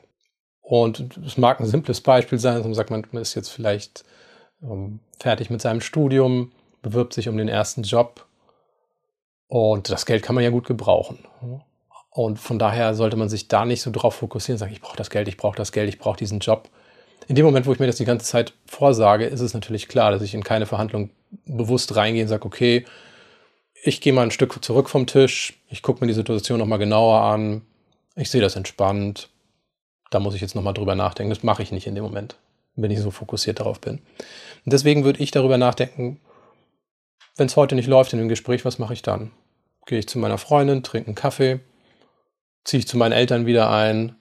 Und 0.62 1.18
es 1.26 1.38
mag 1.38 1.60
ein 1.60 1.66
simples 1.66 2.02
Beispiel 2.02 2.40
sein, 2.40 2.62
man 2.62 2.74
sagt, 2.74 2.90
man 2.90 3.04
ist 3.14 3.36
jetzt 3.36 3.50
vielleicht 3.50 4.06
ähm, 4.62 5.00
fertig 5.20 5.50
mit 5.50 5.62
seinem 5.62 5.82
Studium, 5.82 6.52
bewirbt 6.82 7.14
sich 7.14 7.30
um 7.30 7.38
den 7.38 7.48
ersten 7.48 7.84
Job 7.84 8.26
und 9.48 9.90
das 9.90 10.06
Geld 10.06 10.24
kann 10.24 10.36
man 10.36 10.44
ja 10.44 10.50
gut 10.50 10.68
gebrauchen. 10.68 11.20
Und 12.18 12.40
von 12.40 12.58
daher 12.58 12.96
sollte 12.96 13.16
man 13.16 13.30
sich 13.30 13.48
da 13.48 13.64
nicht 13.64 13.84
so 13.84 13.92
drauf 13.92 14.16
fokussieren, 14.16 14.58
sagen, 14.58 14.74
ich 14.74 14.82
brauche 14.82 14.98
das 14.98 15.12
Geld, 15.12 15.28
ich 15.28 15.38
brauche 15.38 15.56
das 15.56 15.72
Geld, 15.72 15.88
ich 15.88 16.00
brauche 16.00 16.18
diesen 16.18 16.40
Job, 16.40 16.68
in 17.28 17.36
dem 17.36 17.46
Moment, 17.46 17.68
wo 17.68 17.74
ich 17.74 17.78
mir 17.78 17.86
das 17.86 17.98
die 17.98 18.06
ganze 18.06 18.26
Zeit 18.26 18.54
vorsage, 18.66 19.26
ist 19.26 19.40
es 19.40 19.54
natürlich 19.54 19.88
klar, 19.88 20.10
dass 20.10 20.24
ich 20.24 20.34
in 20.34 20.44
keine 20.44 20.66
Verhandlung 20.66 21.12
bewusst 21.46 21.96
reingehe 21.96 22.24
und 22.24 22.28
sage, 22.28 22.46
okay, 22.46 22.86
ich 23.84 24.02
gehe 24.02 24.14
mal 24.14 24.24
ein 24.24 24.32
Stück 24.32 24.64
zurück 24.66 24.90
vom 24.90 25.06
Tisch, 25.06 25.62
ich 25.70 25.84
gucke 25.84 26.02
mir 26.02 26.08
die 26.08 26.16
Situation 26.16 26.58
nochmal 26.58 26.80
genauer 26.80 27.22
an, 27.22 27.62
ich 28.16 28.32
sehe 28.32 28.42
das 28.42 28.56
entspannt, 28.56 29.30
da 30.10 30.20
muss 30.20 30.34
ich 30.34 30.42
jetzt 30.42 30.56
nochmal 30.56 30.74
drüber 30.74 30.96
nachdenken. 30.96 31.30
Das 31.30 31.44
mache 31.44 31.62
ich 31.62 31.72
nicht 31.72 31.86
in 31.86 31.94
dem 31.94 32.04
Moment, 32.04 32.38
wenn 32.76 32.90
ich 32.90 33.00
so 33.00 33.12
fokussiert 33.12 33.60
darauf 33.60 33.80
bin. 33.80 34.00
Und 34.66 34.74
deswegen 34.74 35.04
würde 35.04 35.22
ich 35.22 35.30
darüber 35.30 35.60
nachdenken, 35.60 36.20
wenn 37.36 37.46
es 37.46 37.56
heute 37.56 37.76
nicht 37.76 37.88
läuft 37.88 38.14
in 38.14 38.18
dem 38.18 38.28
Gespräch, 38.28 38.66
was 38.66 38.80
mache 38.80 38.94
ich 38.94 39.04
dann? 39.04 39.30
Gehe 39.86 40.00
ich 40.00 40.08
zu 40.08 40.18
meiner 40.18 40.40
Freundin, 40.40 40.82
trinke 40.82 41.10
einen 41.10 41.16
Kaffee, 41.16 41.60
ziehe 42.68 42.80
ich 42.80 42.88
zu 42.88 42.98
meinen 42.98 43.14
Eltern 43.14 43.46
wieder 43.46 43.72
ein, 43.72 44.16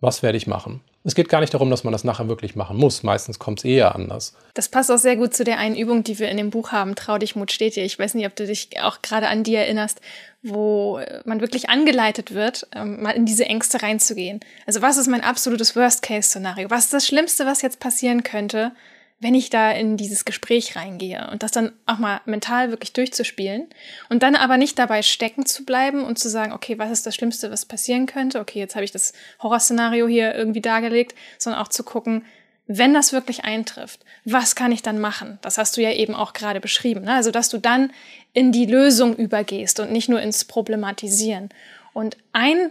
was 0.00 0.22
werde 0.22 0.38
ich 0.38 0.46
machen? 0.46 0.80
Es 1.02 1.14
geht 1.14 1.30
gar 1.30 1.40
nicht 1.40 1.54
darum, 1.54 1.70
dass 1.70 1.84
man 1.84 1.92
das 1.92 2.04
nachher 2.04 2.28
wirklich 2.28 2.56
machen 2.56 2.76
muss. 2.76 3.02
Meistens 3.02 3.38
kommt 3.38 3.60
es 3.60 3.64
eher 3.64 3.94
anders. 3.94 4.34
Das 4.52 4.68
passt 4.68 4.90
auch 4.90 4.98
sehr 4.98 5.16
gut 5.16 5.32
zu 5.32 5.44
der 5.44 5.58
einen 5.58 5.76
Übung, 5.76 6.04
die 6.04 6.18
wir 6.18 6.28
in 6.28 6.36
dem 6.36 6.50
Buch 6.50 6.72
haben, 6.72 6.94
Trau 6.94 7.16
dich, 7.16 7.36
Mut 7.36 7.52
steht 7.52 7.76
dir. 7.76 7.84
Ich 7.84 7.98
weiß 7.98 8.14
nicht, 8.14 8.26
ob 8.26 8.36
du 8.36 8.46
dich 8.46 8.68
auch 8.82 9.00
gerade 9.00 9.28
an 9.28 9.42
die 9.42 9.54
erinnerst, 9.54 10.00
wo 10.42 11.00
man 11.24 11.40
wirklich 11.40 11.70
angeleitet 11.70 12.34
wird, 12.34 12.66
ähm, 12.74 13.02
mal 13.02 13.12
in 13.12 13.24
diese 13.24 13.46
Ängste 13.46 13.82
reinzugehen. 13.82 14.40
Also 14.66 14.82
was 14.82 14.98
ist 14.98 15.08
mein 15.08 15.22
absolutes 15.22 15.74
Worst-Case-Szenario? 15.74 16.68
Was 16.68 16.84
ist 16.84 16.92
das 16.92 17.06
Schlimmste, 17.06 17.46
was 17.46 17.62
jetzt 17.62 17.80
passieren 17.80 18.22
könnte? 18.22 18.72
Wenn 19.20 19.34
ich 19.34 19.50
da 19.50 19.70
in 19.70 19.98
dieses 19.98 20.24
Gespräch 20.24 20.76
reingehe 20.76 21.28
und 21.30 21.42
das 21.42 21.52
dann 21.52 21.72
auch 21.84 21.98
mal 21.98 22.22
mental 22.24 22.70
wirklich 22.70 22.94
durchzuspielen 22.94 23.68
und 24.08 24.22
dann 24.22 24.34
aber 24.34 24.56
nicht 24.56 24.78
dabei 24.78 25.02
stecken 25.02 25.44
zu 25.44 25.64
bleiben 25.64 26.02
und 26.04 26.18
zu 26.18 26.30
sagen, 26.30 26.52
okay, 26.52 26.78
was 26.78 26.90
ist 26.90 27.06
das 27.06 27.14
Schlimmste, 27.14 27.50
was 27.50 27.66
passieren 27.66 28.06
könnte? 28.06 28.40
Okay, 28.40 28.58
jetzt 28.58 28.74
habe 28.74 28.84
ich 28.84 28.92
das 28.92 29.12
Horrorszenario 29.42 30.08
hier 30.08 30.34
irgendwie 30.34 30.62
dargelegt, 30.62 31.14
sondern 31.38 31.60
auch 31.60 31.68
zu 31.68 31.84
gucken, 31.84 32.24
wenn 32.72 32.94
das 32.94 33.12
wirklich 33.12 33.44
eintrifft, 33.44 34.00
was 34.24 34.54
kann 34.54 34.70
ich 34.70 34.80
dann 34.80 35.00
machen? 35.00 35.40
Das 35.42 35.58
hast 35.58 35.76
du 35.76 35.82
ja 35.82 35.92
eben 35.92 36.14
auch 36.14 36.32
gerade 36.32 36.60
beschrieben. 36.60 37.02
Ne? 37.02 37.14
Also, 37.14 37.32
dass 37.32 37.48
du 37.48 37.58
dann 37.58 37.92
in 38.32 38.52
die 38.52 38.66
Lösung 38.66 39.16
übergehst 39.16 39.80
und 39.80 39.90
nicht 39.90 40.08
nur 40.08 40.20
ins 40.20 40.44
Problematisieren. 40.44 41.48
Und 41.92 42.16
ein 42.32 42.70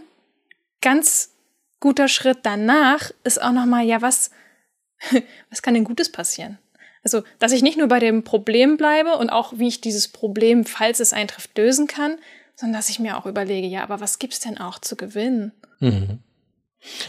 ganz 0.80 1.34
guter 1.80 2.08
Schritt 2.08 2.38
danach 2.44 3.10
ist 3.24 3.42
auch 3.42 3.52
nochmal, 3.52 3.84
ja, 3.84 4.00
was, 4.00 4.30
was 5.50 5.62
kann 5.62 5.74
denn 5.74 5.84
Gutes 5.84 6.10
passieren? 6.12 6.58
Also, 7.02 7.22
dass 7.38 7.52
ich 7.52 7.62
nicht 7.62 7.78
nur 7.78 7.88
bei 7.88 7.98
dem 7.98 8.24
Problem 8.24 8.76
bleibe 8.76 9.16
und 9.16 9.30
auch, 9.30 9.54
wie 9.56 9.68
ich 9.68 9.80
dieses 9.80 10.08
Problem, 10.08 10.64
falls 10.64 11.00
es 11.00 11.12
eintrifft, 11.12 11.56
lösen 11.56 11.86
kann, 11.86 12.18
sondern 12.56 12.78
dass 12.78 12.90
ich 12.90 12.98
mir 12.98 13.16
auch 13.16 13.24
überlege, 13.24 13.66
ja, 13.66 13.82
aber 13.82 14.00
was 14.00 14.18
gibt's 14.18 14.40
denn 14.40 14.58
auch 14.58 14.78
zu 14.78 14.96
gewinnen? 14.96 15.52
Mhm. 15.78 16.18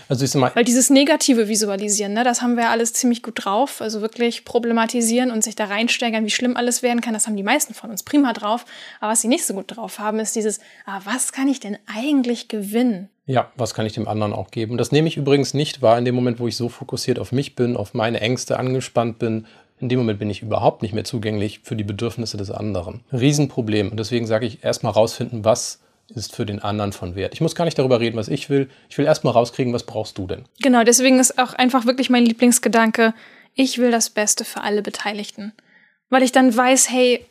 Also 0.09 0.25
ich 0.25 0.33
mal 0.35 0.51
Weil 0.53 0.63
dieses 0.63 0.89
negative 0.89 1.47
Visualisieren, 1.47 2.13
ne, 2.13 2.23
das 2.23 2.41
haben 2.41 2.57
wir 2.57 2.69
alles 2.69 2.93
ziemlich 2.93 3.23
gut 3.23 3.45
drauf. 3.45 3.81
Also 3.81 4.01
wirklich 4.01 4.45
problematisieren 4.45 5.31
und 5.31 5.43
sich 5.43 5.55
da 5.55 5.65
reinsteigern, 5.65 6.25
wie 6.25 6.29
schlimm 6.29 6.57
alles 6.57 6.83
werden 6.83 7.01
kann, 7.01 7.13
das 7.13 7.27
haben 7.27 7.37
die 7.37 7.43
meisten 7.43 7.73
von 7.73 7.89
uns 7.89 8.03
prima 8.03 8.33
drauf. 8.33 8.65
Aber 8.99 9.11
was 9.11 9.21
sie 9.21 9.27
nicht 9.27 9.45
so 9.45 9.53
gut 9.53 9.75
drauf 9.75 9.99
haben, 9.99 10.19
ist 10.19 10.35
dieses, 10.35 10.59
ah, 10.85 11.01
was 11.05 11.31
kann 11.31 11.47
ich 11.47 11.59
denn 11.59 11.77
eigentlich 11.87 12.47
gewinnen? 12.47 13.09
Ja, 13.25 13.51
was 13.55 13.73
kann 13.73 13.85
ich 13.85 13.93
dem 13.93 14.07
anderen 14.07 14.33
auch 14.33 14.51
geben? 14.51 14.77
Das 14.77 14.91
nehme 14.91 15.07
ich 15.07 15.15
übrigens 15.15 15.53
nicht 15.53 15.81
wahr 15.81 15.97
in 15.97 16.05
dem 16.05 16.15
Moment, 16.15 16.39
wo 16.39 16.47
ich 16.47 16.57
so 16.57 16.69
fokussiert 16.69 17.19
auf 17.19 17.31
mich 17.31 17.55
bin, 17.55 17.77
auf 17.77 17.93
meine 17.93 18.19
Ängste 18.19 18.59
angespannt 18.59 19.19
bin. 19.19 19.45
In 19.79 19.89
dem 19.89 19.99
Moment 19.99 20.19
bin 20.19 20.29
ich 20.29 20.41
überhaupt 20.41 20.81
nicht 20.81 20.93
mehr 20.93 21.05
zugänglich 21.05 21.61
für 21.63 21.75
die 21.75 21.83
Bedürfnisse 21.83 22.37
des 22.37 22.51
anderen. 22.51 23.01
Riesenproblem. 23.13 23.89
Und 23.89 23.97
deswegen 23.97 24.27
sage 24.27 24.45
ich 24.45 24.63
erstmal 24.63 24.91
rausfinden, 24.91 25.45
was 25.45 25.79
ist 26.15 26.35
für 26.35 26.45
den 26.45 26.61
anderen 26.61 26.93
von 26.93 27.15
Wert. 27.15 27.33
Ich 27.33 27.41
muss 27.41 27.55
gar 27.55 27.65
nicht 27.65 27.77
darüber 27.77 27.99
reden, 27.99 28.17
was 28.17 28.27
ich 28.27 28.49
will. 28.49 28.69
Ich 28.89 28.97
will 28.97 29.05
erstmal 29.05 29.33
rauskriegen, 29.33 29.73
was 29.73 29.85
brauchst 29.85 30.17
du 30.17 30.27
denn? 30.27 30.45
Genau, 30.61 30.83
deswegen 30.83 31.19
ist 31.19 31.37
auch 31.37 31.53
einfach 31.53 31.85
wirklich 31.85 32.09
mein 32.09 32.25
Lieblingsgedanke, 32.25 33.13
ich 33.55 33.77
will 33.77 33.91
das 33.91 34.09
Beste 34.09 34.45
für 34.45 34.61
alle 34.61 34.81
Beteiligten. 34.81 35.53
Weil 36.09 36.23
ich 36.23 36.31
dann 36.31 36.55
weiß, 36.55 36.89
hey, 36.89 37.25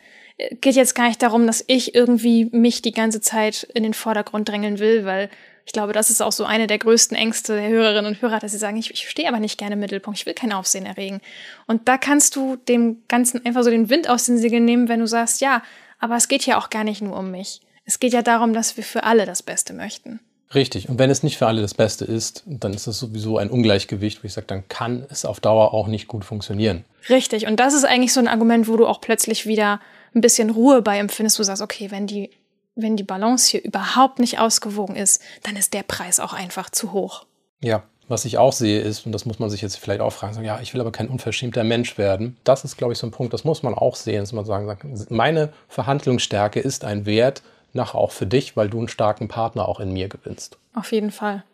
geht 0.60 0.74
jetzt 0.74 0.94
gar 0.94 1.08
nicht 1.08 1.22
darum, 1.22 1.46
dass 1.46 1.64
ich 1.66 1.94
irgendwie 1.94 2.46
mich 2.52 2.82
die 2.82 2.92
ganze 2.92 3.20
Zeit 3.20 3.64
in 3.74 3.82
den 3.82 3.94
Vordergrund 3.94 4.48
drängeln 4.48 4.78
will, 4.78 5.04
weil 5.04 5.30
ich 5.66 5.72
glaube, 5.72 5.92
das 5.92 6.10
ist 6.10 6.22
auch 6.22 6.32
so 6.32 6.44
eine 6.44 6.66
der 6.66 6.78
größten 6.78 7.16
Ängste 7.16 7.54
der 7.54 7.68
Hörerinnen 7.68 8.06
und 8.06 8.22
Hörer, 8.22 8.38
dass 8.38 8.52
sie 8.52 8.58
sagen, 8.58 8.76
ich, 8.76 8.90
ich 8.90 9.08
stehe 9.08 9.28
aber 9.28 9.38
nicht 9.38 9.58
gerne 9.58 9.74
im 9.74 9.80
Mittelpunkt, 9.80 10.18
ich 10.18 10.26
will 10.26 10.34
kein 10.34 10.52
Aufsehen 10.52 10.86
erregen. 10.86 11.20
Und 11.66 11.86
da 11.88 11.98
kannst 11.98 12.34
du 12.36 12.56
dem 12.56 13.02
Ganzen 13.08 13.44
einfach 13.44 13.62
so 13.62 13.70
den 13.70 13.90
Wind 13.90 14.08
aus 14.08 14.24
den 14.24 14.38
Segeln 14.38 14.64
nehmen, 14.64 14.88
wenn 14.88 15.00
du 15.00 15.06
sagst, 15.06 15.40
ja, 15.40 15.62
aber 15.98 16.16
es 16.16 16.28
geht 16.28 16.46
ja 16.46 16.58
auch 16.58 16.70
gar 16.70 16.84
nicht 16.84 17.02
nur 17.02 17.16
um 17.16 17.30
mich. 17.30 17.60
Es 17.90 17.98
geht 17.98 18.12
ja 18.12 18.22
darum, 18.22 18.52
dass 18.52 18.76
wir 18.76 18.84
für 18.84 19.02
alle 19.02 19.26
das 19.26 19.42
Beste 19.42 19.72
möchten. 19.72 20.20
Richtig. 20.54 20.88
Und 20.88 21.00
wenn 21.00 21.10
es 21.10 21.24
nicht 21.24 21.36
für 21.36 21.48
alle 21.48 21.60
das 21.60 21.74
Beste 21.74 22.04
ist, 22.04 22.44
dann 22.46 22.72
ist 22.72 22.86
es 22.86 23.00
sowieso 23.00 23.36
ein 23.36 23.50
Ungleichgewicht, 23.50 24.22
wo 24.22 24.26
ich 24.26 24.32
sage, 24.32 24.46
dann 24.46 24.68
kann 24.68 25.04
es 25.10 25.24
auf 25.24 25.40
Dauer 25.40 25.74
auch 25.74 25.88
nicht 25.88 26.06
gut 26.06 26.24
funktionieren. 26.24 26.84
Richtig. 27.08 27.48
Und 27.48 27.58
das 27.58 27.74
ist 27.74 27.84
eigentlich 27.84 28.12
so 28.12 28.20
ein 28.20 28.28
Argument, 28.28 28.68
wo 28.68 28.76
du 28.76 28.86
auch 28.86 29.00
plötzlich 29.00 29.44
wieder 29.44 29.80
ein 30.14 30.20
bisschen 30.20 30.50
Ruhe 30.50 30.82
bei 30.82 30.98
empfindest. 30.98 31.40
Du 31.40 31.42
sagst, 31.42 31.62
okay, 31.62 31.90
wenn 31.90 32.06
die, 32.06 32.30
wenn 32.76 32.96
die 32.96 33.02
Balance 33.02 33.50
hier 33.50 33.64
überhaupt 33.64 34.20
nicht 34.20 34.38
ausgewogen 34.38 34.94
ist, 34.94 35.20
dann 35.42 35.56
ist 35.56 35.74
der 35.74 35.82
Preis 35.82 36.20
auch 36.20 36.32
einfach 36.32 36.70
zu 36.70 36.92
hoch. 36.92 37.26
Ja. 37.60 37.82
Was 38.06 38.24
ich 38.24 38.38
auch 38.38 38.52
sehe 38.52 38.80
ist, 38.80 39.04
und 39.04 39.10
das 39.10 39.24
muss 39.24 39.40
man 39.40 39.50
sich 39.50 39.62
jetzt 39.62 39.78
vielleicht 39.78 40.00
auch 40.00 40.12
fragen, 40.12 40.34
so, 40.34 40.40
ja, 40.40 40.60
ich 40.60 40.74
will 40.74 40.80
aber 40.80 40.92
kein 40.92 41.08
unverschämter 41.08 41.64
Mensch 41.64 41.98
werden. 41.98 42.36
Das 42.44 42.64
ist, 42.64 42.76
glaube 42.76 42.92
ich, 42.92 43.00
so 43.00 43.06
ein 43.06 43.12
Punkt, 43.12 43.32
das 43.32 43.42
muss 43.42 43.64
man 43.64 43.74
auch 43.74 43.96
sehen, 43.96 44.20
dass 44.20 44.32
man 44.32 44.44
sagen, 44.44 45.06
meine 45.10 45.52
Verhandlungsstärke 45.68 46.58
ist 46.60 46.84
ein 46.84 47.06
Wert, 47.06 47.42
nachher 47.74 47.98
auch 47.98 48.12
für 48.12 48.26
dich, 48.26 48.56
weil 48.56 48.68
du 48.68 48.78
einen 48.78 48.88
starken 48.88 49.28
Partner 49.28 49.68
auch 49.68 49.80
in 49.80 49.92
mir 49.92 50.08
gewinnst. 50.08 50.58
Auf 50.74 50.92
jeden 50.92 51.10
Fall. 51.10 51.44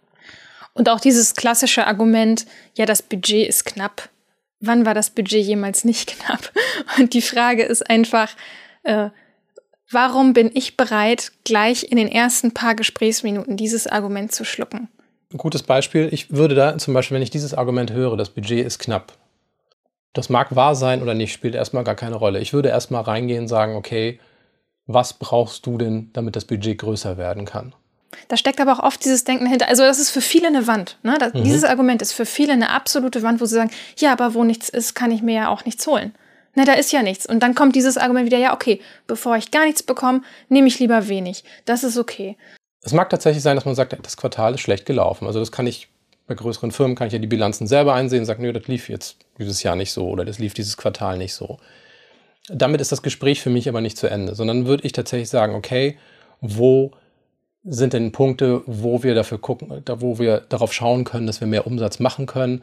Und 0.75 0.89
auch 0.89 1.01
dieses 1.01 1.35
klassische 1.35 1.87
Argument, 1.87 2.47
ja, 2.75 2.85
das 2.85 3.03
Budget 3.03 3.49
ist 3.49 3.65
knapp. 3.65 4.11
Wann 4.61 4.85
war 4.85 4.95
das 4.95 5.11
Budget 5.11 5.45
jemals 5.45 5.85
nicht 5.85 6.07
knapp? 6.19 6.53
Und 6.99 7.15
die 7.15 7.23
Frage 7.23 7.63
ist 7.63 7.89
einfach, 7.89 8.31
äh, 8.83 9.11
warum 9.91 10.33
bin 10.33 10.51
ich 10.55 10.77
bereit, 10.77 11.33
gleich 11.45 11.91
in 11.91 11.97
den 11.97 12.09
ersten 12.09 12.53
paar 12.53 12.75
Gesprächsminuten 12.75 13.57
dieses 13.57 13.87
Argument 13.87 14.33
zu 14.33 14.45
schlucken? 14.45 14.89
Ein 15.33 15.39
gutes 15.39 15.63
Beispiel, 15.63 16.09
ich 16.13 16.31
würde 16.31 16.55
da 16.55 16.79
zum 16.79 16.95
Beispiel, 16.95 17.17
wenn 17.17 17.23
ich 17.23 17.31
dieses 17.31 17.55
Argument 17.55 17.93
höre, 17.93 18.17
das 18.17 18.31
Budget 18.31 18.65
ist 18.65 18.79
knapp. 18.79 19.13
Das 20.13 20.29
mag 20.29 20.55
wahr 20.55 20.75
sein 20.75 21.03
oder 21.03 21.15
nicht, 21.15 21.33
spielt 21.33 21.55
erstmal 21.55 21.85
gar 21.85 21.95
keine 21.95 22.17
Rolle. 22.17 22.41
Ich 22.41 22.53
würde 22.53 22.69
erstmal 22.69 23.03
reingehen 23.03 23.43
und 23.43 23.49
sagen, 23.49 23.75
okay, 23.75 24.19
was 24.87 25.15
brauchst 25.15 25.67
du 25.67 25.79
denn, 25.79 26.11
damit 26.13 26.37
das 26.37 26.45
Budget 26.45 26.79
größer 26.79 27.17
werden 27.17 27.45
kann? 27.45 27.75
Da 28.29 28.37
steckt 28.37 28.61
aber 28.61 28.73
auch 28.73 28.83
oft 28.83 29.05
dieses 29.05 29.25
Denken 29.25 29.45
dahinter. 29.45 29.69
Also 29.69 29.83
das 29.83 29.99
ist 29.99 30.11
für 30.11 30.21
viele 30.21 30.47
eine 30.47 30.67
Wand. 30.67 30.99
Ne? 31.03 31.17
Das, 31.19 31.35
mhm. 31.35 31.45
Dieses 31.45 31.65
Argument 31.65 32.01
ist 32.03 32.13
für 32.13 32.27
viele 32.27 32.53
eine 32.53 32.71
absolute 32.71 33.23
Wand, 33.23 33.41
wo 33.41 33.47
sie 33.47 33.57
sagen, 33.57 33.71
ja, 33.99 34.13
aber 34.13 34.35
wo 34.35 34.45
nichts 34.45 34.69
ist, 34.69 34.95
kann 34.95 35.11
ich 35.11 35.23
mir 35.23 35.35
ja 35.35 35.49
auch 35.49 35.65
nichts 35.65 35.87
holen. 35.87 36.15
Na, 36.55 36.65
da 36.65 36.73
ist 36.73 36.93
ja 36.93 37.03
nichts. 37.03 37.27
Und 37.27 37.41
dann 37.41 37.55
kommt 37.55 37.77
dieses 37.77 37.99
Argument 37.99 38.27
wieder, 38.27 38.39
ja, 38.39 38.55
okay, 38.55 38.81
bevor 39.07 39.37
ich 39.37 39.51
gar 39.51 39.67
nichts 39.67 39.83
bekomme, 39.83 40.23
nehme 40.49 40.69
ich 40.69 40.79
lieber 40.79 41.09
wenig. 41.09 41.45
Das 41.67 41.85
ist 41.85 41.99
okay. 41.99 42.37
Es 42.83 42.93
mag 42.93 43.11
tatsächlich 43.11 43.43
sein, 43.43 43.57
dass 43.57 43.67
man 43.67 43.75
sagt, 43.75 43.95
das 44.03 44.17
Quartal 44.17 44.55
ist 44.55 44.61
schlecht 44.61 44.87
gelaufen. 44.87 45.27
Also 45.27 45.41
das 45.41 45.53
kann 45.53 45.67
ich 45.67 45.89
bei 46.27 46.35
größeren 46.35 46.73
Firmen 46.73 46.97
kann 46.97 47.07
ich 47.07 47.13
ja 47.13 47.19
die 47.19 47.27
Bilanzen 47.27 47.67
selber 47.67 47.95
einsehen 47.95 48.21
und 48.21 48.27
sagen, 48.27 48.43
nö, 48.43 48.53
das 48.53 48.67
lief 48.67 48.89
jetzt 48.89 49.17
dieses 49.39 49.63
Jahr 49.63 49.77
nicht 49.77 49.93
so 49.93 50.09
oder 50.09 50.25
das 50.25 50.39
lief 50.39 50.55
dieses 50.55 50.77
Quartal 50.77 51.19
nicht 51.19 51.35
so. 51.35 51.59
Damit 52.49 52.81
ist 52.81 52.93
das 52.93 53.03
Gespräch 53.03 53.41
für 53.41 53.51
mich 53.51 53.69
aber 53.69 53.81
nicht 53.81 53.97
zu 53.97 54.07
Ende, 54.07 54.35
sondern 54.35 54.67
würde 54.67 54.85
ich 54.85 54.93
tatsächlich 54.93 55.29
sagen, 55.29 55.55
okay, 55.55 55.97
wo 56.41 56.93
sind 57.65 57.93
denn 57.93 58.13
Punkte, 58.13 58.63
wo 58.67 59.03
wir 59.03 59.15
dafür 59.15 59.39
gucken, 59.39 59.83
da 59.85 60.01
wo 60.01 60.19
wir 60.19 60.41
darauf 60.49 60.73
schauen 60.73 61.05
können, 61.05 61.27
dass 61.27 61.41
wir 61.41 61.49
mehr 61.49 61.67
Umsatz 61.67 61.99
machen 61.99 62.27
können? 62.27 62.63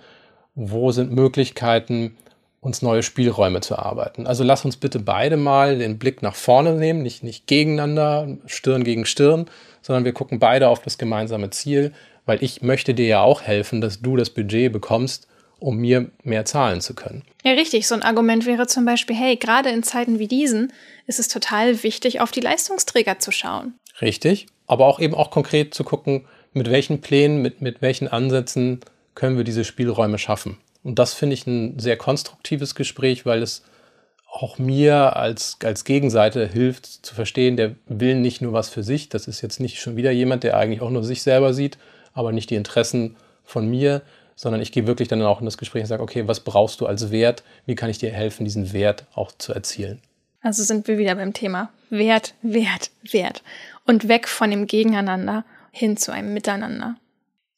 Wo 0.55 0.91
sind 0.91 1.11
Möglichkeiten, 1.11 2.15
uns 2.61 2.81
neue 2.81 3.03
Spielräume 3.03 3.59
zu 3.59 3.73
erarbeiten? 3.73 4.25
Also 4.25 4.45
lass 4.45 4.63
uns 4.63 4.77
bitte 4.77 4.99
beide 4.99 5.35
mal 5.35 5.77
den 5.77 5.99
Blick 5.99 6.21
nach 6.21 6.35
vorne 6.35 6.73
nehmen, 6.73 7.01
nicht, 7.01 7.23
nicht 7.23 7.47
gegeneinander, 7.47 8.37
Stirn 8.45 8.85
gegen 8.85 9.05
Stirn, 9.05 9.47
sondern 9.81 10.05
wir 10.05 10.13
gucken 10.13 10.39
beide 10.39 10.69
auf 10.69 10.81
das 10.81 10.97
gemeinsame 10.97 11.49
Ziel, 11.49 11.91
weil 12.25 12.41
ich 12.41 12.61
möchte 12.61 12.93
dir 12.93 13.07
ja 13.07 13.21
auch 13.21 13.41
helfen, 13.41 13.81
dass 13.81 14.01
du 14.01 14.15
das 14.15 14.29
Budget 14.29 14.71
bekommst, 14.71 15.27
um 15.63 15.77
mir 15.77 16.11
mehr 16.23 16.43
zahlen 16.43 16.81
zu 16.81 16.93
können. 16.93 17.23
Ja, 17.43 17.53
richtig. 17.53 17.87
So 17.87 17.95
ein 17.95 18.03
Argument 18.03 18.45
wäre 18.45 18.67
zum 18.67 18.83
Beispiel, 18.83 19.15
hey, 19.15 19.37
gerade 19.37 19.69
in 19.69 19.81
Zeiten 19.81 20.19
wie 20.19 20.27
diesen 20.27 20.73
ist 21.07 21.19
es 21.19 21.29
total 21.29 21.83
wichtig, 21.83 22.19
auf 22.19 22.31
die 22.31 22.41
Leistungsträger 22.41 23.19
zu 23.19 23.31
schauen. 23.31 23.73
Richtig. 24.01 24.47
Aber 24.67 24.87
auch 24.87 24.99
eben 24.99 25.15
auch 25.15 25.31
konkret 25.31 25.73
zu 25.73 25.85
gucken, 25.85 26.25
mit 26.51 26.69
welchen 26.69 26.99
Plänen, 26.99 27.41
mit, 27.41 27.61
mit 27.61 27.81
welchen 27.81 28.09
Ansätzen 28.09 28.81
können 29.15 29.37
wir 29.37 29.45
diese 29.45 29.63
Spielräume 29.63 30.17
schaffen. 30.17 30.57
Und 30.83 30.99
das 30.99 31.13
finde 31.13 31.35
ich 31.35 31.47
ein 31.47 31.79
sehr 31.79 31.95
konstruktives 31.95 32.75
Gespräch, 32.75 33.25
weil 33.25 33.41
es 33.41 33.63
auch 34.29 34.57
mir 34.57 35.15
als, 35.15 35.57
als 35.63 35.85
Gegenseite 35.85 36.45
hilft 36.45 36.87
zu 36.87 37.15
verstehen, 37.15 37.55
der 37.55 37.75
will 37.87 38.15
nicht 38.15 38.41
nur 38.41 38.51
was 38.51 38.67
für 38.67 38.83
sich. 38.83 39.07
Das 39.07 39.27
ist 39.27 39.41
jetzt 39.41 39.61
nicht 39.61 39.79
schon 39.79 39.95
wieder 39.95 40.11
jemand, 40.11 40.43
der 40.43 40.57
eigentlich 40.57 40.81
auch 40.81 40.89
nur 40.89 41.03
sich 41.03 41.23
selber 41.23 41.53
sieht, 41.53 41.77
aber 42.13 42.33
nicht 42.33 42.49
die 42.49 42.55
Interessen 42.55 43.15
von 43.45 43.69
mir, 43.69 44.01
sondern 44.35 44.61
ich 44.61 44.71
gehe 44.71 44.87
wirklich 44.87 45.07
dann 45.07 45.21
auch 45.21 45.39
in 45.39 45.45
das 45.45 45.57
Gespräch 45.57 45.81
und 45.81 45.87
sage, 45.87 46.03
okay, 46.03 46.27
was 46.27 46.39
brauchst 46.39 46.81
du 46.81 46.85
als 46.85 47.11
Wert? 47.11 47.43
Wie 47.65 47.75
kann 47.75 47.89
ich 47.89 47.97
dir 47.97 48.11
helfen, 48.11 48.45
diesen 48.45 48.73
Wert 48.73 49.05
auch 49.13 49.31
zu 49.31 49.53
erzielen? 49.53 50.01
Also 50.41 50.63
sind 50.63 50.87
wir 50.87 50.97
wieder 50.97 51.15
beim 51.15 51.33
Thema 51.33 51.69
Wert, 51.89 52.33
Wert, 52.41 52.91
Wert. 53.03 53.43
Und 53.85 54.07
weg 54.07 54.27
von 54.27 54.49
dem 54.49 54.67
Gegeneinander 54.67 55.45
hin 55.71 55.97
zu 55.97 56.11
einem 56.11 56.33
Miteinander. 56.33 56.95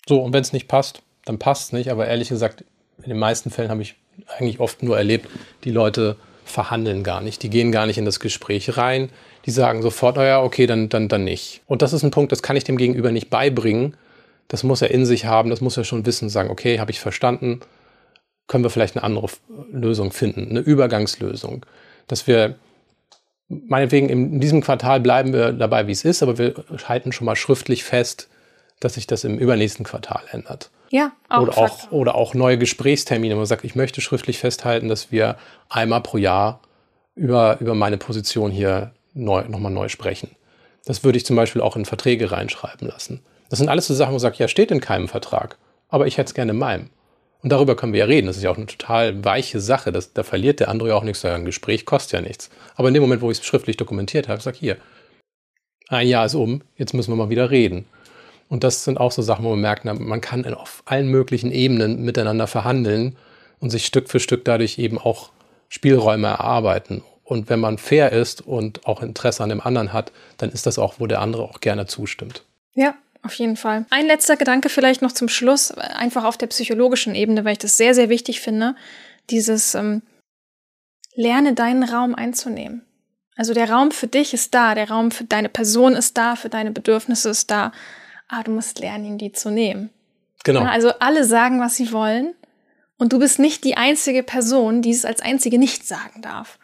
So, 0.07 0.21
und 0.21 0.33
wenn 0.33 0.41
es 0.41 0.53
nicht 0.53 0.67
passt, 0.67 1.01
dann 1.25 1.39
passt 1.39 1.67
es 1.67 1.73
nicht. 1.73 1.89
Aber 1.89 2.07
ehrlich 2.07 2.29
gesagt, 2.29 2.63
in 3.01 3.09
den 3.09 3.19
meisten 3.19 3.49
Fällen 3.49 3.69
habe 3.69 3.81
ich 3.81 3.95
eigentlich 4.37 4.59
oft 4.59 4.83
nur 4.83 4.97
erlebt, 4.97 5.29
die 5.63 5.71
Leute 5.71 6.15
verhandeln 6.45 7.03
gar 7.03 7.21
nicht. 7.21 7.43
Die 7.43 7.49
gehen 7.49 7.71
gar 7.71 7.85
nicht 7.87 7.97
in 7.97 8.05
das 8.05 8.19
Gespräch 8.19 8.77
rein. 8.77 9.09
Die 9.45 9.51
sagen 9.51 9.81
sofort, 9.81 10.15
naja, 10.15 10.41
okay, 10.41 10.67
dann, 10.67 10.89
dann, 10.89 11.07
dann 11.07 11.23
nicht. 11.23 11.61
Und 11.65 11.81
das 11.81 11.93
ist 11.93 12.03
ein 12.03 12.11
Punkt, 12.11 12.31
das 12.31 12.43
kann 12.43 12.55
ich 12.55 12.63
dem 12.63 12.77
Gegenüber 12.77 13.11
nicht 13.11 13.29
beibringen, 13.29 13.95
das 14.47 14.63
muss 14.63 14.81
er 14.81 14.91
in 14.91 15.05
sich 15.05 15.25
haben, 15.25 15.49
das 15.49 15.61
muss 15.61 15.77
er 15.77 15.83
schon 15.83 16.05
wissen, 16.05 16.29
sagen, 16.29 16.49
okay, 16.49 16.79
habe 16.79 16.91
ich 16.91 16.99
verstanden, 16.99 17.61
können 18.47 18.63
wir 18.63 18.69
vielleicht 18.69 18.95
eine 18.95 19.03
andere 19.03 19.27
Lösung 19.71 20.11
finden, 20.11 20.49
eine 20.49 20.59
Übergangslösung, 20.59 21.65
dass 22.07 22.27
wir 22.27 22.55
meinetwegen 23.47 24.09
in 24.09 24.39
diesem 24.39 24.61
Quartal 24.61 24.99
bleiben 24.99 25.33
wir 25.33 25.51
dabei, 25.51 25.87
wie 25.87 25.91
es 25.91 26.05
ist, 26.05 26.23
aber 26.23 26.37
wir 26.37 26.53
halten 26.87 27.11
schon 27.11 27.25
mal 27.25 27.35
schriftlich 27.35 27.83
fest, 27.83 28.29
dass 28.79 28.95
sich 28.95 29.07
das 29.07 29.23
im 29.23 29.37
übernächsten 29.37 29.85
Quartal 29.85 30.21
ändert. 30.31 30.69
Ja, 30.89 31.13
auch 31.29 31.41
oder 31.41 31.57
auch, 31.57 31.91
oder 31.91 32.15
auch 32.15 32.33
neue 32.33 32.57
Gesprächstermine, 32.57 33.35
wo 33.35 33.39
man 33.39 33.45
sagt, 33.45 33.63
ich 33.63 33.75
möchte 33.75 34.01
schriftlich 34.01 34.37
festhalten, 34.37 34.87
dass 34.87 35.11
wir 35.11 35.37
einmal 35.69 36.01
pro 36.01 36.17
Jahr 36.17 36.61
über, 37.15 37.57
über 37.59 37.73
meine 37.73 37.97
Position 37.97 38.51
hier 38.51 38.91
neu, 39.13 39.43
nochmal 39.47 39.71
neu 39.71 39.89
sprechen. 39.89 40.35
Das 40.85 41.03
würde 41.03 41.17
ich 41.17 41.25
zum 41.25 41.35
Beispiel 41.35 41.61
auch 41.61 41.75
in 41.75 41.85
Verträge 41.85 42.31
reinschreiben 42.31 42.87
lassen. 42.87 43.21
Das 43.49 43.59
sind 43.59 43.69
alles 43.69 43.87
so 43.87 43.93
Sachen, 43.93 44.09
wo 44.09 44.15
man 44.15 44.19
sagt, 44.19 44.37
ja, 44.37 44.47
steht 44.47 44.71
in 44.71 44.79
keinem 44.79 45.07
Vertrag, 45.07 45.57
aber 45.89 46.07
ich 46.07 46.17
hätte 46.17 46.29
es 46.29 46.33
gerne 46.33 46.51
in 46.51 46.57
meinem. 46.57 46.89
Und 47.41 47.51
darüber 47.51 47.75
können 47.75 47.93
wir 47.93 47.99
ja 47.99 48.05
reden. 48.05 48.25
Das 48.25 48.37
ist 48.37 48.43
ja 48.43 48.49
auch 48.49 48.57
eine 48.57 48.65
total 48.65 49.23
weiche 49.23 49.59
Sache. 49.59 49.91
Das, 49.91 50.13
da 50.13 50.23
verliert 50.23 50.59
der 50.59 50.69
andere 50.69 50.89
ja 50.89 50.95
auch 50.95 51.03
nichts. 51.03 51.23
Ein 51.23 51.45
Gespräch 51.45 51.85
kostet 51.85 52.13
ja 52.13 52.21
nichts. 52.21 52.49
Aber 52.75 52.87
in 52.87 52.95
dem 52.95 53.03
Moment, 53.03 53.21
wo 53.21 53.29
ich 53.29 53.37
es 53.37 53.45
schriftlich 53.45 53.77
dokumentiert 53.77 54.27
habe, 54.27 54.41
sage 54.41 54.55
ich 54.55 54.61
hier, 54.61 54.77
ein 55.89 56.07
Jahr 56.07 56.25
ist 56.25 56.33
um, 56.33 56.63
jetzt 56.75 56.95
müssen 56.95 57.11
wir 57.11 57.17
mal 57.17 57.29
wieder 57.29 57.51
reden. 57.51 57.85
Und 58.49 58.63
das 58.63 58.83
sind 58.83 58.99
auch 58.99 59.11
so 59.11 59.21
Sachen, 59.21 59.45
wo 59.45 59.51
man 59.51 59.61
merkt, 59.61 59.85
man 59.85 60.21
kann 60.21 60.51
auf 60.55 60.81
allen 60.85 61.07
möglichen 61.07 61.51
Ebenen 61.51 62.03
miteinander 62.03 62.47
verhandeln, 62.47 63.15
und 63.59 63.69
sich 63.69 63.85
Stück 63.85 64.09
für 64.09 64.19
Stück 64.19 64.45
dadurch 64.45 64.77
eben 64.77 64.97
auch 64.97 65.31
Spielräume 65.69 66.27
erarbeiten. 66.27 67.03
Und 67.23 67.49
wenn 67.49 67.59
man 67.59 67.77
fair 67.77 68.11
ist 68.11 68.41
und 68.41 68.85
auch 68.85 69.01
Interesse 69.01 69.43
an 69.43 69.49
dem 69.49 69.61
anderen 69.61 69.93
hat, 69.93 70.11
dann 70.37 70.51
ist 70.51 70.67
das 70.67 70.77
auch, 70.77 70.95
wo 70.99 71.07
der 71.07 71.21
andere 71.21 71.43
auch 71.43 71.59
gerne 71.59 71.87
zustimmt. 71.87 72.43
Ja, 72.75 72.93
auf 73.25 73.33
jeden 73.33 73.57
Fall. 73.57 73.85
Ein 73.89 74.05
letzter 74.05 74.37
Gedanke 74.37 74.69
vielleicht 74.69 75.01
noch 75.01 75.11
zum 75.11 75.27
Schluss, 75.27 75.71
einfach 75.71 76.23
auf 76.23 76.37
der 76.37 76.47
psychologischen 76.47 77.15
Ebene, 77.15 77.43
weil 77.43 77.53
ich 77.53 77.59
das 77.59 77.75
sehr, 77.75 77.95
sehr 77.95 78.09
wichtig 78.09 78.39
finde. 78.39 78.75
Dieses 79.29 79.75
ähm, 79.75 80.03
Lerne 81.15 81.53
deinen 81.53 81.83
Raum 81.83 82.13
einzunehmen. 82.13 82.85
Also 83.35 83.53
der 83.53 83.69
Raum 83.69 83.91
für 83.91 84.07
dich 84.07 84.33
ist 84.33 84.53
da, 84.53 84.75
der 84.75 84.89
Raum 84.89 85.11
für 85.11 85.23
deine 85.23 85.49
Person 85.49 85.93
ist 85.93 86.17
da, 86.17 86.35
für 86.35 86.49
deine 86.49 86.71
Bedürfnisse 86.71 87.29
ist 87.29 87.51
da. 87.51 87.71
Aber 88.27 88.43
du 88.43 88.51
musst 88.51 88.79
lernen, 88.79 89.05
ihn 89.05 89.17
die 89.17 89.31
zu 89.31 89.49
nehmen. 89.49 89.89
Genau. 90.43 90.63
Also 90.63 90.91
alle 90.99 91.25
sagen, 91.25 91.59
was 91.59 91.75
sie 91.75 91.91
wollen. 91.91 92.33
Und 92.97 93.11
du 93.11 93.19
bist 93.19 93.39
nicht 93.39 93.63
die 93.63 93.75
einzige 93.75 94.23
Person, 94.23 94.81
die 94.81 94.91
es 94.91 95.03
als 95.03 95.21
einzige 95.21 95.57
nicht 95.57 95.85
sagen 95.85 96.21
darf. 96.21 96.59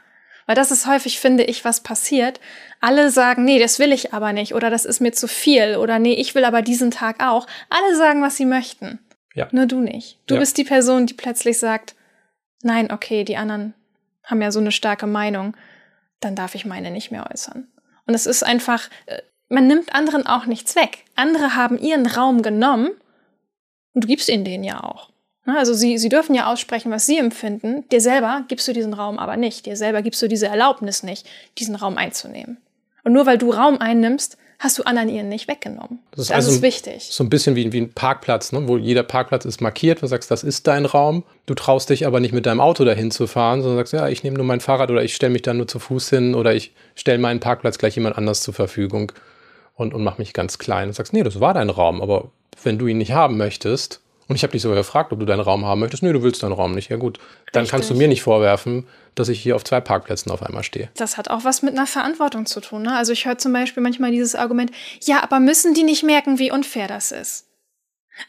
Weil 0.51 0.55
das 0.55 0.69
ist 0.71 0.85
häufig, 0.85 1.21
finde 1.21 1.45
ich, 1.45 1.63
was 1.63 1.79
passiert. 1.79 2.41
Alle 2.81 3.09
sagen, 3.09 3.45
nee, 3.45 3.57
das 3.57 3.79
will 3.79 3.93
ich 3.93 4.13
aber 4.13 4.33
nicht 4.33 4.53
oder 4.53 4.69
das 4.69 4.83
ist 4.83 4.99
mir 4.99 5.13
zu 5.13 5.29
viel 5.29 5.77
oder 5.77 5.97
nee, 5.97 6.11
ich 6.15 6.35
will 6.35 6.43
aber 6.43 6.61
diesen 6.61 6.91
Tag 6.91 7.23
auch. 7.23 7.47
Alle 7.69 7.95
sagen, 7.95 8.21
was 8.21 8.35
sie 8.35 8.43
möchten. 8.43 8.99
Ja. 9.33 9.47
Nur 9.53 9.65
du 9.65 9.79
nicht. 9.79 10.19
Du 10.27 10.33
Ja. 10.33 10.41
bist 10.41 10.57
die 10.57 10.65
Person, 10.65 11.05
die 11.05 11.13
plötzlich 11.13 11.57
sagt, 11.57 11.95
nein, 12.63 12.91
okay, 12.91 13.23
die 13.23 13.37
anderen 13.37 13.75
haben 14.25 14.41
ja 14.41 14.51
so 14.51 14.59
eine 14.59 14.73
starke 14.73 15.07
Meinung, 15.07 15.55
dann 16.19 16.35
darf 16.35 16.53
ich 16.53 16.65
meine 16.65 16.91
nicht 16.91 17.11
mehr 17.11 17.29
äußern. 17.31 17.69
Und 18.05 18.13
es 18.13 18.25
ist 18.25 18.43
einfach, 18.43 18.89
äh, 19.05 19.21
man 19.47 19.67
nimmt 19.67 19.95
anderen 19.95 20.27
auch 20.27 20.47
nichts 20.47 20.75
weg. 20.75 21.05
Andere 21.15 21.55
haben 21.55 21.79
ihren 21.79 22.07
Raum 22.07 22.41
genommen 22.41 22.89
und 23.93 24.03
du 24.03 24.07
gibst 24.09 24.27
ihnen 24.27 24.43
den 24.43 24.65
ja 24.65 24.83
auch. 24.83 25.10
Ne, 25.45 25.57
Also 25.57 25.73
sie, 25.73 25.97
sie 25.97 26.09
dürfen 26.09 26.35
ja 26.35 26.51
aussprechen, 26.51 26.91
was 26.91 27.05
sie 27.05 27.17
empfinden. 27.17 27.83
Dir 27.91 28.01
selber 28.01 28.43
gibst 28.47 28.67
du 28.67 28.73
diesen 28.73 28.93
Raum 28.93 29.17
aber 29.19 29.37
nicht. 29.37 29.65
Dir 29.65 29.75
selber 29.75 30.01
gibst 30.01 30.21
du 30.21 30.27
diese 30.27 30.47
Erlaubnis 30.47 31.03
nicht, 31.03 31.27
diesen 31.57 31.75
Raum 31.75 31.97
einzunehmen. 31.97 32.57
Und 33.03 33.13
nur 33.13 33.25
weil 33.25 33.37
du 33.37 33.51
Raum 33.51 33.79
einnimmst, 33.79 34.37
hast 34.59 34.77
du 34.77 34.83
anderen 34.83 35.09
ihren 35.09 35.27
nicht 35.27 35.47
weggenommen. 35.47 35.99
Das 36.11 36.21
ist 36.21 36.29
Das 36.29 36.35
also 36.35 36.51
ist 36.51 36.61
wichtig. 36.61 37.07
So 37.09 37.23
ein 37.23 37.29
bisschen 37.29 37.55
wie, 37.55 37.71
wie 37.73 37.81
ein 37.81 37.91
Parkplatz, 37.93 38.51
ne? 38.51 38.67
wo 38.67 38.77
jeder 38.77 39.01
Parkplatz 39.01 39.43
ist 39.45 39.59
markiert. 39.59 40.03
Du 40.03 40.07
sagst, 40.07 40.29
das 40.29 40.43
ist 40.43 40.67
dein 40.67 40.85
Raum. 40.85 41.23
Du 41.47 41.55
traust 41.55 41.89
dich 41.89 42.05
aber 42.05 42.19
nicht 42.19 42.31
mit 42.31 42.45
deinem 42.45 42.61
Auto 42.61 42.85
dahin 42.85 43.09
zu 43.09 43.25
fahren, 43.25 43.63
sondern 43.63 43.79
sagst, 43.79 43.93
ja, 43.93 44.07
ich 44.07 44.23
nehme 44.23 44.37
nur 44.37 44.45
mein 44.45 44.59
Fahrrad 44.59 44.91
oder 44.91 45.03
ich 45.03 45.15
stelle 45.15 45.33
mich 45.33 45.41
dann 45.41 45.57
nur 45.57 45.67
zu 45.67 45.79
Fuß 45.79 46.09
hin 46.11 46.35
oder 46.35 46.53
ich 46.53 46.73
stelle 46.93 47.17
meinen 47.17 47.39
Parkplatz 47.39 47.79
gleich 47.79 47.95
jemand 47.95 48.17
anders 48.19 48.41
zur 48.41 48.53
Verfügung 48.53 49.11
und, 49.73 49.95
und 49.95 50.03
mache 50.03 50.21
mich 50.21 50.33
ganz 50.33 50.59
klein. 50.59 50.89
Und 50.89 50.93
sagst, 50.93 51.13
nee, 51.13 51.23
das 51.23 51.39
war 51.39 51.55
dein 51.55 51.71
Raum, 51.71 51.99
aber 51.99 52.29
wenn 52.61 52.77
du 52.77 52.85
ihn 52.85 52.99
nicht 52.99 53.13
haben 53.13 53.37
möchtest, 53.37 54.01
und 54.31 54.37
ich 54.37 54.43
habe 54.43 54.53
dich 54.53 54.61
sogar 54.61 54.77
gefragt, 54.77 55.11
ob 55.11 55.19
du 55.19 55.25
deinen 55.25 55.41
Raum 55.41 55.65
haben 55.65 55.81
möchtest, 55.81 56.03
nee, 56.03 56.13
du 56.13 56.23
willst 56.23 56.41
deinen 56.41 56.53
Raum 56.53 56.73
nicht. 56.73 56.89
Ja 56.89 56.95
gut, 56.95 57.19
dann 57.51 57.67
kannst 57.67 57.89
du 57.89 57.93
Richtig. 57.93 57.97
mir 57.97 58.07
nicht 58.07 58.21
vorwerfen, 58.21 58.87
dass 59.13 59.27
ich 59.27 59.41
hier 59.41 59.57
auf 59.57 59.65
zwei 59.65 59.81
Parkplätzen 59.81 60.31
auf 60.31 60.41
einmal 60.41 60.63
stehe. 60.63 60.87
Das 60.95 61.17
hat 61.17 61.29
auch 61.29 61.43
was 61.43 61.63
mit 61.63 61.73
einer 61.77 61.85
Verantwortung 61.85 62.45
zu 62.45 62.61
tun. 62.61 62.83
Ne? 62.83 62.95
Also 62.95 63.11
ich 63.11 63.25
höre 63.25 63.37
zum 63.37 63.51
Beispiel 63.51 63.83
manchmal 63.83 64.11
dieses 64.11 64.35
Argument, 64.35 64.71
ja, 65.01 65.21
aber 65.21 65.41
müssen 65.41 65.73
die 65.73 65.83
nicht 65.83 66.03
merken, 66.03 66.39
wie 66.39 66.49
unfair 66.49 66.87
das 66.87 67.11
ist? 67.11 67.47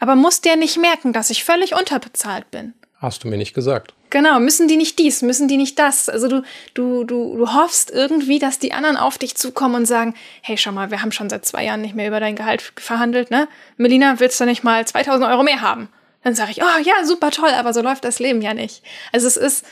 Aber 0.00 0.16
muss 0.16 0.40
der 0.40 0.57
nicht 0.57 0.76
merken, 0.76 1.12
dass 1.12 1.30
ich 1.30 1.44
völlig 1.44 1.72
unterbezahlt 1.72 2.50
bin? 2.50 2.74
Hast 3.03 3.24
du 3.24 3.28
mir 3.28 3.36
nicht 3.36 3.53
gesagt. 3.53 3.94
Genau, 4.11 4.38
müssen 4.38 4.68
die 4.68 4.76
nicht 4.76 5.00
dies, 5.00 5.22
müssen 5.22 5.48
die 5.48 5.57
nicht 5.57 5.76
das? 5.76 6.09
Also 6.09 6.28
du, 6.28 6.42
du, 6.74 7.03
du, 7.03 7.36
du 7.36 7.53
hoffst 7.53 7.90
irgendwie, 7.90 8.38
dass 8.38 8.61
die 8.61 8.72
anderen 8.72 8.96
auf 8.96 9.18
dich 9.18 9.34
zukommen 9.34 9.74
und 9.74 9.86
sagen, 9.86 10.14
hey, 10.40 10.57
schau 10.57 10.70
mal, 10.70 10.92
wir 10.92 11.03
haben 11.03 11.11
schon 11.11 11.28
seit 11.28 11.44
zwei 11.44 11.64
Jahren 11.64 11.80
nicht 11.80 11.96
mehr 11.96 12.07
über 12.07 12.20
dein 12.20 12.36
Gehalt 12.36 12.72
verhandelt, 12.76 13.32
ne? 13.32 13.48
Melina, 13.76 14.20
willst 14.20 14.40
du 14.40 14.44
nicht 14.44 14.62
mal 14.62 14.86
2000 14.86 15.28
Euro 15.28 15.42
mehr 15.42 15.62
haben? 15.62 15.88
Dann 16.22 16.36
sage 16.36 16.53
ich, 16.53 16.62
oh 16.62 16.78
ja, 16.84 17.05
super 17.05 17.32
toll, 17.32 17.50
aber 17.50 17.74
so 17.74 17.82
läuft 17.82 18.05
das 18.05 18.20
Leben 18.20 18.40
ja 18.40 18.55
nicht. 18.55 18.84
Also 19.11 19.26
es 19.26 19.36
ist, 19.36 19.66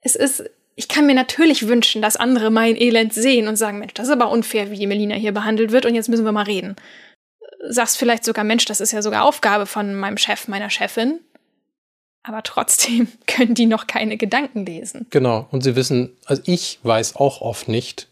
es 0.00 0.16
ist, 0.16 0.50
ich 0.74 0.88
kann 0.88 1.06
mir 1.06 1.14
natürlich 1.14 1.68
wünschen, 1.68 2.02
dass 2.02 2.16
andere 2.16 2.50
mein 2.50 2.74
Elend 2.74 3.14
sehen 3.14 3.46
und 3.46 3.54
sagen, 3.54 3.78
Mensch, 3.78 3.94
das 3.94 4.06
ist 4.08 4.12
aber 4.12 4.30
unfair, 4.30 4.72
wie 4.72 4.88
Melina 4.88 5.14
hier 5.14 5.32
behandelt 5.32 5.70
wird 5.70 5.86
und 5.86 5.94
jetzt 5.94 6.08
müssen 6.08 6.24
wir 6.24 6.32
mal 6.32 6.42
reden. 6.42 6.74
Sagst 7.68 7.96
vielleicht 7.96 8.24
sogar, 8.24 8.42
Mensch, 8.42 8.64
das 8.64 8.80
ist 8.80 8.90
ja 8.90 9.02
sogar 9.02 9.24
Aufgabe 9.24 9.66
von 9.66 9.94
meinem 9.94 10.18
Chef, 10.18 10.48
meiner 10.48 10.68
Chefin. 10.68 11.20
Aber 12.26 12.42
trotzdem 12.42 13.08
können 13.26 13.54
die 13.54 13.66
noch 13.66 13.86
keine 13.86 14.16
Gedanken 14.16 14.66
lesen. 14.66 15.06
Genau. 15.10 15.46
Und 15.50 15.62
sie 15.62 15.76
wissen, 15.76 16.10
also 16.24 16.42
ich 16.44 16.78
weiß 16.82 17.16
auch 17.16 17.40
oft 17.40 17.68
nicht, 17.68 18.08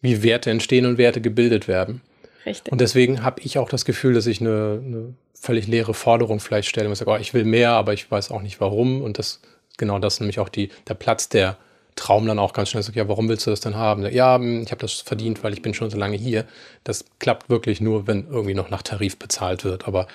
wie 0.00 0.22
Werte 0.22 0.50
entstehen 0.50 0.86
und 0.86 0.98
Werte 0.98 1.20
gebildet 1.20 1.68
werden. 1.68 2.00
Richtig. 2.44 2.70
Und 2.70 2.80
deswegen 2.80 3.24
habe 3.24 3.40
ich 3.40 3.58
auch 3.58 3.68
das 3.68 3.84
Gefühl, 3.84 4.14
dass 4.14 4.26
ich 4.26 4.40
eine, 4.40 4.80
eine 4.84 5.14
völlig 5.34 5.66
leere 5.66 5.94
Forderung 5.94 6.38
vielleicht 6.38 6.68
stelle 6.68 6.88
und 6.88 6.94
sage, 6.94 7.10
oh, 7.10 7.16
ich 7.16 7.34
will 7.34 7.44
mehr, 7.44 7.70
aber 7.70 7.92
ich 7.92 8.08
weiß 8.10 8.30
auch 8.30 8.42
nicht 8.42 8.60
warum. 8.60 9.02
Und 9.02 9.18
das 9.18 9.40
genau 9.76 9.98
das 9.98 10.14
ist 10.14 10.20
nämlich 10.20 10.38
auch 10.38 10.48
die, 10.48 10.70
der 10.88 10.94
Platz, 10.94 11.28
der 11.28 11.56
Traum 11.94 12.26
dann 12.26 12.38
auch 12.38 12.52
ganz 12.52 12.68
schnell 12.68 12.82
sagt, 12.82 12.96
ja, 12.96 13.08
warum 13.08 13.28
willst 13.28 13.46
du 13.46 13.50
das 13.50 13.60
denn 13.60 13.74
haben? 13.74 14.06
Ja, 14.12 14.36
hm, 14.36 14.62
ich 14.62 14.70
habe 14.70 14.80
das 14.80 15.00
verdient, 15.00 15.42
weil 15.42 15.54
ich 15.54 15.62
bin 15.62 15.74
schon 15.74 15.90
so 15.90 15.96
lange 15.96 16.16
hier. 16.16 16.44
Das 16.84 17.06
klappt 17.18 17.48
wirklich 17.48 17.80
nur, 17.80 18.06
wenn 18.06 18.28
irgendwie 18.28 18.54
noch 18.54 18.70
nach 18.70 18.82
Tarif 18.82 19.18
bezahlt 19.18 19.64
wird. 19.64 19.88
Aber 19.88 20.06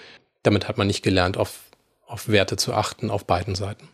damit 0.44 0.68
hat 0.68 0.78
man 0.78 0.88
nicht 0.88 1.04
gelernt, 1.04 1.38
auf, 1.38 1.60
auf 2.12 2.28
Werte 2.28 2.58
zu 2.58 2.74
achten 2.74 3.10
auf 3.10 3.26
beiden 3.26 3.56
Seiten. 3.56 3.88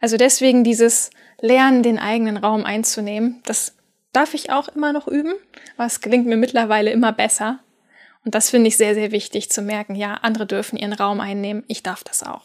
Also 0.00 0.16
deswegen 0.16 0.64
dieses 0.64 1.10
Lernen, 1.40 1.82
den 1.82 1.98
eigenen 1.98 2.36
Raum 2.36 2.64
einzunehmen, 2.64 3.40
das 3.44 3.74
darf 4.12 4.34
ich 4.34 4.50
auch 4.50 4.68
immer 4.68 4.92
noch 4.92 5.08
üben, 5.08 5.34
aber 5.76 5.86
es 5.86 6.00
gelingt 6.00 6.26
mir 6.26 6.36
mittlerweile 6.36 6.90
immer 6.90 7.12
besser. 7.12 7.60
Und 8.24 8.34
das 8.34 8.50
finde 8.50 8.68
ich 8.68 8.76
sehr, 8.76 8.94
sehr 8.94 9.12
wichtig 9.12 9.50
zu 9.50 9.60
merken. 9.62 9.94
Ja, 9.94 10.14
andere 10.14 10.46
dürfen 10.46 10.78
ihren 10.78 10.92
Raum 10.92 11.20
einnehmen, 11.20 11.64
ich 11.66 11.82
darf 11.82 12.04
das 12.04 12.22
auch. 12.22 12.42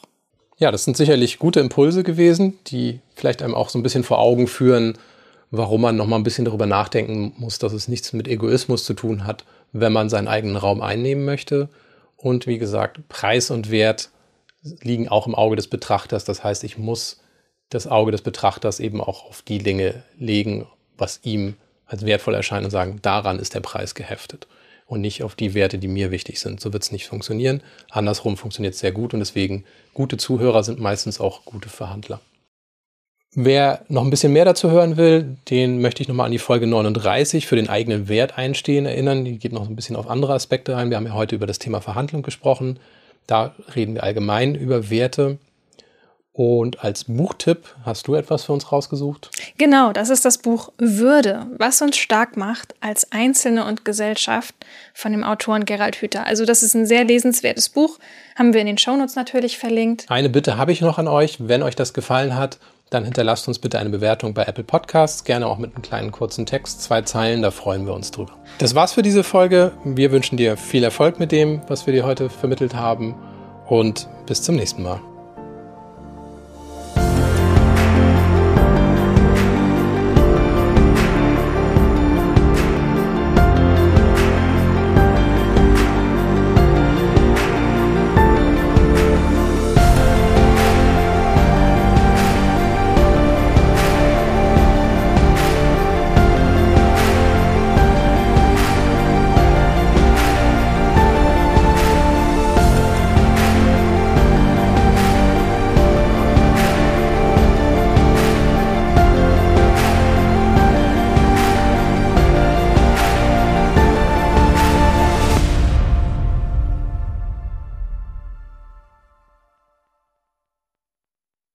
Ja, 0.57 0.71
das 0.71 0.83
sind 0.83 0.97
sicherlich 0.97 1.39
gute 1.39 1.61
Impulse 1.61 2.03
gewesen, 2.03 2.59
die 2.67 2.99
vielleicht 3.15 3.41
einem 3.41 3.55
auch 3.55 3.69
so 3.69 3.79
ein 3.79 3.83
bisschen 3.83 4.03
vor 4.03 4.19
Augen 4.19 4.47
führen, 4.47 4.97
warum 5.51 5.81
man 5.81 5.95
noch 5.95 6.07
mal 6.07 6.17
ein 6.17 6.23
bisschen 6.23 6.45
darüber 6.45 6.65
nachdenken 6.65 7.33
muss, 7.37 7.59
dass 7.59 7.71
es 7.71 7.87
nichts 7.87 8.11
mit 8.13 8.27
Egoismus 8.27 8.83
zu 8.83 8.93
tun 8.93 9.25
hat, 9.25 9.45
wenn 9.71 9.93
man 9.93 10.09
seinen 10.09 10.27
eigenen 10.27 10.57
Raum 10.57 10.81
einnehmen 10.81 11.23
möchte. 11.23 11.69
Und 12.17 12.45
wie 12.45 12.57
gesagt, 12.57 13.07
Preis 13.07 13.51
und 13.51 13.71
Wert 13.71 14.09
liegen 14.61 15.09
auch 15.09 15.27
im 15.27 15.35
Auge 15.35 15.55
des 15.55 15.67
Betrachters. 15.67 16.25
Das 16.25 16.43
heißt, 16.43 16.63
ich 16.63 16.77
muss 16.77 17.21
das 17.69 17.87
Auge 17.87 18.11
des 18.11 18.21
Betrachters 18.21 18.79
eben 18.79 19.01
auch 19.01 19.25
auf 19.25 19.41
die 19.41 19.59
Dinge 19.59 20.03
legen, 20.17 20.67
was 20.97 21.19
ihm 21.23 21.55
als 21.85 22.05
wertvoll 22.05 22.33
erscheint 22.33 22.65
und 22.65 22.71
sagen, 22.71 22.99
daran 23.01 23.39
ist 23.39 23.55
der 23.55 23.61
Preis 23.61 23.95
geheftet 23.95 24.47
und 24.85 25.01
nicht 25.01 25.23
auf 25.23 25.35
die 25.35 25.53
Werte, 25.53 25.77
die 25.77 25.87
mir 25.87 26.11
wichtig 26.11 26.39
sind. 26.39 26.59
So 26.59 26.73
wird 26.73 26.83
es 26.83 26.91
nicht 26.91 27.07
funktionieren. 27.07 27.61
Andersrum 27.89 28.37
funktioniert 28.37 28.73
es 28.73 28.79
sehr 28.79 28.91
gut 28.91 29.13
und 29.13 29.19
deswegen 29.19 29.65
gute 29.93 30.17
Zuhörer 30.17 30.63
sind 30.63 30.79
meistens 30.79 31.19
auch 31.19 31.45
gute 31.45 31.69
Verhandler. 31.69 32.19
Wer 33.35 33.85
noch 33.89 34.03
ein 34.03 34.09
bisschen 34.09 34.33
mehr 34.33 34.45
dazu 34.45 34.71
hören 34.71 34.97
will, 34.97 35.37
den 35.49 35.81
möchte 35.81 36.01
ich 36.01 36.07
nochmal 36.07 36.25
an 36.25 36.31
die 36.31 36.39
Folge 36.39 36.65
39 36.65 37.45
für 37.45 37.55
den 37.55 37.69
eigenen 37.69 38.07
Wert 38.07 38.39
einstehen 38.39 38.87
erinnern. 38.87 39.23
Die 39.23 39.37
geht 39.37 39.53
noch 39.53 39.69
ein 39.69 39.75
bisschen 39.75 39.95
auf 39.95 40.09
andere 40.09 40.33
Aspekte 40.33 40.75
ein. 40.75 40.89
Wir 40.89 40.97
haben 40.97 41.05
ja 41.05 41.13
heute 41.13 41.35
über 41.35 41.45
das 41.45 41.59
Thema 41.59 41.79
Verhandlung 41.79 42.23
gesprochen. 42.23 42.79
Da 43.29 43.53
reden 43.75 43.93
wir 43.93 44.03
allgemein 44.03 44.55
über 44.55 44.89
Werte. 44.89 45.37
Und 46.31 46.83
als 46.83 47.03
Buchtipp 47.03 47.75
hast 47.83 48.07
du 48.07 48.15
etwas 48.15 48.45
für 48.45 48.53
uns 48.53 48.71
rausgesucht? 48.71 49.29
Genau, 49.57 49.91
das 49.91 50.09
ist 50.09 50.25
das 50.25 50.39
Buch 50.39 50.71
Würde, 50.77 51.45
was 51.57 51.81
uns 51.81 51.97
stark 51.97 52.37
macht 52.37 52.73
als 52.79 53.11
Einzelne 53.11 53.65
und 53.65 53.85
Gesellschaft 53.85 54.55
von 54.93 55.11
dem 55.11 55.23
Autoren 55.23 55.65
Gerald 55.65 55.97
Hüther. 55.97 56.25
Also 56.25 56.45
das 56.45 56.63
ist 56.63 56.73
ein 56.73 56.87
sehr 56.87 57.03
lesenswertes 57.03 57.69
Buch, 57.69 57.99
haben 58.35 58.53
wir 58.53 58.61
in 58.61 58.67
den 58.67 58.77
Shownotes 58.77 59.15
natürlich 59.15 59.57
verlinkt. 59.57 60.05
Eine 60.09 60.29
Bitte 60.29 60.57
habe 60.57 60.71
ich 60.71 60.81
noch 60.81 60.97
an 60.97 61.07
euch. 61.07 61.37
Wenn 61.39 61.61
euch 61.61 61.75
das 61.75 61.93
gefallen 61.93 62.35
hat, 62.35 62.57
dann 62.89 63.03
hinterlasst 63.03 63.47
uns 63.47 63.59
bitte 63.59 63.79
eine 63.79 63.89
Bewertung 63.89 64.33
bei 64.33 64.43
Apple 64.43 64.63
Podcasts, 64.63 65.23
gerne 65.23 65.47
auch 65.47 65.57
mit 65.57 65.73
einem 65.73 65.81
kleinen 65.81 66.11
kurzen 66.11 66.45
Text, 66.45 66.81
zwei 66.81 67.01
Zeilen, 67.01 67.41
da 67.41 67.51
freuen 67.51 67.85
wir 67.85 67.93
uns 67.93 68.11
drüber. 68.11 68.33
Das 68.57 68.75
war's 68.75 68.93
für 68.93 69.01
diese 69.01 69.23
Folge. 69.23 69.71
Wir 69.83 70.11
wünschen 70.11 70.37
dir 70.37 70.57
viel 70.57 70.83
Erfolg 70.83 71.19
mit 71.19 71.31
dem, 71.31 71.61
was 71.67 71.85
wir 71.85 71.93
dir 71.93 72.05
heute 72.05 72.29
vermittelt 72.29 72.75
haben 72.75 73.15
und 73.67 74.07
bis 74.25 74.41
zum 74.41 74.55
nächsten 74.55 74.83
Mal. 74.83 74.99